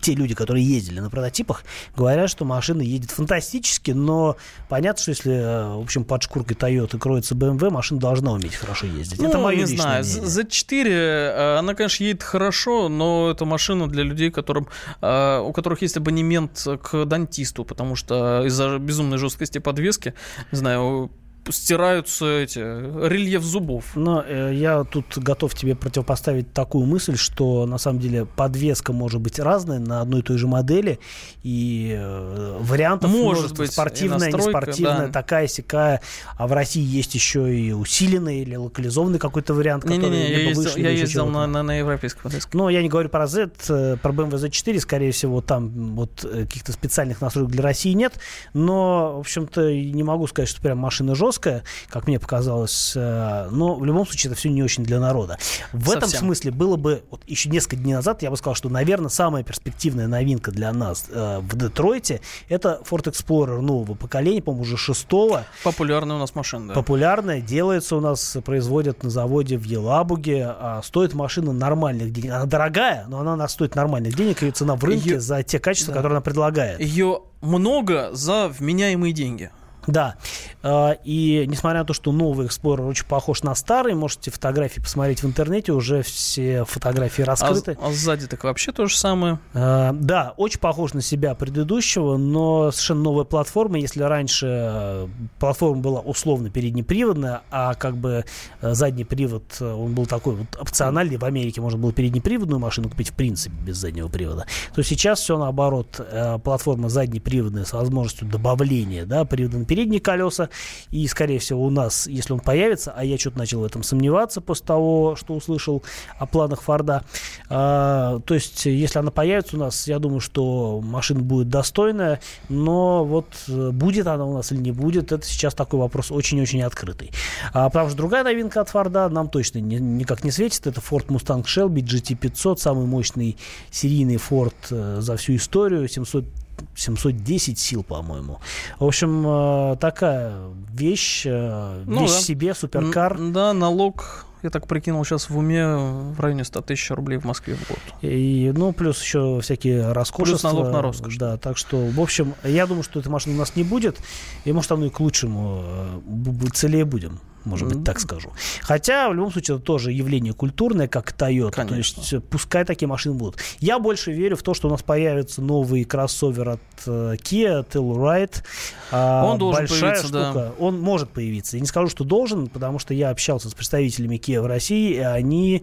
те 0.00 0.14
люди, 0.14 0.34
которые 0.34 0.64
ездили 0.64 1.00
на 1.00 1.10
прототипах, 1.10 1.64
говорят, 1.96 2.30
что 2.30 2.44
машина 2.44 2.82
едет 2.82 3.10
фантастически, 3.10 3.92
но 3.92 4.36
понятно, 4.68 5.00
что 5.00 5.10
если, 5.10 5.32
э, 5.32 5.74
в 5.76 5.82
общем, 5.82 6.04
под 6.04 6.22
шкуркой 6.22 6.56
Toyota 6.56 6.98
кроется 6.98 7.34
BMW, 7.34 7.70
машина 7.70 8.00
должна 8.00 8.32
уметь 8.32 8.54
хорошо 8.54 8.86
ездить. 8.86 9.20
Ну, 9.20 9.28
это 9.28 9.38
мое 9.38 9.58
не 9.58 9.66
знаю. 9.66 10.04
Мнение. 10.04 10.22
Z4, 10.22 10.88
э, 10.88 11.58
она, 11.58 11.74
конечно, 11.74 12.04
едет 12.04 12.22
хорошо, 12.22 12.88
но 12.88 13.30
это 13.30 13.44
машина 13.44 13.88
для 13.88 14.02
людей, 14.02 14.30
которым, 14.30 14.68
э, 15.00 15.38
у 15.38 15.52
которых 15.52 15.82
есть 15.82 15.96
абонемент 15.96 16.66
к 16.82 17.04
дантисту, 17.04 17.64
потому 17.64 17.96
что 17.96 18.44
из-за 18.46 18.78
безумной 18.78 19.18
жесткости 19.18 19.58
подвески, 19.58 20.14
не 20.52 20.58
знаю, 20.58 21.10
стираются 21.50 22.26
эти 22.26 22.58
рельеф 22.58 23.42
зубов. 23.42 23.84
Но 23.94 24.24
э, 24.26 24.52
я 24.54 24.84
тут 24.84 25.18
готов 25.18 25.54
тебе 25.54 25.74
противопоставить 25.74 26.52
такую 26.52 26.86
мысль, 26.86 27.16
что 27.16 27.66
на 27.66 27.78
самом 27.78 28.00
деле 28.00 28.24
подвеска 28.24 28.92
может 28.92 29.20
быть 29.20 29.38
разная 29.38 29.78
на 29.78 30.00
одной 30.00 30.20
и 30.20 30.22
той 30.22 30.38
же 30.38 30.46
модели, 30.46 30.98
и 31.42 31.94
э, 31.96 32.58
вариантов 32.60 33.10
может 33.10 33.56
быть 33.56 33.72
спортивная, 33.72 34.32
не 34.32 34.40
спортивная, 34.40 35.06
да. 35.06 35.12
такая 35.12 35.46
сякая. 35.46 36.00
А 36.36 36.46
в 36.46 36.52
России 36.52 36.82
есть 36.82 37.14
еще 37.14 37.54
и 37.54 37.72
усиленный 37.72 38.40
или 38.40 38.56
локализованный 38.56 39.18
какой-то 39.18 39.54
вариант, 39.54 39.84
не, 39.84 39.96
который 39.96 40.10
не, 40.10 40.24
не, 40.24 40.30
я 40.30 40.38
ездил, 40.48 40.76
я 40.76 40.90
ездил 40.90 41.26
на, 41.26 41.46
на, 41.46 41.62
на 41.62 41.78
европейской 41.78 42.22
подвеске. 42.22 42.50
Но 42.56 42.70
я 42.70 42.82
не 42.82 42.88
говорю 42.88 43.08
про 43.08 43.26
Z, 43.26 43.50
э, 43.68 43.96
про 44.00 44.12
BMW 44.12 44.30
Z4, 44.30 44.80
скорее 44.80 45.12
всего, 45.12 45.40
там 45.40 45.94
вот 45.94 46.24
э, 46.24 46.44
каких-то 46.46 46.72
специальных 46.72 47.20
настроек 47.20 47.50
для 47.50 47.62
России 47.62 47.92
нет. 47.92 48.14
Но, 48.52 49.16
в 49.16 49.20
общем-то, 49.20 49.72
не 49.72 50.02
могу 50.02 50.26
сказать, 50.26 50.48
что 50.48 50.60
прям 50.60 50.78
машина 50.78 51.14
жесткая 51.14 51.33
жесткая, 51.34 51.64
как 51.88 52.06
мне 52.06 52.18
показалось, 52.18 52.92
э, 52.94 53.48
но 53.50 53.74
в 53.74 53.84
любом 53.84 54.06
случае 54.06 54.30
это 54.30 54.38
все 54.38 54.50
не 54.50 54.62
очень 54.62 54.84
для 54.84 55.00
народа. 55.00 55.38
В 55.72 55.84
Совсем. 55.84 55.98
этом 55.98 56.10
смысле 56.10 56.50
было 56.52 56.76
бы, 56.76 57.02
вот 57.10 57.22
еще 57.26 57.48
несколько 57.48 57.76
дней 57.76 57.94
назад 57.94 58.22
я 58.22 58.30
бы 58.30 58.36
сказал, 58.36 58.54
что, 58.54 58.68
наверное, 58.68 59.08
самая 59.08 59.42
перспективная 59.42 60.06
новинка 60.06 60.50
для 60.50 60.72
нас 60.72 61.06
э, 61.10 61.40
в 61.40 61.56
Детройте 61.56 62.20
это 62.48 62.80
Ford 62.88 63.04
Explorer 63.04 63.60
нового 63.60 63.94
поколения, 63.94 64.42
по-моему, 64.42 64.62
уже 64.62 64.76
шестого. 64.76 65.44
Популярная 65.62 66.16
у 66.16 66.18
нас 66.18 66.34
машина, 66.34 66.68
да. 66.68 66.74
Популярная, 66.74 67.40
делается 67.40 67.96
у 67.96 68.00
нас, 68.00 68.36
производят 68.44 69.02
на 69.02 69.10
заводе 69.10 69.58
в 69.58 69.64
Елабуге, 69.64 70.46
а 70.46 70.80
стоит 70.84 71.14
машина 71.14 71.52
нормальных 71.52 72.12
денег. 72.12 72.32
Она 72.32 72.46
дорогая, 72.46 73.06
но 73.08 73.20
она 73.20 73.48
стоит 73.48 73.74
нормальных 73.74 74.14
денег, 74.14 74.42
и 74.42 74.50
цена 74.50 74.76
в 74.76 74.84
рынке 74.84 75.10
Ее... 75.10 75.20
за 75.20 75.42
те 75.42 75.58
качества, 75.58 75.92
да. 75.92 75.98
которые 75.98 76.16
она 76.16 76.22
предлагает. 76.22 76.80
Ее 76.80 77.22
много 77.40 78.10
за 78.12 78.48
вменяемые 78.48 79.12
деньги. 79.12 79.50
Да, 79.86 80.16
а, 80.62 80.96
и 81.04 81.44
несмотря 81.46 81.80
на 81.80 81.84
то, 81.84 81.92
что 81.92 82.12
новый 82.12 82.46
Explorer 82.46 82.88
очень 82.88 83.06
похож 83.06 83.42
на 83.42 83.54
старый, 83.54 83.94
можете 83.94 84.30
фотографии 84.30 84.80
посмотреть 84.80 85.22
в 85.22 85.26
интернете, 85.26 85.72
уже 85.72 86.02
все 86.02 86.64
фотографии 86.64 87.22
раскрыты. 87.22 87.76
А, 87.80 87.88
а 87.88 87.92
сзади 87.92 88.26
так 88.26 88.44
вообще 88.44 88.72
то 88.72 88.86
же 88.86 88.96
самое? 88.96 89.38
А, 89.52 89.92
да, 89.92 90.34
очень 90.36 90.60
похож 90.60 90.94
на 90.94 91.02
себя 91.02 91.34
предыдущего, 91.34 92.16
но 92.16 92.70
совершенно 92.70 93.02
новая 93.02 93.24
платформа. 93.24 93.78
Если 93.78 94.02
раньше 94.02 94.46
э, 94.50 95.08
платформа 95.38 95.80
была 95.80 96.00
условно 96.00 96.50
переднеприводная, 96.50 97.42
а 97.50 97.74
как 97.74 97.96
бы 97.96 98.24
э, 98.60 98.74
задний 98.74 99.04
привод, 99.04 99.44
э, 99.60 99.72
он 99.72 99.94
был 99.94 100.06
такой 100.06 100.36
вот 100.36 100.56
опциональный, 100.58 101.16
в 101.16 101.24
Америке 101.24 101.60
можно 101.60 101.78
было 101.78 101.92
переднеприводную 101.92 102.58
машину 102.58 102.88
купить 102.88 103.10
в 103.10 103.14
принципе 103.14 103.54
без 103.62 103.76
заднего 103.76 104.08
привода, 104.08 104.46
то 104.74 104.82
сейчас 104.82 105.20
все 105.20 105.38
наоборот. 105.38 106.00
Платформа 106.42 106.88
заднеприводная 106.88 107.64
с 107.64 107.72
возможностью 107.72 108.28
добавления 108.28 109.04
да, 109.04 109.24
привода 109.24 109.58
на 109.58 109.64
передние 109.74 110.00
колеса. 110.00 110.50
И, 110.92 111.04
скорее 111.08 111.40
всего, 111.40 111.64
у 111.64 111.70
нас, 111.70 112.06
если 112.06 112.32
он 112.32 112.38
появится, 112.38 112.94
а 112.96 113.04
я 113.04 113.18
что-то 113.18 113.38
начал 113.38 113.60
в 113.60 113.64
этом 113.64 113.82
сомневаться 113.82 114.40
после 114.40 114.66
того, 114.66 115.16
что 115.16 115.34
услышал 115.34 115.82
о 116.16 116.26
планах 116.26 116.62
Форда. 116.62 117.02
А, 117.50 118.20
то 118.20 118.34
есть, 118.34 118.66
если 118.66 119.00
она 119.00 119.10
появится 119.10 119.56
у 119.56 119.58
нас, 119.58 119.88
я 119.88 119.98
думаю, 119.98 120.20
что 120.20 120.80
машина 120.80 121.20
будет 121.20 121.48
достойная, 121.48 122.20
но 122.48 123.04
вот 123.04 123.26
э, 123.48 123.70
будет 123.70 124.06
она 124.06 124.24
у 124.24 124.34
нас 124.34 124.52
или 124.52 124.60
не 124.60 124.70
будет, 124.70 125.10
это 125.10 125.26
сейчас 125.26 125.54
такой 125.54 125.80
вопрос 125.80 126.12
очень-очень 126.12 126.62
открытый. 126.62 127.10
А, 127.52 127.68
потому 127.68 127.88
что 127.88 127.96
другая 127.96 128.22
новинка 128.22 128.60
от 128.60 128.68
Форда 128.68 129.08
нам 129.08 129.28
точно 129.28 129.58
не, 129.58 129.80
никак 129.80 130.22
не 130.22 130.30
светит. 130.30 130.68
Это 130.68 130.80
Ford 130.80 131.06
Mustang 131.08 131.42
Shelby 131.42 131.82
GT500, 131.82 132.58
самый 132.58 132.86
мощный 132.86 133.36
серийный 133.72 134.16
Ford 134.16 134.54
э, 134.70 135.00
за 135.00 135.16
всю 135.16 135.34
историю, 135.34 135.88
700 135.88 136.43
710 136.74 137.58
сил, 137.58 137.82
по-моему. 137.82 138.40
В 138.78 138.84
общем, 138.84 139.24
э, 139.26 139.76
такая 139.76 140.34
вещь, 140.72 141.24
э, 141.26 141.84
ну, 141.86 142.02
вещь 142.02 142.12
да. 142.12 142.20
себе, 142.20 142.54
суперкар. 142.54 143.18
Да, 143.18 143.52
налог 143.52 144.26
я 144.44 144.50
так 144.50 144.66
прикинул 144.66 145.02
сейчас 145.06 145.30
в 145.30 145.38
уме 145.38 145.66
в 145.66 146.20
районе 146.20 146.44
100 146.44 146.60
тысяч 146.60 146.90
рублей 146.90 147.16
в 147.16 147.24
Москве 147.24 147.54
в 147.54 147.66
год. 147.66 147.78
И, 148.02 148.52
ну, 148.54 148.74
плюс 148.74 149.02
еще 149.02 149.40
всякие 149.40 149.92
роскошества. 149.92 150.24
Плюс 150.24 150.42
налог 150.42 150.70
на 150.70 150.82
роскошь. 150.82 151.16
Да, 151.16 151.38
так 151.38 151.56
что, 151.56 151.78
в 151.78 151.98
общем, 151.98 152.34
я 152.44 152.66
думаю, 152.66 152.82
что 152.82 153.00
этой 153.00 153.08
машины 153.08 153.36
у 153.36 153.38
нас 153.38 153.56
не 153.56 153.64
будет, 153.64 153.96
и, 154.44 154.52
может, 154.52 154.70
оно 154.70 154.84
и 154.84 154.90
к 154.90 155.00
лучшему. 155.00 155.62
Э, 155.64 156.48
целее 156.52 156.84
будем 156.84 157.20
может 157.44 157.68
быть, 157.68 157.84
так 157.84 158.00
скажу. 158.00 158.32
Хотя, 158.62 159.08
в 159.08 159.14
любом 159.14 159.32
случае, 159.32 159.56
это 159.56 159.64
тоже 159.64 159.92
явление 159.92 160.32
культурное, 160.32 160.88
как 160.88 161.12
Toyota. 161.12 161.52
Конечно. 161.52 161.96
То 161.96 162.00
есть, 162.00 162.12
э, 162.12 162.20
пускай 162.20 162.64
такие 162.64 162.88
машины 162.88 163.14
будут. 163.14 163.36
Я 163.60 163.78
больше 163.78 164.12
верю 164.12 164.36
в 164.36 164.42
то, 164.42 164.54
что 164.54 164.68
у 164.68 164.70
нас 164.70 164.82
появится 164.82 165.42
новый 165.42 165.84
кроссовер 165.84 166.50
от 166.50 166.60
uh, 166.86 167.16
Kia, 167.16 167.66
Telluride. 167.66 168.42
А, 168.90 169.24
Он 169.26 169.38
должен 169.38 169.66
появиться, 169.66 170.06
штука. 170.06 170.32
да. 170.34 170.52
Он 170.58 170.80
может 170.80 171.10
появиться. 171.10 171.56
Я 171.56 171.60
не 171.60 171.66
скажу, 171.66 171.88
что 171.88 172.04
должен, 172.04 172.48
потому 172.48 172.78
что 172.78 172.94
я 172.94 173.10
общался 173.10 173.48
с 173.48 173.54
представителями 173.54 174.16
Kia 174.16 174.40
в 174.40 174.46
России, 174.46 174.94
и 174.94 174.98
они 174.98 175.62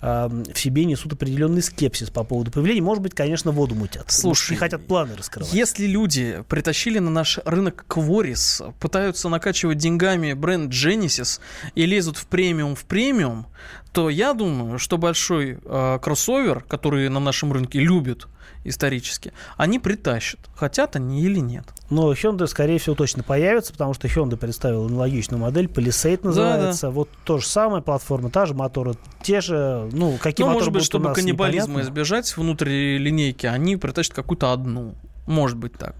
э, 0.00 0.28
в 0.52 0.58
себе 0.58 0.84
несут 0.84 1.12
определенный 1.12 1.62
скепсис 1.62 2.10
по 2.10 2.24
поводу 2.24 2.50
появления. 2.50 2.82
Может 2.82 3.02
быть, 3.02 3.14
конечно, 3.14 3.50
воду 3.50 3.74
мутят. 3.74 4.04
Слушай, 4.08 4.52
не 4.52 4.56
хотят 4.56 4.86
планы 4.86 5.16
раскрывать. 5.16 5.52
Если 5.52 5.86
люди 5.86 6.42
притащили 6.48 6.98
на 6.98 7.10
наш 7.10 7.38
рынок 7.44 7.84
Кворис, 7.88 8.62
пытаются 8.78 9.28
накачивать 9.28 9.78
деньгами 9.78 10.32
бренд 10.32 10.72
Genesis 10.72 11.40
и 11.74 11.86
лезут 11.86 12.16
в 12.16 12.26
премиум 12.26 12.74
в 12.74 12.84
премиум, 12.84 13.46
то 13.92 14.08
я 14.08 14.34
думаю, 14.34 14.78
что 14.78 14.98
большой 14.98 15.58
э, 15.62 15.98
кроссовер, 16.00 16.62
который 16.64 17.08
на 17.08 17.20
нашем 17.20 17.52
рынке 17.52 17.80
любят 17.80 18.28
исторически, 18.64 19.32
они 19.56 19.78
притащат, 19.78 20.40
хотят 20.54 20.96
они 20.96 21.22
или 21.22 21.38
нет. 21.38 21.64
Но 21.88 22.12
Hyundai, 22.12 22.46
скорее 22.46 22.78
всего, 22.78 22.94
точно 22.94 23.22
появится, 23.22 23.72
потому 23.72 23.94
что 23.94 24.06
Hyundai 24.06 24.36
представил 24.36 24.86
аналогичную 24.86 25.40
модель, 25.40 25.66
Palisade 25.66 26.20
называется. 26.22 26.82
Да, 26.82 26.88
да. 26.88 26.90
Вот 26.90 27.08
то 27.24 27.38
же 27.38 27.46
самое, 27.46 27.82
платформа 27.82 28.30
та 28.30 28.46
же, 28.46 28.54
моторы 28.54 28.94
те 29.22 29.40
же. 29.40 29.88
Ну, 29.92 30.18
какие 30.20 30.44
ну, 30.44 30.52
моторы 30.52 30.66
может 30.66 30.72
быть, 30.72 30.84
чтобы 30.84 31.12
каннибализма 31.12 31.68
непонятно. 31.68 31.90
избежать 31.90 32.36
внутри 32.36 32.98
линейки, 32.98 33.46
они 33.46 33.76
притащат 33.76 34.14
какую-то 34.14 34.52
одну. 34.52 34.94
Может 35.26 35.56
быть 35.56 35.72
так. 35.72 35.94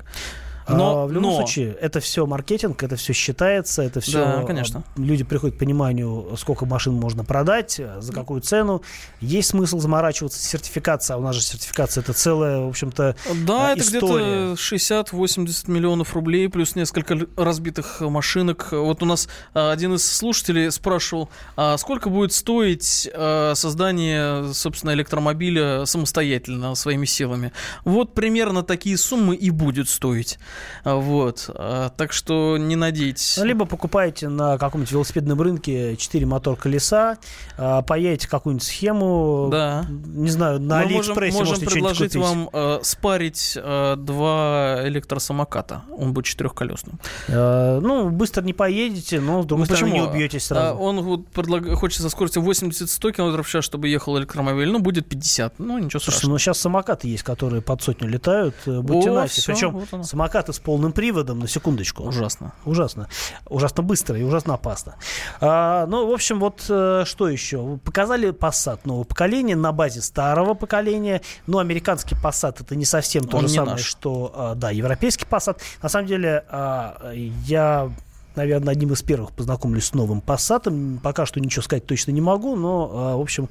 Но, 0.68 1.02
а, 1.02 1.06
в 1.06 1.12
любом 1.12 1.30
но... 1.30 1.36
случае, 1.36 1.72
это 1.80 2.00
все 2.00 2.26
маркетинг, 2.26 2.82
это 2.82 2.96
все 2.96 3.12
считается, 3.12 3.82
это 3.82 4.00
все... 4.00 4.24
Да, 4.24 4.44
конечно. 4.44 4.84
Люди 4.96 5.24
приходят 5.24 5.56
к 5.56 5.58
пониманию, 5.58 6.32
сколько 6.36 6.66
машин 6.66 6.94
можно 6.94 7.24
продать, 7.24 7.80
за 7.98 8.12
какую 8.12 8.40
цену. 8.40 8.82
Есть 9.20 9.50
смысл 9.50 9.78
заморачиваться. 9.78 10.40
Сертификация, 10.40 11.16
а 11.16 11.18
у 11.18 11.22
нас 11.22 11.36
же 11.36 11.42
сертификация, 11.42 12.02
это 12.02 12.12
целая, 12.12 12.60
в 12.60 12.68
общем-то, 12.68 13.16
Да, 13.46 13.72
это 13.72 13.84
где-то 13.84 14.52
60-80 14.52 15.70
миллионов 15.70 16.14
рублей, 16.14 16.48
плюс 16.48 16.74
несколько 16.74 17.18
разбитых 17.36 18.00
машинок. 18.00 18.68
Вот 18.72 19.02
у 19.02 19.06
нас 19.06 19.28
а, 19.54 19.72
один 19.72 19.94
из 19.94 20.06
слушателей 20.06 20.70
спрашивал, 20.70 21.30
а 21.56 21.76
сколько 21.78 22.10
будет 22.10 22.32
стоить 22.32 23.08
а, 23.12 23.54
создание, 23.54 24.52
собственно, 24.52 24.92
электромобиля 24.92 25.84
самостоятельно, 25.86 26.74
своими 26.74 27.06
силами? 27.06 27.52
Вот 27.84 28.14
примерно 28.14 28.62
такие 28.62 28.96
суммы 28.96 29.36
и 29.36 29.50
будет 29.50 29.88
стоить. 29.88 30.38
Вот. 30.84 31.50
А, 31.54 31.90
так 31.90 32.12
что 32.12 32.56
не 32.56 32.76
надейтесь. 32.76 33.38
Либо 33.38 33.64
покупаете 33.64 34.28
на 34.28 34.58
каком-нибудь 34.58 34.92
велосипедном 34.92 35.40
рынке 35.40 35.96
4 35.96 36.26
мотор 36.26 36.56
колеса, 36.56 37.18
а, 37.56 37.82
паяете 37.82 38.28
какую-нибудь 38.28 38.66
схему. 38.66 39.48
Да. 39.50 39.84
Не 39.88 40.30
знаю, 40.30 40.60
на 40.60 40.78
Мы 40.78 40.82
Алиэкспрессе 40.82 41.38
можем, 41.38 41.54
можем 41.54 41.68
предложить 41.68 42.16
вам 42.16 42.50
э, 42.52 42.80
спарить 42.82 43.56
э, 43.56 43.96
два 43.96 44.80
электросамоката. 44.84 45.82
Он 45.96 46.12
будет 46.12 46.26
четырехколесным. 46.26 46.98
Э, 47.28 47.78
ну, 47.80 48.10
быстро 48.10 48.42
не 48.42 48.52
поедете, 48.52 49.20
но 49.20 49.42
с 49.42 49.46
другой 49.46 49.66
ну, 49.68 49.74
стороны 49.74 49.92
не 49.92 50.02
убьетесь 50.02 50.46
сразу. 50.46 50.76
А, 50.76 50.80
он 50.80 51.00
вот 51.02 51.28
предлаг... 51.28 51.72
хочет 51.74 52.02
со 52.02 52.08
скоростью 52.08 52.42
80-100 52.42 53.12
км 53.12 53.42
в 53.42 53.48
час, 53.48 53.64
чтобы 53.64 53.88
ехал 53.88 54.18
электромобиль. 54.18 54.70
Ну, 54.70 54.78
будет 54.78 55.08
50. 55.08 55.58
Ну, 55.58 55.78
ничего 55.78 56.00
Слушай, 56.00 56.16
страшного. 56.16 56.32
ну 56.32 56.38
сейчас 56.38 56.58
самокаты 56.58 57.08
есть, 57.08 57.22
которые 57.22 57.62
под 57.62 57.82
сотню 57.82 58.08
летают. 58.08 58.54
Э, 58.66 58.80
будьте 58.80 59.10
О, 59.10 59.26
Причем 59.46 59.70
вот 59.90 60.06
самокат 60.06 60.39
самокаты 60.40 60.52
с 60.52 60.58
полным 60.58 60.92
приводом, 60.92 61.38
на 61.38 61.48
секундочку. 61.48 62.04
Ужасно. 62.04 62.52
Ужасно. 62.64 63.08
Ужасно 63.48 63.82
быстро 63.82 64.18
и 64.18 64.22
ужасно 64.22 64.54
опасно. 64.54 64.94
А, 65.40 65.86
ну, 65.86 66.06
в 66.06 66.12
общем, 66.12 66.40
вот 66.40 66.64
э, 66.68 67.04
что 67.06 67.28
еще? 67.28 67.78
Показали 67.84 68.30
Passat 68.30 68.80
нового 68.84 69.04
поколения 69.04 69.56
на 69.56 69.72
базе 69.72 70.00
старого 70.00 70.54
поколения. 70.54 71.20
Но 71.46 71.58
американский 71.58 72.14
Passat 72.14 72.56
это 72.60 72.76
не 72.76 72.84
совсем 72.84 73.24
то 73.24 73.36
Он 73.36 73.42
же 73.42 73.54
самое, 73.54 73.72
наш. 73.72 73.84
что, 73.84 74.32
а, 74.34 74.54
да, 74.54 74.70
европейский 74.70 75.26
Passat. 75.26 75.58
На 75.82 75.88
самом 75.88 76.06
деле, 76.06 76.44
а, 76.48 77.12
я 77.46 77.90
наверное, 78.36 78.72
одним 78.72 78.92
из 78.92 79.02
первых 79.02 79.32
познакомлюсь 79.32 79.86
с 79.86 79.94
новым 79.94 80.22
Passat. 80.24 80.98
Пока 81.02 81.26
что 81.26 81.40
ничего 81.40 81.62
сказать 81.62 81.86
точно 81.86 82.12
не 82.12 82.20
могу, 82.20 82.56
но, 82.56 82.90
а, 82.92 83.16
в 83.16 83.20
общем, 83.20 83.48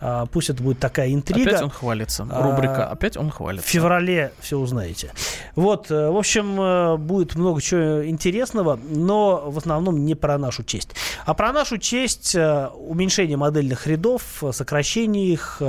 а, 0.00 0.26
пусть 0.26 0.50
это 0.50 0.62
будет 0.62 0.78
такая 0.78 1.12
интрига. 1.12 1.50
Опять 1.50 1.62
он 1.62 1.70
хвалится. 1.70 2.22
Рубрика 2.24 2.88
а, 2.88 2.92
«Опять 2.92 3.16
он 3.16 3.30
хвалится». 3.30 3.66
В 3.66 3.70
феврале 3.70 4.32
все 4.40 4.58
узнаете. 4.58 5.12
Вот, 5.56 5.90
э, 5.90 6.10
в 6.10 6.16
общем, 6.16 6.60
э, 6.60 6.96
будет 6.96 7.34
много 7.34 7.60
чего 7.60 8.06
интересного, 8.06 8.78
но 8.88 9.50
в 9.50 9.58
основном 9.58 10.04
не 10.04 10.14
про 10.14 10.38
нашу 10.38 10.64
честь. 10.64 10.90
А 11.24 11.34
про 11.34 11.52
нашу 11.52 11.78
честь 11.78 12.34
э, 12.34 12.68
уменьшение 12.68 13.36
модельных 13.36 13.86
рядов, 13.86 14.42
сокращение 14.52 15.26
их, 15.28 15.60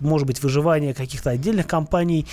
может 0.00 0.26
быть, 0.26 0.42
выживание 0.42 0.94
каких-то 0.94 1.30
отдельных 1.30 1.66
компаний 1.66 2.26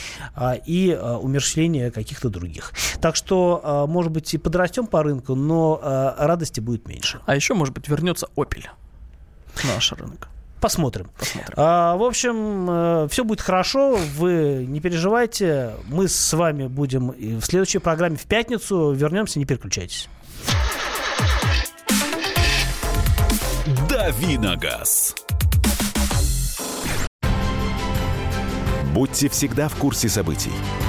и 0.66 0.98
умерщвление 1.22 1.92
каких-то 1.92 2.30
других. 2.30 2.74
Так 3.02 3.16
что, 3.16 3.86
может 3.88 4.12
быть, 4.12 4.34
и 4.34 4.38
подрастем 4.38 4.88
по 4.88 5.04
рынку, 5.04 5.36
но 5.36 5.69
радости 5.78 6.60
будет 6.60 6.88
меньше. 6.88 7.22
А 7.26 7.36
еще, 7.36 7.54
может 7.54 7.74
быть, 7.74 7.88
вернется 7.88 8.28
Opel 8.36 8.66
на 9.64 9.74
наш 9.76 9.92
рынок. 9.92 10.30
Посмотрим. 10.60 11.10
Посмотрим. 11.18 11.54
А, 11.56 11.96
в 11.96 12.04
общем, 12.04 12.68
э, 12.70 13.08
все 13.10 13.24
будет 13.24 13.40
хорошо. 13.40 13.98
Вы 14.18 14.66
не 14.68 14.82
переживайте. 14.82 15.74
Мы 15.88 16.08
с 16.10 16.34
вами 16.34 16.68
будем 16.68 17.12
в 17.12 17.42
следующей 17.44 17.80
программе 17.80 18.18
в 18.18 18.26
пятницу. 18.26 18.92
Вернемся, 18.92 19.40
не 19.40 19.46
переключайтесь. 19.46 20.10
Давиногаз. 23.88 25.16
Будьте 28.94 29.30
всегда 29.30 29.70
в 29.70 29.76
курсе 29.76 30.10
событий. 30.10 30.52